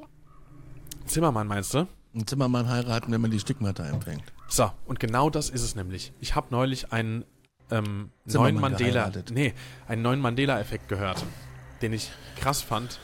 Zimmermann 1.06 1.46
meinst 1.46 1.72
du? 1.74 1.86
Ein 2.14 2.26
Zimmermann 2.26 2.68
heiraten, 2.68 3.12
wenn 3.12 3.20
man 3.20 3.30
die 3.30 3.38
Stigmata 3.38 3.84
empfängt. 3.86 4.24
So, 4.48 4.70
und 4.86 4.98
genau 4.98 5.30
das 5.30 5.50
ist 5.50 5.62
es 5.62 5.76
nämlich. 5.76 6.12
Ich 6.20 6.34
habe 6.34 6.48
neulich 6.50 6.92
einen 6.92 7.24
ähm, 7.70 8.10
neuen 8.24 8.58
Mandela, 8.58 9.08
geheiratet. 9.08 9.30
nee, 9.32 9.54
einen 9.86 10.02
neuen 10.02 10.20
Mandela-Effekt 10.20 10.88
gehört, 10.88 11.24
den 11.82 11.92
ich 11.92 12.10
krass 12.36 12.62
fand. 12.62 12.98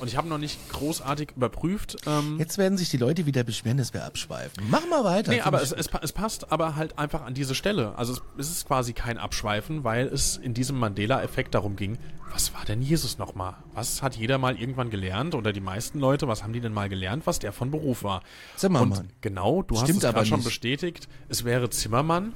Und 0.00 0.08
ich 0.08 0.16
habe 0.16 0.28
noch 0.28 0.38
nicht 0.38 0.58
großartig 0.70 1.32
überprüft. 1.36 1.96
Ähm, 2.06 2.36
Jetzt 2.38 2.58
werden 2.58 2.78
sich 2.78 2.90
die 2.90 2.96
Leute 2.96 3.26
wieder 3.26 3.44
beschweren, 3.44 3.78
dass 3.78 3.92
wir 3.92 4.04
abschweifen. 4.04 4.64
Mach 4.70 4.86
mal 4.88 5.04
weiter. 5.04 5.32
nee, 5.32 5.40
aber 5.40 5.62
es, 5.62 5.72
es, 5.72 5.88
es 6.00 6.12
passt 6.12 6.52
aber 6.52 6.76
halt 6.76 6.98
einfach 6.98 7.22
an 7.22 7.34
diese 7.34 7.54
Stelle. 7.54 7.96
Also 7.96 8.12
es, 8.12 8.22
es 8.38 8.50
ist 8.50 8.66
quasi 8.66 8.92
kein 8.92 9.18
Abschweifen, 9.18 9.84
weil 9.84 10.06
es 10.06 10.36
in 10.36 10.54
diesem 10.54 10.78
Mandela-Effekt 10.78 11.54
darum 11.54 11.76
ging, 11.76 11.98
was 12.32 12.52
war 12.54 12.64
denn 12.64 12.82
Jesus 12.82 13.18
nochmal? 13.18 13.56
Was 13.72 14.02
hat 14.02 14.16
jeder 14.16 14.38
mal 14.38 14.56
irgendwann 14.56 14.90
gelernt 14.90 15.34
oder 15.34 15.52
die 15.52 15.60
meisten 15.60 15.98
Leute, 15.98 16.28
was 16.28 16.42
haben 16.42 16.52
die 16.52 16.60
denn 16.60 16.72
mal 16.72 16.88
gelernt, 16.88 17.26
was 17.26 17.38
der 17.38 17.52
von 17.52 17.70
Beruf 17.70 18.02
war? 18.02 18.22
Zimmermann. 18.56 18.98
Und 18.98 19.22
genau, 19.22 19.62
du 19.62 19.76
hast 19.76 19.84
Stimmt 19.84 20.00
es 20.00 20.04
aber 20.04 20.24
schon 20.24 20.44
bestätigt, 20.44 21.08
es 21.28 21.44
wäre 21.44 21.70
Zimmermann. 21.70 22.34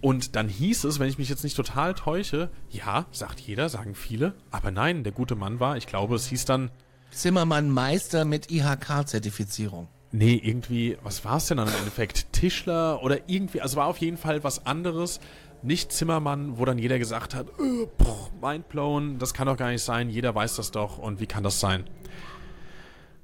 Und 0.00 0.36
dann 0.36 0.48
hieß 0.48 0.84
es, 0.84 0.98
wenn 0.98 1.08
ich 1.08 1.18
mich 1.18 1.28
jetzt 1.28 1.42
nicht 1.42 1.56
total 1.56 1.94
täusche, 1.94 2.50
ja, 2.70 3.06
sagt 3.12 3.40
jeder, 3.40 3.68
sagen 3.68 3.94
viele, 3.94 4.34
aber 4.50 4.70
nein, 4.70 5.04
der 5.04 5.12
gute 5.12 5.36
Mann 5.36 5.58
war, 5.58 5.76
ich 5.76 5.86
glaube, 5.86 6.16
es 6.16 6.26
hieß 6.26 6.44
dann, 6.44 6.70
Zimmermann 7.10 7.70
Meister 7.70 8.24
mit 8.24 8.50
IHK-Zertifizierung. 8.50 9.88
nee, 10.12 10.40
irgendwie, 10.42 10.96
was 11.02 11.24
war 11.24 11.36
es 11.38 11.46
denn 11.46 11.56
dann 11.58 11.68
im 11.68 11.74
Endeffekt? 11.74 12.32
Tischler 12.32 13.02
oder 13.02 13.28
irgendwie, 13.28 13.60
also 13.60 13.76
war 13.76 13.86
auf 13.86 13.98
jeden 13.98 14.16
Fall 14.16 14.44
was 14.44 14.66
anderes. 14.66 15.20
Nicht 15.62 15.90
Zimmermann, 15.92 16.58
wo 16.58 16.64
dann 16.64 16.78
jeder 16.78 16.98
gesagt 16.98 17.34
hat, 17.34 17.48
äh, 17.58 17.86
boah, 17.98 18.30
mindblown, 18.40 19.18
das 19.18 19.32
kann 19.34 19.46
doch 19.46 19.56
gar 19.56 19.70
nicht 19.70 19.82
sein, 19.82 20.10
jeder 20.10 20.34
weiß 20.34 20.56
das 20.56 20.70
doch 20.70 20.98
und 20.98 21.18
wie 21.20 21.26
kann 21.26 21.42
das 21.42 21.58
sein? 21.60 21.84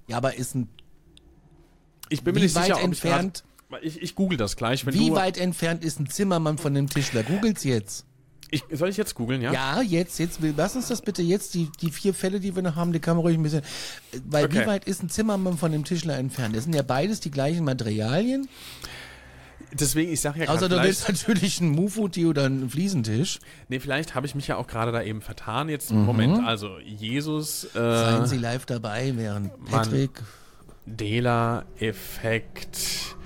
Ja, 0.08 0.16
aber 0.16 0.34
ist 0.36 0.54
ein, 0.54 0.68
Ich 2.08 2.22
bin 2.24 2.34
mir 2.34 2.40
nicht 2.40 2.54
weit 2.54 2.64
sicher, 2.64 2.76
ob 2.78 2.82
entfernt- 2.84 3.44
ich 3.44 3.68
grad, 3.70 3.84
ich, 3.84 4.02
ich 4.02 4.14
google 4.14 4.38
das 4.38 4.56
gleich, 4.56 4.84
wenn 4.86 4.94
wie 4.94 5.08
du, 5.10 5.14
weit 5.14 5.38
entfernt 5.38 5.84
ist 5.84 6.00
ein 6.00 6.06
Zimmermann 6.08 6.58
von 6.58 6.74
dem 6.74 6.88
Tischler? 6.88 7.22
Googles 7.22 7.64
jetzt. 7.64 8.06
Ich, 8.52 8.62
soll 8.70 8.90
ich 8.90 8.96
jetzt 8.96 9.16
googeln, 9.16 9.42
ja? 9.42 9.52
Ja, 9.52 9.82
jetzt, 9.82 10.20
jetzt, 10.20 10.38
lass 10.56 10.76
uns 10.76 10.86
das 10.86 11.02
bitte 11.02 11.22
jetzt, 11.22 11.54
die, 11.54 11.68
die 11.80 11.90
vier 11.90 12.14
Fälle, 12.14 12.38
die 12.38 12.54
wir 12.54 12.62
noch 12.62 12.76
haben, 12.76 12.92
die 12.92 13.00
kann 13.00 13.16
man 13.16 13.24
ruhig 13.24 13.36
ein 13.36 13.42
bisschen, 13.42 13.62
weil 14.28 14.44
Okay. 14.44 14.60
wie 14.60 14.66
weit 14.66 14.84
ist 14.84 15.02
ein 15.02 15.08
Zimmermann 15.08 15.58
von 15.58 15.72
dem 15.72 15.84
Tischler 15.84 16.18
entfernt? 16.18 16.54
Das 16.54 16.64
sind 16.64 16.74
ja 16.74 16.82
beides 16.82 17.20
die 17.20 17.30
gleichen 17.30 17.64
Materialien, 17.64 18.48
Deswegen, 19.74 20.12
ich 20.12 20.20
sag 20.20 20.36
ja 20.36 20.44
gerade, 20.44 20.58
außer 20.58 20.68
du 20.68 20.82
willst 20.82 21.08
natürlich 21.08 21.58
einen 21.60 21.70
Mufuti 21.70 22.26
oder 22.26 22.44
einen 22.44 22.68
Fliesentisch. 22.68 23.38
Nee, 23.68 23.80
vielleicht 23.80 24.14
habe 24.14 24.26
ich 24.26 24.34
mich 24.34 24.48
ja 24.48 24.56
auch 24.56 24.66
gerade 24.66 24.92
da 24.92 25.02
eben 25.02 25.22
vertan. 25.22 25.70
Jetzt, 25.70 25.90
Moment, 25.90 26.44
also 26.44 26.78
Jesus, 26.78 27.68
Seien 27.72 28.24
äh, 28.24 28.26
Sie 28.26 28.36
live 28.36 28.66
dabei, 28.66 29.14
während 29.16 29.50
Patrick, 29.64 30.10
Mandela-Effekt, 30.84 33.16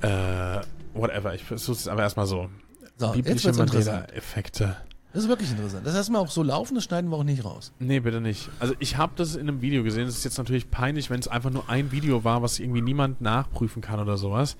äh, 0.00 0.60
whatever, 0.94 1.34
ich 1.34 1.44
versuche 1.44 1.76
es 1.76 1.88
aber 1.88 2.02
erstmal 2.02 2.26
so. 2.26 2.48
So, 2.96 3.06
jetzt 3.06 3.14
Biblische 3.16 3.44
wird's 3.46 3.58
interessant. 3.58 3.98
Mandela-Effekte. 4.00 4.76
das 5.12 5.22
ist 5.24 5.28
wirklich 5.28 5.50
interessant. 5.50 5.86
Das 5.86 5.94
lassen 5.94 6.12
wir 6.12 6.20
auch 6.20 6.30
so 6.30 6.42
laufen, 6.42 6.74
das 6.76 6.84
schneiden 6.84 7.10
wir 7.10 7.16
auch 7.18 7.24
nicht 7.24 7.44
raus. 7.44 7.72
Nee, 7.78 8.00
bitte 8.00 8.20
nicht. 8.20 8.48
Also 8.58 8.74
ich 8.78 8.96
habe 8.96 9.12
das 9.16 9.34
in 9.36 9.48
einem 9.48 9.60
Video 9.60 9.82
gesehen. 9.82 10.06
Es 10.08 10.16
ist 10.16 10.24
jetzt 10.24 10.38
natürlich 10.38 10.70
peinlich, 10.70 11.10
wenn 11.10 11.20
es 11.20 11.28
einfach 11.28 11.50
nur 11.50 11.68
ein 11.68 11.92
Video 11.92 12.24
war, 12.24 12.42
was 12.42 12.58
irgendwie 12.58 12.80
niemand 12.82 13.20
nachprüfen 13.20 13.82
kann 13.82 14.00
oder 14.00 14.16
sowas. 14.16 14.56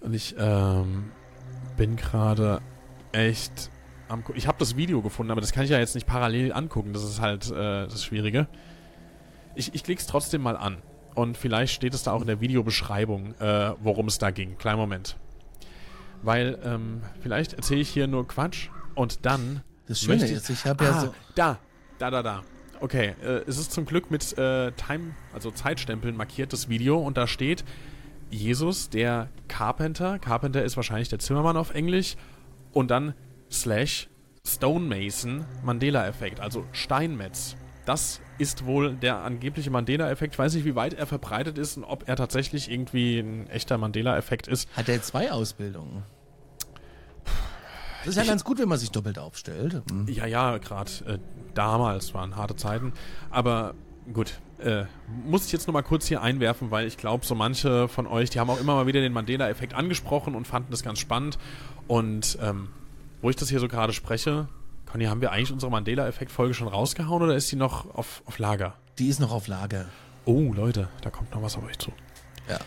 Und 0.00 0.14
ich 0.14 0.34
ähm, 0.38 1.10
bin 1.76 1.96
gerade 1.96 2.60
echt 3.12 3.70
am... 4.08 4.24
gu- 4.24 4.32
Ich 4.34 4.46
habe 4.48 4.58
das 4.58 4.76
Video 4.76 5.00
gefunden, 5.02 5.30
aber 5.30 5.40
das 5.40 5.52
kann 5.52 5.64
ich 5.64 5.70
ja 5.70 5.78
jetzt 5.78 5.94
nicht 5.94 6.06
parallel 6.06 6.52
angucken. 6.52 6.92
Das 6.92 7.04
ist 7.04 7.20
halt 7.20 7.50
äh, 7.50 7.86
das 7.86 8.02
Schwierige. 8.04 8.48
Ich, 9.54 9.74
ich 9.74 9.84
klicke 9.84 10.00
es 10.00 10.06
trotzdem 10.06 10.40
mal 10.42 10.56
an. 10.56 10.78
Und 11.14 11.36
vielleicht 11.36 11.74
steht 11.74 11.92
es 11.92 12.02
da 12.02 12.12
auch 12.12 12.22
in 12.22 12.26
der 12.26 12.40
Videobeschreibung, 12.40 13.34
äh, 13.38 13.74
worum 13.82 14.06
es 14.08 14.16
da 14.16 14.30
ging. 14.30 14.56
Kleinen 14.56 14.78
Moment. 14.78 15.16
Weil 16.22 16.58
ähm, 16.64 17.02
vielleicht 17.20 17.54
erzähle 17.54 17.80
ich 17.80 17.88
hier 17.88 18.06
nur 18.06 18.26
Quatsch 18.26 18.68
und 18.94 19.26
dann 19.26 19.62
Das 19.86 20.00
Schöne 20.00 20.24
ich- 20.24 20.32
ist, 20.32 20.48
ich 20.50 20.64
habe 20.64 20.84
ja 20.84 20.90
ah, 20.92 21.00
so, 21.00 21.14
Da, 21.34 21.58
da, 21.98 22.10
da, 22.10 22.22
da. 22.22 22.42
Okay, 22.80 23.14
äh, 23.22 23.42
es 23.46 23.58
ist 23.58 23.72
zum 23.72 23.86
Glück 23.86 24.10
mit 24.10 24.36
äh, 24.38 24.72
Time, 24.72 25.14
also 25.32 25.50
Zeitstempeln 25.50 26.16
markiert, 26.16 26.52
das 26.52 26.68
Video, 26.68 26.98
und 26.98 27.16
da 27.16 27.26
steht 27.26 27.64
Jesus, 28.30 28.88
der 28.90 29.28
Carpenter, 29.48 30.18
Carpenter 30.18 30.64
ist 30.64 30.76
wahrscheinlich 30.76 31.08
der 31.08 31.18
Zimmermann 31.18 31.56
auf 31.56 31.74
Englisch, 31.74 32.16
und 32.72 32.90
dann 32.90 33.14
slash 33.50 34.08
Stonemason 34.46 35.44
Mandela-Effekt, 35.62 36.40
also 36.40 36.66
Steinmetz. 36.72 37.56
Das 37.86 38.20
ist 38.38 38.64
wohl 38.64 38.94
der 38.94 39.22
angebliche 39.22 39.70
Mandela-Effekt. 39.70 40.34
Ich 40.34 40.38
weiß 40.38 40.54
nicht, 40.54 40.64
wie 40.64 40.74
weit 40.74 40.94
er 40.94 41.06
verbreitet 41.06 41.58
ist 41.58 41.76
und 41.76 41.84
ob 41.84 42.08
er 42.08 42.16
tatsächlich 42.16 42.70
irgendwie 42.70 43.18
ein 43.18 43.48
echter 43.48 43.78
Mandela-Effekt 43.78 44.48
ist. 44.48 44.68
Hat 44.76 44.88
er 44.88 45.02
zwei 45.02 45.32
Ausbildungen? 45.32 46.02
Das 48.04 48.08
ist 48.08 48.16
ja 48.16 48.22
ich, 48.22 48.28
ganz 48.28 48.42
gut, 48.42 48.58
wenn 48.58 48.68
man 48.68 48.78
sich 48.78 48.90
doppelt 48.90 49.18
aufstellt. 49.18 49.82
Hm. 49.88 50.08
Ja, 50.08 50.26
ja, 50.26 50.58
gerade 50.58 50.90
äh, 51.06 51.18
damals 51.54 52.14
waren 52.14 52.36
harte 52.36 52.56
Zeiten. 52.56 52.92
Aber 53.30 53.74
gut, 54.12 54.40
äh, 54.58 54.84
muss 55.24 55.46
ich 55.46 55.52
jetzt 55.52 55.66
nur 55.68 55.72
mal 55.72 55.82
kurz 55.82 56.06
hier 56.06 56.20
einwerfen, 56.20 56.70
weil 56.70 56.86
ich 56.86 56.96
glaube, 56.96 57.24
so 57.24 57.34
manche 57.34 57.86
von 57.88 58.06
euch, 58.06 58.30
die 58.30 58.40
haben 58.40 58.50
auch 58.50 58.60
immer 58.60 58.74
mal 58.74 58.86
wieder 58.86 59.00
den 59.00 59.12
Mandela-Effekt 59.12 59.74
angesprochen 59.74 60.34
und 60.34 60.46
fanden 60.46 60.70
das 60.70 60.82
ganz 60.82 60.98
spannend. 60.98 61.38
Und 61.86 62.38
ähm, 62.42 62.68
wo 63.20 63.30
ich 63.30 63.36
das 63.36 63.48
hier 63.48 63.60
so 63.60 63.68
gerade 63.68 63.92
spreche, 63.92 64.48
Conny, 64.86 65.04
haben 65.06 65.20
wir 65.20 65.32
eigentlich 65.32 65.52
unsere 65.52 65.70
Mandela-Effekt-Folge 65.70 66.54
schon 66.54 66.68
rausgehauen 66.68 67.22
oder 67.22 67.34
ist 67.34 67.50
die 67.50 67.56
noch 67.56 67.94
auf, 67.94 68.22
auf 68.26 68.38
Lager? 68.38 68.74
Die 68.98 69.08
ist 69.08 69.20
noch 69.20 69.32
auf 69.32 69.46
Lager. 69.48 69.86
Oh, 70.24 70.52
Leute, 70.52 70.88
da 71.00 71.10
kommt 71.10 71.32
noch 71.32 71.42
was 71.42 71.56
auf 71.56 71.64
euch 71.64 71.78
zu. 71.78 71.92
Ja. 72.48 72.58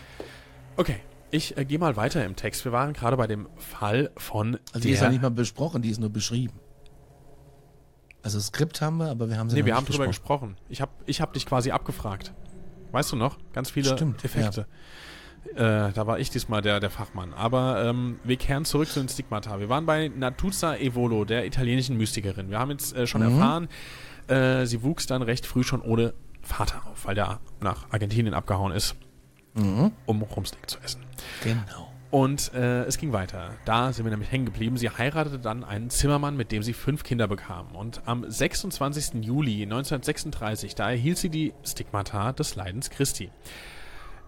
Okay, 0.76 1.00
ich 1.30 1.56
äh, 1.56 1.64
gehe 1.64 1.78
mal 1.78 1.96
weiter 1.96 2.24
im 2.24 2.36
Text. 2.36 2.64
Wir 2.64 2.72
waren 2.72 2.92
gerade 2.92 3.16
bei 3.16 3.26
dem 3.26 3.48
Fall 3.56 4.10
von. 4.16 4.58
Also 4.72 4.86
die 4.86 4.90
ist 4.90 5.00
ja 5.00 5.08
nicht 5.08 5.22
mal 5.22 5.30
besprochen, 5.30 5.82
die 5.82 5.90
ist 5.90 6.00
nur 6.00 6.10
beschrieben. 6.10 6.60
Also 8.22 8.40
Skript 8.40 8.80
haben 8.80 8.96
wir, 8.96 9.10
aber 9.10 9.28
wir 9.28 9.38
haben 9.38 9.48
sie 9.48 9.56
nee, 9.56 9.64
wir 9.64 9.76
haben 9.76 9.86
drüber 9.86 10.06
gesprochen. 10.08 10.56
Ich 10.68 10.80
habe 10.80 10.90
ich 11.06 11.20
hab 11.20 11.32
dich 11.32 11.46
quasi 11.46 11.70
abgefragt. 11.70 12.32
Weißt 12.90 13.12
du 13.12 13.16
noch? 13.16 13.38
Ganz 13.52 13.70
viele 13.70 13.92
Stimmt, 13.94 14.24
Effekte. 14.24 14.62
Ja. 14.62 14.66
Äh, 15.54 15.92
da 15.92 16.06
war 16.06 16.18
ich 16.18 16.30
diesmal 16.30 16.62
der, 16.62 16.80
der 16.80 16.90
Fachmann. 16.90 17.32
Aber 17.34 17.84
ähm, 17.84 18.18
wir 18.24 18.36
kehren 18.36 18.64
zurück 18.64 18.88
zu 18.88 19.00
den 19.00 19.08
Stigmata. 19.08 19.60
Wir 19.60 19.68
waren 19.68 19.86
bei 19.86 20.08
Natuzza 20.08 20.76
Evolo, 20.76 21.24
der 21.24 21.46
italienischen 21.46 21.96
Mystikerin. 21.96 22.50
Wir 22.50 22.58
haben 22.58 22.70
jetzt 22.70 22.94
äh, 22.96 23.06
schon 23.06 23.22
mhm. 23.22 23.32
erfahren, 23.32 23.68
äh, 24.28 24.66
sie 24.66 24.82
wuchs 24.82 25.06
dann 25.06 25.22
recht 25.22 25.46
früh 25.46 25.62
schon 25.62 25.80
ohne 25.80 26.14
Vater 26.42 26.86
auf, 26.86 27.06
weil 27.06 27.14
der 27.14 27.40
nach 27.60 27.90
Argentinien 27.90 28.34
abgehauen 28.34 28.72
ist, 28.72 28.94
mhm. 29.54 29.92
um 30.06 30.22
Rumsteak 30.22 30.68
zu 30.68 30.78
essen. 30.82 31.02
Genau. 31.42 31.92
Und 32.10 32.54
äh, 32.54 32.84
es 32.84 32.98
ging 32.98 33.12
weiter. 33.12 33.50
Da 33.64 33.92
sind 33.92 34.04
wir 34.04 34.10
nämlich 34.10 34.30
hängen 34.30 34.46
geblieben. 34.46 34.76
Sie 34.76 34.88
heiratete 34.88 35.38
dann 35.38 35.64
einen 35.64 35.90
Zimmermann, 35.90 36.36
mit 36.36 36.52
dem 36.52 36.62
sie 36.62 36.72
fünf 36.72 37.02
Kinder 37.02 37.26
bekam. 37.26 37.74
Und 37.74 38.02
am 38.06 38.24
26. 38.28 39.24
Juli 39.24 39.62
1936, 39.64 40.74
da 40.76 40.88
erhielt 40.88 41.18
sie 41.18 41.30
die 41.30 41.52
Stigmata 41.64 42.32
des 42.32 42.54
Leidens 42.54 42.90
Christi. 42.90 43.30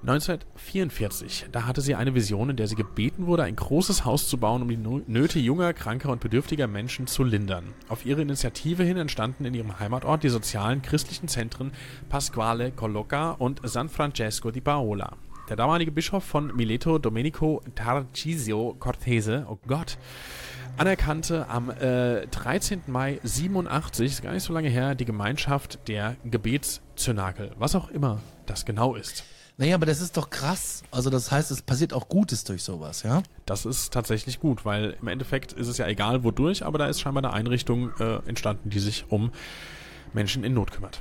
1944, 0.03 1.47
da 1.51 1.67
hatte 1.67 1.81
sie 1.81 1.97
eine 1.97 2.15
Vision, 2.15 2.51
in 2.51 2.57
der 2.57 2.69
sie 2.69 2.77
gebeten 2.77 3.27
wurde, 3.27 3.43
ein 3.43 3.57
großes 3.57 4.05
Haus 4.05 4.29
zu 4.29 4.39
bauen, 4.39 4.63
um 4.63 4.69
die 4.69 4.77
Nöte 4.77 5.41
junger, 5.41 5.73
kranker 5.73 6.11
und 6.11 6.21
bedürftiger 6.21 6.69
Menschen 6.69 7.09
zu 7.09 7.25
lindern. 7.25 7.75
Auf 7.89 8.07
ihre 8.07 8.23
Initiative 8.23 8.85
hin 8.85 8.97
entstanden 8.97 9.45
in 9.45 9.55
ihrem 9.55 9.81
Heimatort 9.81 10.23
die 10.23 10.29
sozialen 10.29 10.83
christlichen 10.83 11.27
Zentren 11.27 11.73
Pasquale 12.09 12.71
Colloca 12.71 13.33
und 13.33 13.61
San 13.65 13.89
Francesco 13.89 14.53
di 14.53 14.61
Paola. 14.61 15.17
Der 15.49 15.57
damalige 15.57 15.91
Bischof 15.91 16.23
von 16.23 16.55
Mileto, 16.55 16.99
Domenico 16.99 17.63
Tarcisio 17.75 18.77
Cortese, 18.79 19.47
oh 19.49 19.59
Gott, 19.67 19.99
anerkannte 20.77 21.49
am 21.49 21.71
äh, 21.71 22.27
13. 22.29 22.83
Mai 22.87 23.19
87, 23.25 24.13
ist 24.13 24.23
gar 24.23 24.33
nicht 24.33 24.45
so 24.45 24.53
lange 24.53 24.69
her, 24.69 24.95
die 24.95 25.07
Gemeinschaft 25.07 25.89
der 25.89 26.17
Gebetszynakel, 26.25 27.53
was 27.59 27.75
auch 27.75 27.91
immer 27.91 28.21
das 28.47 28.65
genau 28.65 28.95
ist. 28.95 29.25
Naja, 29.59 29.75
aber 29.75 29.87
das 29.87 30.01
ist 30.01 30.17
doch 30.17 30.31
krass. 30.31 30.85
Also 30.93 31.11
das 31.11 31.33
heißt, 31.33 31.51
es 31.51 31.63
passiert 31.63 31.93
auch 31.93 32.09
Gutes 32.09 32.45
durch 32.45 32.63
sowas, 32.63 33.03
ja? 33.03 33.25
Das 33.45 33.67
ist 33.67 33.93
tatsächlich 33.93 34.39
gut, 34.39 34.65
weil 34.65 34.97
im 35.03 35.09
Endeffekt 35.09 35.53
ist 35.53 35.67
es 35.67 35.79
ja 35.79 35.89
egal 35.89 36.23
wodurch, 36.23 36.65
aber 36.65 36.79
da 36.79 36.87
ist 36.87 37.01
scheinbar 37.01 37.25
eine 37.25 37.33
Einrichtung 37.33 37.91
äh, 37.99 38.19
entstanden, 38.29 38.71
die 38.71 38.79
sich 38.79 39.07
um 39.09 39.33
Menschen 40.15 40.45
in 40.45 40.55
Not 40.55 40.71
kümmert. 40.71 41.01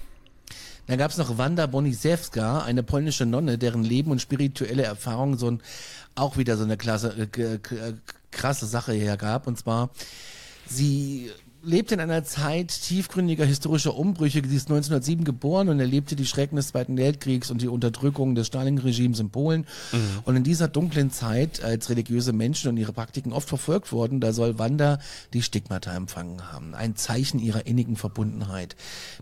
Dann 0.87 0.97
gab 0.97 1.11
es 1.11 1.17
noch 1.17 1.37
Wanda 1.37 1.67
Bonisewska, 1.67 2.63
eine 2.63 2.81
polnische 2.81 3.27
Nonne, 3.27 3.59
deren 3.59 3.83
Leben 3.83 4.09
und 4.09 4.21
spirituelle 4.21 4.83
Erfahrung 4.83 5.37
so 5.37 5.51
ein, 5.51 5.61
auch 6.15 6.37
wieder 6.37 6.57
so 6.57 6.63
eine 6.63 6.77
klasse, 6.77 7.15
äh, 7.15 7.59
krasse 8.31 8.65
Sache 8.65 8.93
hergab. 8.93 9.45
Und 9.45 9.59
zwar, 9.59 9.91
sie 10.65 11.29
lebte 11.63 11.95
in 11.95 11.99
einer 11.99 12.23
Zeit 12.23 12.69
tiefgründiger 12.69 13.45
historischer 13.45 13.95
Umbrüche. 13.95 14.41
Sie 14.47 14.55
ist 14.55 14.69
1907 14.69 15.23
geboren 15.23 15.69
und 15.69 15.79
erlebte 15.79 16.15
die 16.15 16.25
Schrecken 16.25 16.55
des 16.55 16.69
Zweiten 16.69 16.97
Weltkriegs 16.97 17.51
und 17.51 17.61
die 17.61 17.67
Unterdrückung 17.67 18.35
des 18.35 18.47
Stalin-Regimes 18.47 19.19
in 19.19 19.29
Polen. 19.29 19.65
Mhm. 19.91 19.99
Und 20.25 20.35
in 20.35 20.43
dieser 20.43 20.67
dunklen 20.67 21.11
Zeit, 21.11 21.63
als 21.63 21.89
religiöse 21.89 22.33
Menschen 22.33 22.69
und 22.69 22.77
ihre 22.77 22.93
Praktiken 22.93 23.33
oft 23.33 23.49
verfolgt 23.49 23.91
wurden, 23.91 24.19
da 24.19 24.33
soll 24.33 24.59
Wanda 24.59 24.99
die 25.33 25.41
Stigmata 25.41 25.95
empfangen 25.95 26.51
haben. 26.51 26.75
Ein 26.75 26.95
Zeichen 26.95 27.39
ihrer 27.39 27.65
innigen 27.65 27.95
Verbundenheit 27.95 28.75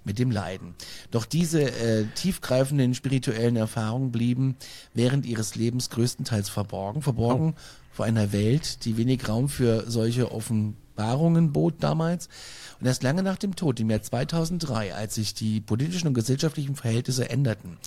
mit 0.04 0.20
dem 0.20 0.32
Leiden. 0.32 0.76
Doch 1.12 1.26
diese 1.26 1.62
äh, 1.62 2.06
tiefgreifenden 2.16 2.94
spirituellen 2.94 3.56
Erfahrungen 3.56 4.12
blieben 4.12 4.56
während 4.94 5.26
ihres 5.26 5.56
Lebens 5.56 5.90
größtenteils 5.90 6.50
verborgen. 6.50 7.02
Verborgen 7.02 7.54
oh. 7.56 7.62
vor 7.92 8.06
einer 8.06 8.32
Welt, 8.32 8.86
die 8.86 8.98
wenig 8.98 9.28
Raum 9.28 9.50
für 9.50 9.90
solche 9.90 10.32
offen 10.32 10.76
Wahrungen 10.96 11.52
bot 11.52 11.76
damals. 11.80 12.30
Und 12.80 12.88
erst 12.88 13.04
lange 13.04 13.24
nach 13.24 13.38
dem 13.38 13.56
Tod, 13.56 13.80
im 13.80 13.90
Jahr 13.90 14.02
2003, 14.02 14.94
als 14.94 15.16
sich 15.16 15.34
die 15.34 15.62
politischen 15.62 16.08
und 16.08 16.14
gesellschaftlichen 16.14 16.76
Verhältnisse 16.76 17.30
änderten, 17.30 17.78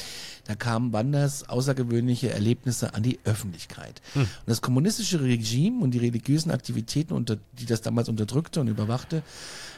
da 0.44 0.54
kamen 0.54 0.92
Wanders 0.92 1.48
außergewöhnliche 1.48 2.30
Erlebnisse 2.30 2.94
an 2.94 3.02
die 3.02 3.18
Öffentlichkeit. 3.24 4.00
Hm. 4.14 4.22
Und 4.22 4.28
das 4.46 4.62
kommunistische 4.62 5.20
Regime 5.20 5.82
und 5.82 5.90
die 5.90 5.98
religiösen 5.98 6.50
Aktivitäten, 6.50 7.12
unter, 7.12 7.36
die 7.58 7.66
das 7.66 7.82
damals 7.82 8.08
unterdrückte 8.08 8.60
und 8.60 8.68
überwachte, 8.68 9.22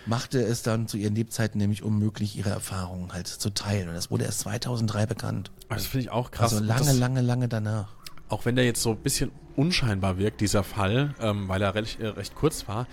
machte 0.07 0.41
es 0.41 0.63
dann 0.63 0.87
zu 0.87 0.97
ihren 0.97 1.15
Lebzeiten 1.15 1.59
nämlich 1.59 1.83
unmöglich, 1.83 2.37
ihre 2.37 2.51
Erfahrungen 2.51 3.13
halt 3.13 3.27
zu 3.27 3.51
teilen. 3.51 3.89
Und 3.89 3.95
das 3.95 4.11
wurde 4.11 4.25
erst 4.25 4.41
2003 4.41 5.07
bekannt. 5.07 5.51
Das 5.69 5.87
finde 5.87 6.05
ich 6.05 6.11
auch 6.11 6.31
krass. 6.31 6.53
Also 6.53 6.65
lange, 6.65 6.93
lange, 6.93 7.21
lange 7.21 7.49
danach. 7.49 7.89
Auch 8.29 8.45
wenn 8.45 8.55
der 8.55 8.65
jetzt 8.65 8.83
so 8.83 8.91
ein 8.91 8.99
bisschen 8.99 9.33
unscheinbar 9.57 10.19
wirkt, 10.19 10.41
dieser 10.41 10.63
Fall, 10.63 11.15
ähm, 11.21 11.49
weil 11.49 11.61
er 11.63 11.75
recht, 11.75 12.01
äh, 12.01 12.07
recht 12.07 12.35
kurz 12.35 12.69
war, 12.69 12.87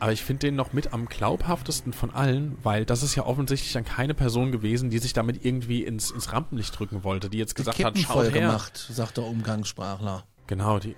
aber 0.00 0.12
ich 0.12 0.22
finde 0.22 0.46
den 0.46 0.56
noch 0.56 0.72
mit 0.72 0.92
am 0.92 1.06
glaubhaftesten 1.06 1.92
von 1.92 2.10
allen, 2.14 2.56
weil 2.62 2.84
das 2.84 3.02
ist 3.02 3.14
ja 3.14 3.24
offensichtlich 3.26 3.72
dann 3.72 3.84
keine 3.84 4.14
Person 4.14 4.52
gewesen, 4.52 4.90
die 4.90 4.98
sich 4.98 5.12
damit 5.12 5.44
irgendwie 5.44 5.84
ins, 5.84 6.10
ins 6.10 6.32
Rampenlicht 6.32 6.78
drücken 6.78 7.04
wollte, 7.04 7.28
die 7.28 7.38
jetzt 7.38 7.54
gesagt 7.54 7.82
hat, 7.82 7.98
schaut 7.98 8.24
her. 8.24 8.30
gemacht, 8.30 8.86
sagt 8.90 9.16
der 9.16 9.24
Umgangssprachler. 9.24 10.24
Genau, 10.46 10.78
die, 10.78 10.92
äh, 10.92 10.94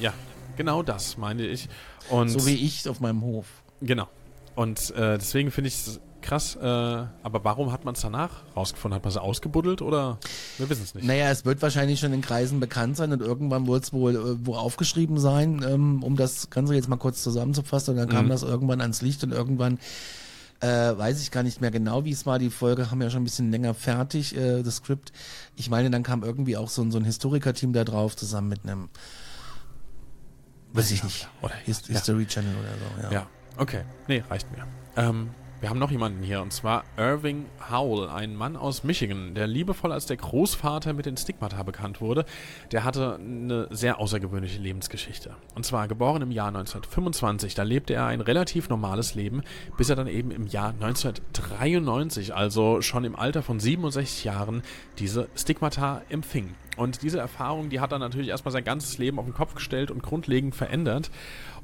ja, 0.00 0.12
genau 0.56 0.82
das 0.82 1.16
meine 1.16 1.46
ich. 1.46 1.68
Und 2.10 2.28
so 2.28 2.46
wie 2.46 2.54
ich 2.54 2.88
auf 2.88 3.00
meinem 3.00 3.22
Hof. 3.22 3.46
Genau. 3.80 4.08
Und 4.54 4.90
äh, 4.90 5.16
deswegen 5.16 5.50
finde 5.50 5.68
ich 5.68 5.74
es 5.74 6.00
krass. 6.22 6.56
Äh, 6.56 6.64
aber 6.64 7.44
warum 7.44 7.72
hat 7.72 7.84
man 7.84 7.94
es 7.94 8.00
danach 8.00 8.42
rausgefunden? 8.56 8.96
Hat 8.96 9.04
man 9.04 9.10
es 9.10 9.16
ausgebuddelt 9.16 9.82
oder? 9.82 10.18
Wir 10.58 10.68
wissen 10.68 10.84
es 10.84 10.94
nicht. 10.94 11.06
Naja, 11.06 11.30
es 11.30 11.44
wird 11.44 11.62
wahrscheinlich 11.62 12.00
schon 12.00 12.12
in 12.12 12.20
Kreisen 12.20 12.60
bekannt 12.60 12.96
sein 12.96 13.12
und 13.12 13.20
irgendwann 13.20 13.66
wird 13.66 13.84
es 13.84 13.92
wohl 13.92 14.16
äh, 14.16 14.46
wo 14.46 14.54
aufgeschrieben 14.54 15.18
sein, 15.18 15.64
ähm, 15.66 16.02
um 16.02 16.16
das 16.16 16.50
Ganze 16.50 16.74
jetzt 16.74 16.88
mal 16.88 16.96
kurz 16.96 17.22
zusammenzufassen. 17.22 17.92
Und 17.92 17.96
dann 17.98 18.08
kam 18.08 18.26
mhm. 18.26 18.30
das 18.30 18.42
irgendwann 18.42 18.80
ans 18.80 19.02
Licht 19.02 19.24
und 19.24 19.32
irgendwann 19.32 19.78
äh, 20.60 20.66
weiß 20.96 21.22
ich 21.22 21.30
gar 21.30 21.42
nicht 21.42 21.60
mehr 21.60 21.70
genau, 21.70 22.04
wie 22.04 22.12
es 22.12 22.26
war. 22.26 22.38
Die 22.38 22.50
Folge 22.50 22.90
haben 22.90 22.98
wir 22.98 23.06
ja 23.06 23.10
schon 23.10 23.22
ein 23.22 23.24
bisschen 23.24 23.50
länger 23.50 23.74
fertig, 23.74 24.36
äh, 24.36 24.62
das 24.62 24.76
Skript. 24.76 25.12
Ich 25.56 25.70
meine, 25.70 25.90
dann 25.90 26.02
kam 26.02 26.22
irgendwie 26.22 26.56
auch 26.56 26.68
so, 26.68 26.88
so 26.90 26.98
ein 26.98 27.04
Historiker-Team 27.04 27.72
da 27.72 27.84
drauf, 27.84 28.16
zusammen 28.16 28.48
mit 28.48 28.64
einem, 28.64 28.88
weiß 30.72 30.90
ich 30.90 31.02
nicht, 31.02 31.28
oder 31.42 31.54
Hist 31.64 31.88
ja. 31.88 31.94
History 31.94 32.26
Channel 32.26 32.54
oder 32.54 32.68
so. 32.68 33.02
Ja, 33.02 33.12
ja. 33.20 33.26
okay. 33.56 33.82
Nee, 34.06 34.22
reicht 34.28 34.50
mir. 34.52 34.66
Ähm, 34.96 35.30
wir 35.60 35.68
haben 35.68 35.78
noch 35.78 35.90
jemanden 35.90 36.22
hier, 36.22 36.40
und 36.40 36.54
zwar 36.54 36.84
Irving 36.96 37.44
Howell, 37.70 38.08
ein 38.08 38.34
Mann 38.34 38.56
aus 38.56 38.82
Michigan, 38.82 39.34
der 39.34 39.46
liebevoll 39.46 39.92
als 39.92 40.06
der 40.06 40.16
Großvater 40.16 40.94
mit 40.94 41.04
den 41.04 41.18
Stigmata 41.18 41.62
bekannt 41.62 42.00
wurde. 42.00 42.24
Der 42.72 42.82
hatte 42.82 43.16
eine 43.16 43.68
sehr 43.70 43.98
außergewöhnliche 43.98 44.58
Lebensgeschichte. 44.58 45.36
Und 45.54 45.66
zwar 45.66 45.86
geboren 45.86 46.22
im 46.22 46.30
Jahr 46.30 46.48
1925, 46.48 47.54
da 47.54 47.62
lebte 47.62 47.92
er 47.92 48.06
ein 48.06 48.22
relativ 48.22 48.70
normales 48.70 49.14
Leben, 49.14 49.42
bis 49.76 49.90
er 49.90 49.96
dann 49.96 50.06
eben 50.06 50.30
im 50.30 50.46
Jahr 50.46 50.70
1993, 50.70 52.34
also 52.34 52.80
schon 52.80 53.04
im 53.04 53.14
Alter 53.14 53.42
von 53.42 53.60
67 53.60 54.24
Jahren, 54.24 54.62
diese 54.98 55.28
Stigmata 55.34 56.00
empfing. 56.08 56.54
Und 56.78 57.02
diese 57.02 57.18
Erfahrung, 57.18 57.68
die 57.68 57.80
hat 57.80 57.92
er 57.92 57.98
natürlich 57.98 58.28
erstmal 58.28 58.52
sein 58.52 58.64
ganzes 58.64 58.96
Leben 58.96 59.18
auf 59.18 59.26
den 59.26 59.34
Kopf 59.34 59.54
gestellt 59.54 59.90
und 59.90 60.02
grundlegend 60.02 60.54
verändert 60.54 61.10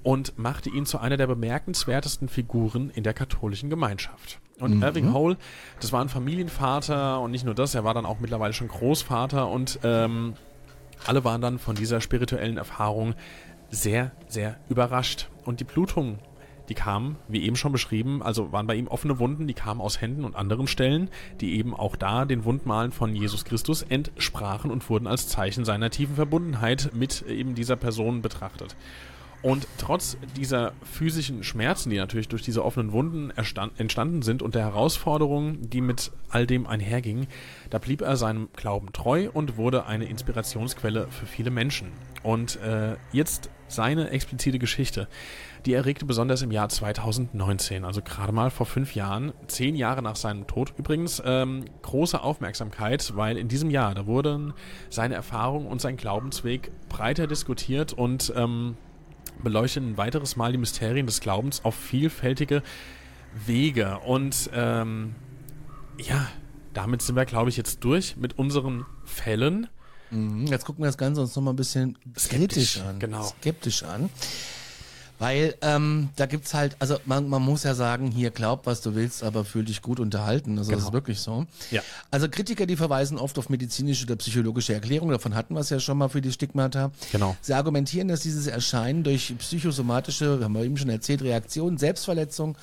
und 0.03 0.38
machte 0.38 0.70
ihn 0.70 0.86
zu 0.86 0.99
einer 0.99 1.16
der 1.16 1.26
bemerkenswertesten 1.26 2.28
Figuren 2.28 2.90
in 2.90 3.03
der 3.03 3.14
katholischen 3.14 3.70
Gemeinschaft. 3.70 4.40
Und 4.59 4.76
mhm. 4.76 4.82
Irving 4.82 5.12
Hole, 5.12 5.36
das 5.80 5.92
war 5.92 6.01
ein 6.01 6.09
Familienvater 6.09 7.20
und 7.20 7.30
nicht 7.30 7.44
nur 7.44 7.55
das, 7.55 7.74
er 7.74 7.84
war 7.84 7.94
dann 7.94 8.07
auch 8.07 8.20
mittlerweile 8.20 8.55
schon 8.55 8.68
Großvater 8.68 9.49
und 9.49 9.78
ähm, 9.82 10.34
alle 11.07 11.24
waren 11.24 11.40
dann 11.40 11.59
von 11.59 11.76
dieser 11.76 12.01
spirituellen 12.01 12.57
Erfahrung 12.57 13.14
sehr, 13.70 14.12
sehr 14.28 14.57
überrascht. 14.68 15.28
Und 15.44 15.61
die 15.61 15.64
Blutung, 15.64 16.18
die 16.68 16.74
kamen, 16.74 17.16
wie 17.28 17.42
eben 17.42 17.57
schon 17.57 17.72
beschrieben, 17.72 18.22
also 18.22 18.51
waren 18.53 18.66
bei 18.66 18.74
ihm 18.74 18.88
offene 18.88 19.18
Wunden, 19.18 19.47
die 19.47 19.55
kamen 19.55 19.80
aus 19.80 20.01
Händen 20.01 20.24
und 20.24 20.36
anderen 20.36 20.66
Stellen, 20.66 21.11
die 21.40 21.57
eben 21.59 21.74
auch 21.74 21.97
da 21.97 22.24
den 22.24 22.44
Wundmalen 22.44 22.92
von 22.92 23.14
Jesus 23.14 23.44
Christus 23.44 23.82
entsprachen 23.82 24.70
und 24.70 24.88
wurden 24.88 25.07
als 25.07 25.28
Zeichen 25.28 25.64
seiner 25.64 25.90
tiefen 25.90 26.16
Verbundenheit 26.16 26.90
mit 26.94 27.22
eben 27.22 27.55
dieser 27.55 27.76
Person 27.76 28.22
betrachtet. 28.22 28.74
Und 29.47 29.68
trotz 29.78 30.16
dieser 30.36 30.72
physischen 30.82 31.44
Schmerzen, 31.44 31.90
die 31.90 31.99
natürlich 31.99 32.26
durch 32.26 32.42
diese 32.42 32.64
offenen 32.64 32.90
Wunden 32.90 33.30
entstanden 33.30 34.22
sind 34.22 34.42
und 34.42 34.57
der 34.57 34.62
Herausforderungen, 34.62 35.70
die 35.70 35.80
mit 35.80 36.11
all 36.30 36.49
dem 36.49 36.66
einhergingen, 36.66 37.28
da 37.70 37.78
blieb 37.78 38.01
er 38.03 38.16
seinem 38.16 38.49
Glauben 38.57 38.92
treu 38.92 39.30
und 39.32 39.57
wurde 39.57 39.86
eine 39.86 40.07
Inspirationsquelle 40.07 41.07
für 41.11 41.26
viele 41.26 41.53
Menschen. 41.53 41.92
Und 42.24 42.57
äh, 42.57 42.97
jetzt 43.12 43.49
seine 43.68 44.11
explizite 44.11 44.59
Geschichte, 44.59 45.07
die 45.64 45.74
erregte 45.74 46.07
besonders 46.07 46.42
im 46.42 46.51
Jahr 46.51 46.68
2019, 46.68 47.84
also 47.84 48.03
gerade 48.03 48.32
mal 48.32 48.51
vor 48.51 48.66
fünf 48.66 48.97
Jahren, 48.97 49.32
zehn 49.47 49.76
Jahre 49.76 50.03
nach 50.03 50.16
seinem 50.16 50.49
Tod 50.49 50.74
übrigens, 50.76 51.22
ähm, 51.24 51.66
große 51.82 52.20
Aufmerksamkeit, 52.20 53.12
weil 53.14 53.36
in 53.36 53.47
diesem 53.47 53.70
Jahr, 53.70 53.94
da 53.94 54.07
wurden 54.07 54.55
seine 54.90 55.14
Erfahrungen 55.14 55.68
und 55.68 55.80
sein 55.80 55.97
Glaubensweg 55.97 56.72
breiter 56.88 57.28
diskutiert 57.28 57.92
und 57.92 58.32
ähm, 58.34 58.76
beleuchten 59.43 59.91
ein 59.91 59.97
weiteres 59.97 60.37
Mal 60.37 60.53
die 60.53 60.59
Mysterien 60.59 61.07
des 61.07 61.20
Glaubens 61.20 61.64
auf 61.64 61.74
vielfältige 61.74 62.62
Wege. 63.47 63.99
Und 64.01 64.51
ähm, 64.53 65.14
ja, 65.99 66.28
damit 66.72 67.03
sind 67.03 67.16
wir, 67.16 67.24
glaube 67.24 67.51
ich, 67.51 67.57
jetzt 67.57 67.84
durch 67.84 68.16
mit 68.16 68.39
unseren 68.39 68.87
Fällen. 69.05 69.68
Mhm, 70.11 70.47
jetzt 70.47 70.64
gucken 70.64 70.82
wir 70.82 70.87
das 70.89 70.99
Ganze 70.99 71.20
uns 71.20 71.34
nochmal 71.34 71.55
ein 71.55 71.57
bisschen 71.57 71.99
skeptisch, 72.18 72.72
skeptisch 72.72 72.80
an. 72.80 72.99
Genau. 72.99 73.22
Skeptisch 73.22 73.82
an. 73.82 74.11
Weil 75.18 75.54
ähm, 75.62 76.10
da 76.16 76.26
gibt's 76.26 76.52
halt, 76.52 76.76
also 76.78 76.98
man, 77.06 77.28
man 77.28 77.42
muss 77.42 77.62
ja 77.62 77.74
sagen, 77.74 78.10
hier 78.10 78.30
glaub, 78.30 78.66
was 78.66 78.82
du 78.82 78.94
willst, 78.94 79.22
aber 79.22 79.44
fühl 79.44 79.64
dich 79.64 79.80
gut 79.80 79.98
unterhalten. 79.98 80.58
Also 80.58 80.70
genau. 80.70 80.80
das 80.80 80.88
ist 80.88 80.92
wirklich 80.92 81.20
so. 81.20 81.46
Ja. 81.70 81.82
Also 82.10 82.28
Kritiker, 82.28 82.66
die 82.66 82.76
verweisen 82.76 83.18
oft 83.18 83.38
auf 83.38 83.48
medizinische 83.48 84.04
oder 84.04 84.16
psychologische 84.16 84.74
Erklärungen, 84.74 85.12
davon 85.12 85.34
hatten 85.34 85.54
wir 85.54 85.60
es 85.60 85.70
ja 85.70 85.80
schon 85.80 85.96
mal 85.98 86.08
für 86.08 86.20
die 86.20 86.32
Stigmata. 86.32 86.90
Genau. 87.12 87.36
Sie 87.40 87.54
argumentieren, 87.54 88.08
dass 88.08 88.20
dieses 88.20 88.46
Erscheinen 88.46 89.04
durch 89.04 89.34
psychosomatische, 89.38 90.40
haben 90.42 90.52
wir 90.52 90.64
eben 90.64 90.76
schon 90.76 90.90
erzählt, 90.90 91.22
Reaktionen, 91.22 91.78
Selbstverletzung 91.78 92.58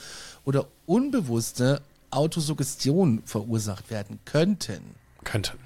oder 0.46 0.68
unbewusste 0.86 1.82
Autosuggestion 2.12 3.24
verursacht 3.26 3.90
werden 3.90 4.20
könnten. 4.26 4.82
Könnten. 5.24 5.58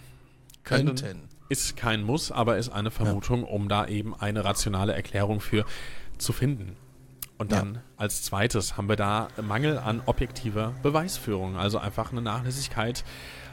Könnten. 0.64 0.96
könnten. 0.96 1.28
Ist 1.50 1.78
kein 1.78 2.04
Muss, 2.04 2.32
aber 2.32 2.58
ist 2.58 2.70
eine 2.70 2.92
Vermutung, 2.92 3.42
ja. 3.42 3.48
um 3.48 3.70
da 3.70 3.88
eben 3.88 4.14
eine 4.16 4.44
rationale 4.44 4.94
Erklärung 4.94 5.40
für 5.40 5.66
zu 6.18 6.34
finden. 6.34 6.76
Und 7.38 7.52
dann 7.52 7.76
ja. 7.76 7.82
als 7.98 8.24
zweites 8.24 8.78
haben 8.78 8.90
wir 8.90 8.96
da 8.96 9.28
Mangel 9.42 9.78
an 9.78 10.02
objektiver 10.06 10.74
Beweisführung, 10.82 11.56
also 11.56 11.78
einfach 11.78 12.12
eine 12.12 12.22
Nachlässigkeit. 12.22 13.04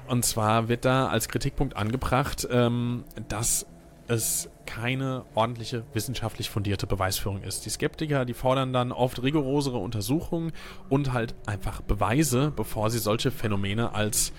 Und 0.06 0.24
zwar 0.24 0.68
wird 0.68 0.84
da 0.84 1.08
als 1.08 1.28
Kritikpunkt 1.28 1.76
angebracht, 1.76 2.46
ähm, 2.50 3.04
dass 3.28 3.66
es 4.08 4.50
keine 4.66 5.24
ordentliche 5.34 5.84
wissenschaftlich 5.92 6.50
fundierte 6.50 6.86
Beweisführung 6.86 7.42
ist. 7.42 7.66
Die 7.66 7.70
Skeptiker, 7.70 8.24
die 8.24 8.34
fordern 8.34 8.72
dann 8.72 8.92
oft 8.92 9.22
rigorosere 9.22 9.78
Untersuchungen 9.78 10.52
und 10.88 11.12
halt 11.12 11.34
einfach 11.46 11.82
Beweise, 11.82 12.52
bevor 12.54 12.90
sie 12.90 12.98
solche 12.98 13.30
Phänomene 13.30 13.94
als 13.94 14.32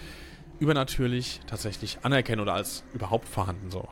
übernatürlich 0.59 1.41
tatsächlich 1.47 1.99
anerkennen 2.03 2.41
oder 2.41 2.53
als 2.53 2.83
überhaupt 2.93 3.27
vorhanden 3.27 3.69
so. 3.69 3.87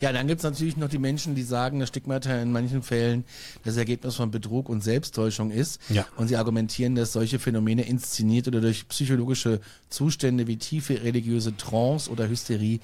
Ja, 0.00 0.12
dann 0.12 0.26
gibt 0.26 0.40
es 0.40 0.44
natürlich 0.44 0.76
noch 0.76 0.88
die 0.88 0.98
Menschen, 0.98 1.34
die 1.34 1.42
sagen, 1.42 1.80
dass 1.80 1.88
Stigmata 1.88 2.40
in 2.40 2.52
manchen 2.52 2.82
Fällen 2.82 3.24
das 3.64 3.76
Ergebnis 3.76 4.16
von 4.16 4.30
Betrug 4.30 4.68
und 4.68 4.82
Selbsttäuschung 4.82 5.50
ist. 5.50 5.80
Ja. 5.88 6.06
Und 6.16 6.28
sie 6.28 6.36
argumentieren, 6.36 6.94
dass 6.94 7.12
solche 7.12 7.38
Phänomene 7.38 7.82
inszeniert 7.82 8.48
oder 8.48 8.60
durch 8.60 8.88
psychologische 8.88 9.60
Zustände 9.88 10.46
wie 10.46 10.56
tiefe 10.56 11.02
religiöse 11.02 11.56
Trance 11.56 12.10
oder 12.10 12.28
Hysterie 12.28 12.80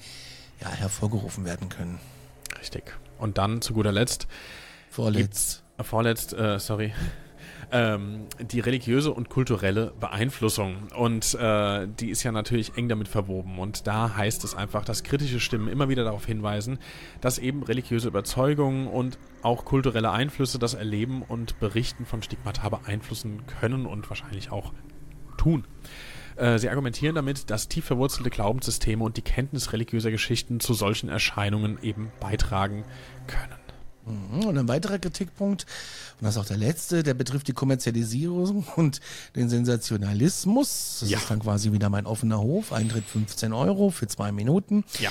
ja, 0.61 0.69
hervorgerufen 0.69 1.45
werden 1.45 1.69
können. 1.69 1.99
Richtig. 2.59 2.83
Und 3.17 3.37
dann 3.37 3.61
zu 3.61 3.73
guter 3.73 3.91
Letzt. 3.91 4.27
Vorletzt. 4.89 5.63
Äh, 5.77 5.83
vorletzt, 5.83 6.33
äh, 6.33 6.59
sorry 6.59 6.93
ähm, 7.71 8.27
die 8.39 8.59
religiöse 8.59 9.11
und 9.11 9.29
kulturelle 9.29 9.93
Beeinflussung. 9.99 10.87
Und 10.95 11.33
äh, 11.35 11.87
die 11.87 12.09
ist 12.09 12.23
ja 12.23 12.31
natürlich 12.31 12.77
eng 12.77 12.89
damit 12.89 13.07
verwoben. 13.07 13.59
Und 13.59 13.87
da 13.87 14.15
heißt 14.15 14.43
es 14.43 14.55
einfach, 14.55 14.85
dass 14.85 15.03
kritische 15.03 15.39
Stimmen 15.39 15.67
immer 15.67 15.89
wieder 15.89 16.03
darauf 16.03 16.25
hinweisen, 16.25 16.79
dass 17.21 17.39
eben 17.39 17.63
religiöse 17.63 18.07
Überzeugungen 18.07 18.87
und 18.87 19.17
auch 19.41 19.65
kulturelle 19.65 20.11
Einflüsse 20.11 20.59
das 20.59 20.73
Erleben 20.73 21.21
und 21.21 21.59
Berichten 21.59 22.05
von 22.05 22.21
Stigmata 22.21 22.69
beeinflussen 22.69 23.41
können 23.59 23.85
und 23.85 24.09
wahrscheinlich 24.09 24.51
auch 24.51 24.73
tun. 25.37 25.65
Äh, 26.35 26.59
sie 26.59 26.69
argumentieren 26.69 27.15
damit, 27.15 27.49
dass 27.49 27.67
tief 27.67 27.85
verwurzelte 27.85 28.29
Glaubenssysteme 28.29 29.03
und 29.03 29.17
die 29.17 29.21
Kenntnis 29.21 29.73
religiöser 29.73 30.11
Geschichten 30.11 30.59
zu 30.59 30.73
solchen 30.73 31.09
Erscheinungen 31.09 31.79
eben 31.81 32.11
beitragen 32.19 32.83
können. 33.27 33.60
Mhm. 34.05 34.45
Und 34.45 34.57
ein 34.57 34.67
weiterer 34.67 34.99
Kritikpunkt, 34.99 35.65
und 36.19 36.25
das 36.25 36.35
ist 36.35 36.41
auch 36.41 36.45
der 36.45 36.57
letzte, 36.57 37.03
der 37.03 37.13
betrifft 37.13 37.47
die 37.47 37.53
Kommerzialisierung 37.53 38.65
und 38.75 39.01
den 39.35 39.49
Sensationalismus. 39.49 40.97
Das 41.01 41.09
ja. 41.09 41.17
ist 41.17 41.29
dann 41.29 41.39
quasi 41.39 41.71
wieder 41.71 41.89
mein 41.89 42.05
offener 42.05 42.39
Hof. 42.39 42.73
Eintritt 42.73 43.05
15 43.05 43.53
Euro 43.53 43.89
für 43.89 44.07
zwei 44.07 44.31
Minuten. 44.31 44.83
Ja. 44.99 45.09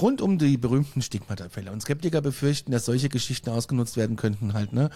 Rund 0.00 0.20
um 0.20 0.38
die 0.38 0.56
berühmten 0.56 1.02
Stigmatafälle. 1.02 1.70
Und 1.70 1.82
Skeptiker 1.82 2.20
befürchten, 2.20 2.72
dass 2.72 2.84
solche 2.84 3.08
Geschichten 3.08 3.50
ausgenutzt 3.50 3.96
werden 3.96 4.16
könnten, 4.16 4.54
halt, 4.54 4.72
ne? 4.72 4.90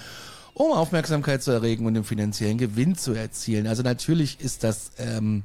Um 0.55 0.73
Aufmerksamkeit 0.73 1.43
zu 1.43 1.51
erregen 1.51 1.85
und 1.85 1.93
den 1.93 2.05
finanziellen 2.05 2.57
Gewinn 2.57 2.97
zu 2.97 3.13
erzielen. 3.13 3.67
Also 3.67 3.83
natürlich 3.83 4.41
ist 4.41 4.65
das, 4.65 4.93
ähm, 4.97 5.43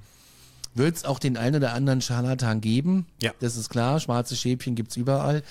wird 0.73 0.95
es 0.95 1.03
auch 1.03 1.19
den 1.19 1.35
einen 1.35 1.57
oder 1.57 1.73
anderen 1.73 2.01
Scharlatan 2.01 2.61
geben. 2.61 3.05
Ja. 3.21 3.33
Das 3.41 3.57
ist 3.57 3.69
klar. 3.69 3.99
Schwarze 3.99 4.37
Schäbchen 4.37 4.75
gibt's 4.75 4.95
überall. 4.95 5.43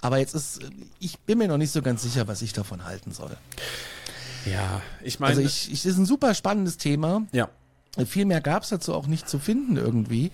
Aber 0.00 0.18
jetzt 0.18 0.34
ist, 0.34 0.60
ich 1.00 1.18
bin 1.20 1.38
mir 1.38 1.48
noch 1.48 1.58
nicht 1.58 1.72
so 1.72 1.82
ganz 1.82 2.02
sicher, 2.02 2.28
was 2.28 2.42
ich 2.42 2.52
davon 2.52 2.84
halten 2.84 3.12
soll. 3.12 3.36
Ja, 4.44 4.82
ich 5.02 5.18
meine. 5.20 5.36
Also 5.36 5.42
ich, 5.42 5.72
ich 5.72 5.84
ist 5.84 5.96
ein 5.96 6.06
super 6.06 6.34
spannendes 6.34 6.76
Thema. 6.76 7.22
Ja. 7.32 7.48
Viel 8.06 8.26
mehr 8.26 8.40
gab 8.40 8.62
es 8.62 8.68
dazu 8.68 8.94
auch 8.94 9.06
nicht 9.06 9.28
zu 9.28 9.38
finden 9.38 9.76
irgendwie. 9.76 10.30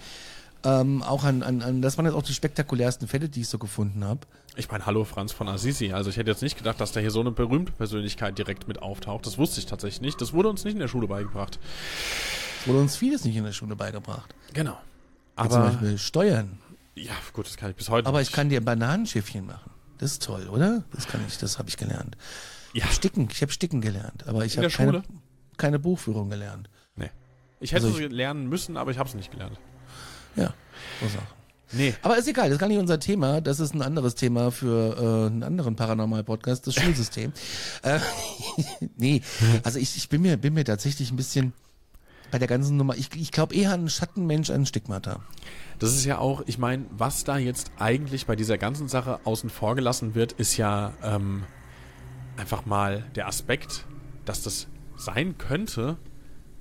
Ähm, 0.64 1.02
auch 1.02 1.24
an, 1.24 1.42
an, 1.42 1.62
an, 1.62 1.82
das 1.82 1.96
waren 1.96 2.06
jetzt 2.06 2.14
auch 2.14 2.22
die 2.22 2.34
spektakulärsten 2.34 3.08
Fälle, 3.08 3.28
die 3.28 3.40
ich 3.40 3.48
so 3.48 3.58
gefunden 3.58 4.04
habe. 4.04 4.20
Ich 4.54 4.70
meine, 4.70 4.86
hallo 4.86 5.04
Franz 5.04 5.32
von 5.32 5.48
Assisi. 5.48 5.92
Also 5.92 6.10
ich 6.10 6.16
hätte 6.16 6.30
jetzt 6.30 6.42
nicht 6.42 6.56
gedacht, 6.56 6.80
dass 6.80 6.92
da 6.92 7.00
hier 7.00 7.10
so 7.10 7.20
eine 7.20 7.30
berühmte 7.30 7.72
Persönlichkeit 7.72 8.36
direkt 8.38 8.68
mit 8.68 8.80
auftaucht. 8.80 9.26
Das 9.26 9.38
wusste 9.38 9.60
ich 9.60 9.66
tatsächlich 9.66 10.02
nicht. 10.02 10.20
Das 10.20 10.32
wurde 10.32 10.50
uns 10.50 10.64
nicht 10.64 10.74
in 10.74 10.80
der 10.80 10.88
Schule 10.88 11.08
beigebracht. 11.08 11.58
Wurde 12.66 12.80
uns 12.80 12.96
vieles 12.96 13.24
nicht 13.24 13.36
in 13.36 13.44
der 13.44 13.52
Schule 13.52 13.76
beigebracht. 13.76 14.34
Genau. 14.52 14.78
Aber 15.34 15.48
Wie 15.48 15.52
zum 15.52 15.62
Beispiel 15.62 15.98
Steuern. 15.98 16.58
Ja, 16.94 17.12
gut, 17.32 17.46
das 17.46 17.56
kann 17.56 17.70
ich 17.70 17.76
bis 17.76 17.88
heute 17.88 18.06
Aber 18.08 18.18
nicht. 18.18 18.28
ich 18.28 18.34
kann 18.34 18.48
dir 18.48 18.60
Bananenschiffchen 18.62 19.46
machen. 19.46 19.70
Das 19.98 20.12
ist 20.12 20.22
toll, 20.22 20.48
oder? 20.48 20.84
Das 20.92 21.06
kann 21.06 21.20
ich, 21.26 21.38
das 21.38 21.58
habe 21.58 21.68
ich 21.68 21.76
gelernt. 21.76 22.16
Ja. 22.74 22.86
Sticken, 22.88 23.28
ich 23.30 23.40
habe 23.42 23.52
Sticken 23.52 23.80
gelernt, 23.80 24.26
aber 24.26 24.44
ich 24.44 24.56
habe 24.58 24.68
keine, 24.68 25.02
keine 25.56 25.78
Buchführung 25.78 26.28
gelernt. 26.30 26.68
Nee. 26.96 27.10
Ich 27.60 27.72
hätte 27.72 27.86
Also 27.86 27.98
es 27.98 28.10
lernen 28.10 28.48
müssen, 28.48 28.76
aber 28.76 28.90
ich 28.90 28.98
habe 28.98 29.08
es 29.08 29.14
nicht 29.14 29.30
gelernt. 29.30 29.58
Ja, 30.36 30.54
so 31.00 31.08
Sachen. 31.08 31.26
Nee. 31.74 31.94
Aber 32.02 32.18
ist 32.18 32.28
egal, 32.28 32.46
das 32.48 32.54
ist 32.56 32.58
gar 32.60 32.68
nicht 32.68 32.78
unser 32.78 32.98
Thema. 33.00 33.40
Das 33.40 33.58
ist 33.60 33.74
ein 33.74 33.80
anderes 33.80 34.14
Thema 34.14 34.50
für 34.50 34.96
äh, 34.96 35.26
einen 35.32 35.42
anderen 35.42 35.76
Paranormal-Podcast, 35.76 36.66
das 36.66 36.74
Schulsystem. 36.82 37.32
äh, 37.82 37.98
nee, 38.96 39.22
also 39.62 39.78
ich, 39.78 39.96
ich 39.96 40.08
bin, 40.08 40.20
mir, 40.22 40.36
bin 40.36 40.52
mir 40.54 40.64
tatsächlich 40.64 41.10
ein 41.10 41.16
bisschen 41.16 41.52
bei 42.32 42.38
der 42.38 42.48
ganzen 42.48 42.78
Nummer, 42.78 42.96
ich, 42.96 43.10
ich 43.14 43.30
glaube 43.30 43.54
eher 43.54 43.72
an 43.72 43.88
Schattenmensch, 43.88 44.50
an 44.50 44.64
Stigmata. 44.64 45.20
Das 45.78 45.92
ist 45.92 46.06
ja 46.06 46.18
auch, 46.18 46.42
ich 46.46 46.58
meine, 46.58 46.86
was 46.90 47.24
da 47.24 47.36
jetzt 47.36 47.70
eigentlich 47.78 48.26
bei 48.26 48.34
dieser 48.36 48.56
ganzen 48.56 48.88
Sache 48.88 49.20
außen 49.24 49.50
vor 49.50 49.76
gelassen 49.76 50.14
wird, 50.14 50.32
ist 50.32 50.56
ja 50.56 50.94
ähm, 51.02 51.44
einfach 52.38 52.64
mal 52.64 53.04
der 53.14 53.28
Aspekt, 53.28 53.86
dass 54.24 54.42
das 54.42 54.68
sein 54.96 55.36
könnte, 55.36 55.98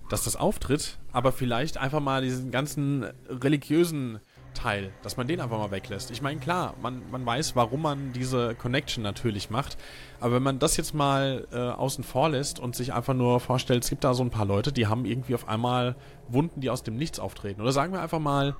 dass 0.09 0.25
das 0.25 0.35
auftritt, 0.35 0.99
aber 1.13 1.31
vielleicht 1.31 1.77
einfach 1.77 2.01
mal 2.01 2.21
diesen 2.21 2.51
ganzen 2.51 3.05
religiösen 3.29 4.19
Teil, 4.53 4.91
dass 5.01 5.17
man 5.17 5.27
den 5.27 5.39
einfach 5.39 5.57
mal 5.57 5.71
weglässt. 5.71 6.11
Ich 6.11 6.21
meine, 6.21 6.39
klar, 6.39 6.75
man, 6.81 7.01
man 7.11 7.25
weiß, 7.25 7.55
warum 7.55 7.81
man 7.81 8.13
diese 8.13 8.55
Connection 8.55 9.03
natürlich 9.03 9.49
macht, 9.49 9.77
aber 10.19 10.35
wenn 10.35 10.43
man 10.43 10.59
das 10.59 10.77
jetzt 10.77 10.93
mal 10.93 11.47
äh, 11.51 11.57
außen 11.57 12.03
vor 12.03 12.29
lässt 12.29 12.59
und 12.59 12.75
sich 12.75 12.93
einfach 12.93 13.13
nur 13.13 13.39
vorstellt, 13.39 13.83
es 13.83 13.89
gibt 13.89 14.03
da 14.03 14.13
so 14.13 14.23
ein 14.23 14.29
paar 14.29 14.45
Leute, 14.45 14.71
die 14.71 14.87
haben 14.87 15.05
irgendwie 15.05 15.35
auf 15.35 15.47
einmal 15.47 15.95
Wunden, 16.27 16.61
die 16.61 16.69
aus 16.69 16.83
dem 16.83 16.95
Nichts 16.97 17.19
auftreten. 17.19 17.61
Oder 17.61 17.71
sagen 17.71 17.93
wir 17.93 18.01
einfach 18.01 18.19
mal, 18.19 18.55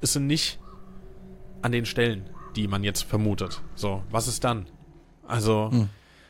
es 0.00 0.12
sind 0.12 0.26
nicht 0.26 0.58
an 1.62 1.72
den 1.72 1.86
Stellen, 1.86 2.28
die 2.56 2.68
man 2.68 2.84
jetzt 2.84 3.02
vermutet. 3.02 3.62
So, 3.74 4.02
was 4.10 4.28
ist 4.28 4.44
dann? 4.44 4.66
Also, 5.26 5.70
hm. 5.70 5.88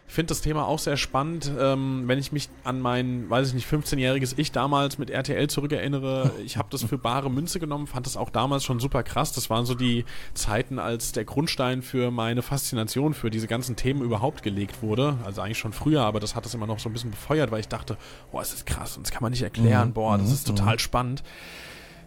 Ich 0.08 0.14
finde 0.14 0.28
das 0.30 0.40
Thema 0.40 0.66
auch 0.66 0.78
sehr 0.78 0.96
spannend. 0.96 1.52
Ähm, 1.60 2.04
wenn 2.06 2.18
ich 2.18 2.32
mich 2.32 2.48
an 2.64 2.80
mein, 2.80 3.28
weiß 3.28 3.48
ich 3.48 3.54
nicht, 3.54 3.68
15-jähriges 3.68 4.34
Ich 4.38 4.52
damals 4.52 4.96
mit 4.96 5.10
RTL 5.10 5.48
zurückerinnere, 5.48 6.30
ich 6.44 6.56
habe 6.56 6.68
das 6.70 6.82
für 6.82 6.96
bare 6.96 7.30
Münze 7.30 7.60
genommen, 7.60 7.86
fand 7.86 8.06
das 8.06 8.16
auch 8.16 8.30
damals 8.30 8.64
schon 8.64 8.80
super 8.80 9.02
krass. 9.02 9.32
Das 9.32 9.50
waren 9.50 9.66
so 9.66 9.74
die 9.74 10.06
Zeiten, 10.32 10.78
als 10.78 11.12
der 11.12 11.26
Grundstein 11.26 11.82
für 11.82 12.10
meine 12.10 12.40
Faszination 12.40 13.12
für 13.12 13.28
diese 13.28 13.46
ganzen 13.46 13.76
Themen 13.76 14.00
überhaupt 14.00 14.42
gelegt 14.42 14.82
wurde. 14.82 15.18
Also 15.24 15.42
eigentlich 15.42 15.58
schon 15.58 15.74
früher, 15.74 16.02
aber 16.02 16.20
das 16.20 16.34
hat 16.34 16.46
das 16.46 16.54
immer 16.54 16.66
noch 16.66 16.78
so 16.78 16.88
ein 16.88 16.94
bisschen 16.94 17.10
befeuert, 17.10 17.50
weil 17.50 17.60
ich 17.60 17.68
dachte, 17.68 17.98
boah, 18.32 18.40
ist 18.40 18.54
das 18.54 18.64
krass 18.64 18.96
und 18.96 19.06
das 19.06 19.12
kann 19.12 19.22
man 19.22 19.32
nicht 19.32 19.42
erklären, 19.42 19.88
mhm. 19.88 19.92
boah, 19.92 20.16
das 20.16 20.32
ist 20.32 20.48
mhm. 20.48 20.56
total 20.56 20.78
spannend. 20.78 21.22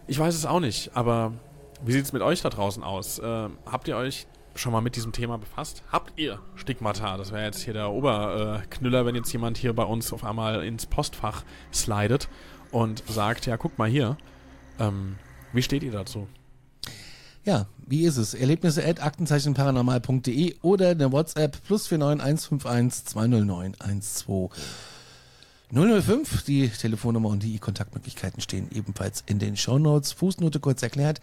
Ich 0.08 0.18
weiß 0.18 0.34
es 0.34 0.44
auch 0.44 0.60
nicht, 0.60 0.90
aber 0.96 1.34
wie 1.84 1.92
sieht 1.92 2.04
es 2.04 2.12
mit 2.12 2.22
euch 2.22 2.42
da 2.42 2.50
draußen 2.50 2.82
aus? 2.82 3.20
Äh, 3.20 3.48
habt 3.64 3.86
ihr 3.86 3.96
euch 3.96 4.26
schon 4.54 4.72
mal 4.72 4.80
mit 4.80 4.96
diesem 4.96 5.12
Thema 5.12 5.38
befasst? 5.38 5.82
Habt 5.90 6.18
ihr 6.18 6.38
Stigmata? 6.56 7.16
Das 7.16 7.32
wäre 7.32 7.44
jetzt 7.44 7.62
hier 7.62 7.74
der 7.74 7.90
Oberknüller, 7.90 9.06
wenn 9.06 9.14
jetzt 9.14 9.32
jemand 9.32 9.58
hier 9.58 9.72
bei 9.72 9.84
uns 9.84 10.12
auf 10.12 10.24
einmal 10.24 10.64
ins 10.64 10.86
Postfach 10.86 11.44
slidet 11.72 12.28
und 12.70 13.02
sagt, 13.08 13.46
ja, 13.46 13.56
guck 13.56 13.78
mal 13.78 13.88
hier. 13.88 14.16
Ähm, 14.78 15.16
wie 15.52 15.62
steht 15.62 15.82
ihr 15.82 15.92
dazu? 15.92 16.28
Ja, 17.44 17.66
wie 17.86 18.04
ist 18.04 18.16
es? 18.16 18.34
Erlebnisse 18.34 18.86
at 18.86 19.02
aktenzeichenparanormal.de 19.02 20.56
oder 20.62 20.90
eine 20.90 21.10
WhatsApp 21.10 21.62
plus 21.64 21.88
49151 21.88 23.04
209 23.06 23.74
12 24.00 24.50
005, 25.72 26.44
die 26.44 26.68
Telefonnummer 26.68 27.30
und 27.30 27.42
die 27.42 27.58
Kontaktmöglichkeiten 27.58 28.42
stehen 28.42 28.68
ebenfalls 28.72 29.24
in 29.26 29.38
den 29.38 29.56
Shownotes. 29.56 30.12
Fußnote 30.12 30.60
kurz 30.60 30.82
erklärt, 30.82 31.20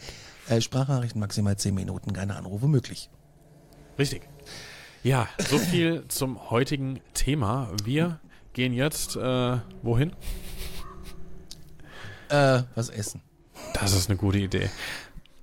äh, 0.49 0.59
Sprachnachrichten 0.59 1.21
maximal 1.21 1.55
10 1.55 1.75
Minuten, 1.75 2.13
keine 2.13 2.35
Anrufe 2.35 2.67
möglich. 2.67 3.09
Richtig. 3.99 4.21
Ja, 5.03 5.27
so 5.37 5.57
viel 5.57 6.05
zum 6.07 6.49
heutigen 6.49 7.01
Thema. 7.13 7.69
Wir 7.83 8.19
gehen 8.53 8.73
jetzt 8.73 9.17
äh, 9.17 9.57
wohin? 9.83 10.13
Äh, 12.29 12.63
was 12.75 12.89
essen. 12.89 13.21
Das 13.73 13.93
ist 13.93 14.09
eine 14.09 14.17
gute 14.17 14.39
Idee. 14.39 14.69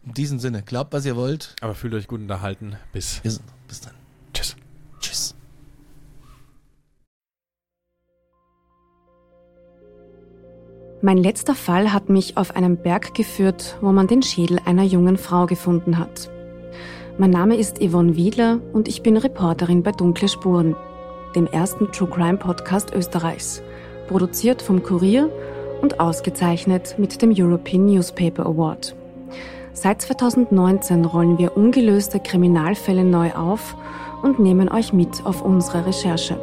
In 0.07 0.15
diesem 0.15 0.39
Sinne, 0.39 0.63
glaubt, 0.63 0.95
was 0.95 1.05
ihr 1.05 1.17
wollt. 1.17 1.55
Aber 1.61 1.75
fühlt 1.75 1.93
euch 1.93 2.09
gut 2.09 2.21
unterhalten. 2.21 2.77
Bis. 2.93 3.21
Bis, 3.21 3.41
bis 3.69 3.81
dann. 3.83 3.95
Tschüss. 4.33 4.57
Tschüss. 5.01 5.35
Mein 11.03 11.19
letzter 11.19 11.55
Fall 11.55 11.93
hat 11.93 12.09
mich 12.09 12.39
auf 12.39 12.57
einen 12.57 12.79
Berg 12.79 13.15
geführt, 13.15 13.77
wo 13.83 13.93
man 13.93 14.07
den 14.07 14.23
Schädel 14.23 14.61
einer 14.65 14.85
jungen 14.85 15.19
Frau 15.19 15.45
gefunden 15.45 15.99
hat. 15.99 16.31
Mein 17.19 17.31
Name 17.31 17.57
ist 17.57 17.79
Yvonne 17.83 18.15
Wiedler 18.15 18.61
und 18.75 18.89
ich 18.89 19.03
bin 19.03 19.17
Reporterin 19.17 19.83
bei 19.83 19.91
Dunkle 19.91 20.29
Spuren, 20.29 20.77
dem 21.35 21.47
ersten 21.47 21.91
True 21.91 22.11
Crime 22.11 22.37
Podcast 22.37 22.93
Österreichs, 22.95 23.63
produziert 24.07 24.61
vom 24.61 24.83
Kurier 24.83 25.31
und 25.81 25.99
ausgezeichnet 25.99 26.97
mit 26.99 27.23
dem 27.23 27.33
European 27.35 27.87
Newspaper 27.87 28.45
Award. 28.45 28.95
Seit 29.73 30.03
2019 30.03 31.07
rollen 31.07 31.39
wir 31.39 31.57
ungelöste 31.57 32.21
Kriminalfälle 32.21 33.03
neu 33.03 33.33
auf 33.33 33.79
und 34.23 34.39
nehmen 34.39 34.69
euch 34.69 34.93
mit 34.93 35.25
auf 35.25 35.41
unsere 35.41 35.87
Recherche. 35.87 36.39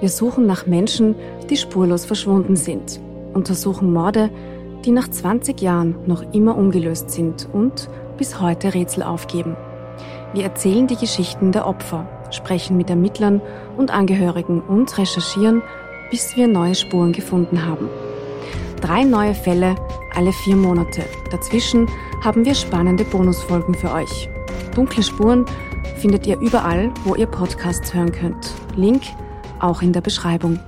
Wir 0.00 0.10
suchen 0.10 0.44
nach 0.44 0.66
Menschen, 0.66 1.14
die 1.48 1.56
spurlos 1.56 2.04
verschwunden 2.04 2.56
sind, 2.56 3.00
untersuchen 3.32 3.90
Morde, 3.94 4.28
die 4.84 4.90
nach 4.90 5.08
20 5.08 5.62
Jahren 5.62 5.96
noch 6.06 6.34
immer 6.34 6.58
ungelöst 6.58 7.10
sind 7.10 7.48
und 7.54 7.88
bis 8.18 8.38
heute 8.38 8.74
Rätsel 8.74 9.02
aufgeben. 9.02 9.56
Wir 10.32 10.44
erzählen 10.44 10.86
die 10.86 10.96
Geschichten 10.96 11.52
der 11.52 11.66
Opfer, 11.66 12.06
sprechen 12.30 12.76
mit 12.76 12.90
Ermittlern 12.90 13.40
und 13.76 13.92
Angehörigen 13.92 14.60
und 14.60 14.96
recherchieren, 14.98 15.62
bis 16.10 16.36
wir 16.36 16.46
neue 16.46 16.74
Spuren 16.74 17.12
gefunden 17.12 17.64
haben. 17.64 17.88
Drei 18.80 19.04
neue 19.04 19.34
Fälle 19.34 19.74
alle 20.14 20.32
vier 20.32 20.56
Monate. 20.56 21.04
Dazwischen 21.30 21.88
haben 22.24 22.44
wir 22.44 22.54
spannende 22.54 23.04
Bonusfolgen 23.04 23.74
für 23.74 23.92
euch. 23.92 24.28
Dunkle 24.74 25.02
Spuren 25.02 25.46
findet 25.96 26.26
ihr 26.26 26.38
überall, 26.40 26.92
wo 27.04 27.14
ihr 27.14 27.26
Podcasts 27.26 27.94
hören 27.94 28.12
könnt. 28.12 28.52
Link 28.74 29.02
auch 29.60 29.80
in 29.80 29.92
der 29.92 30.00
Beschreibung. 30.00 30.58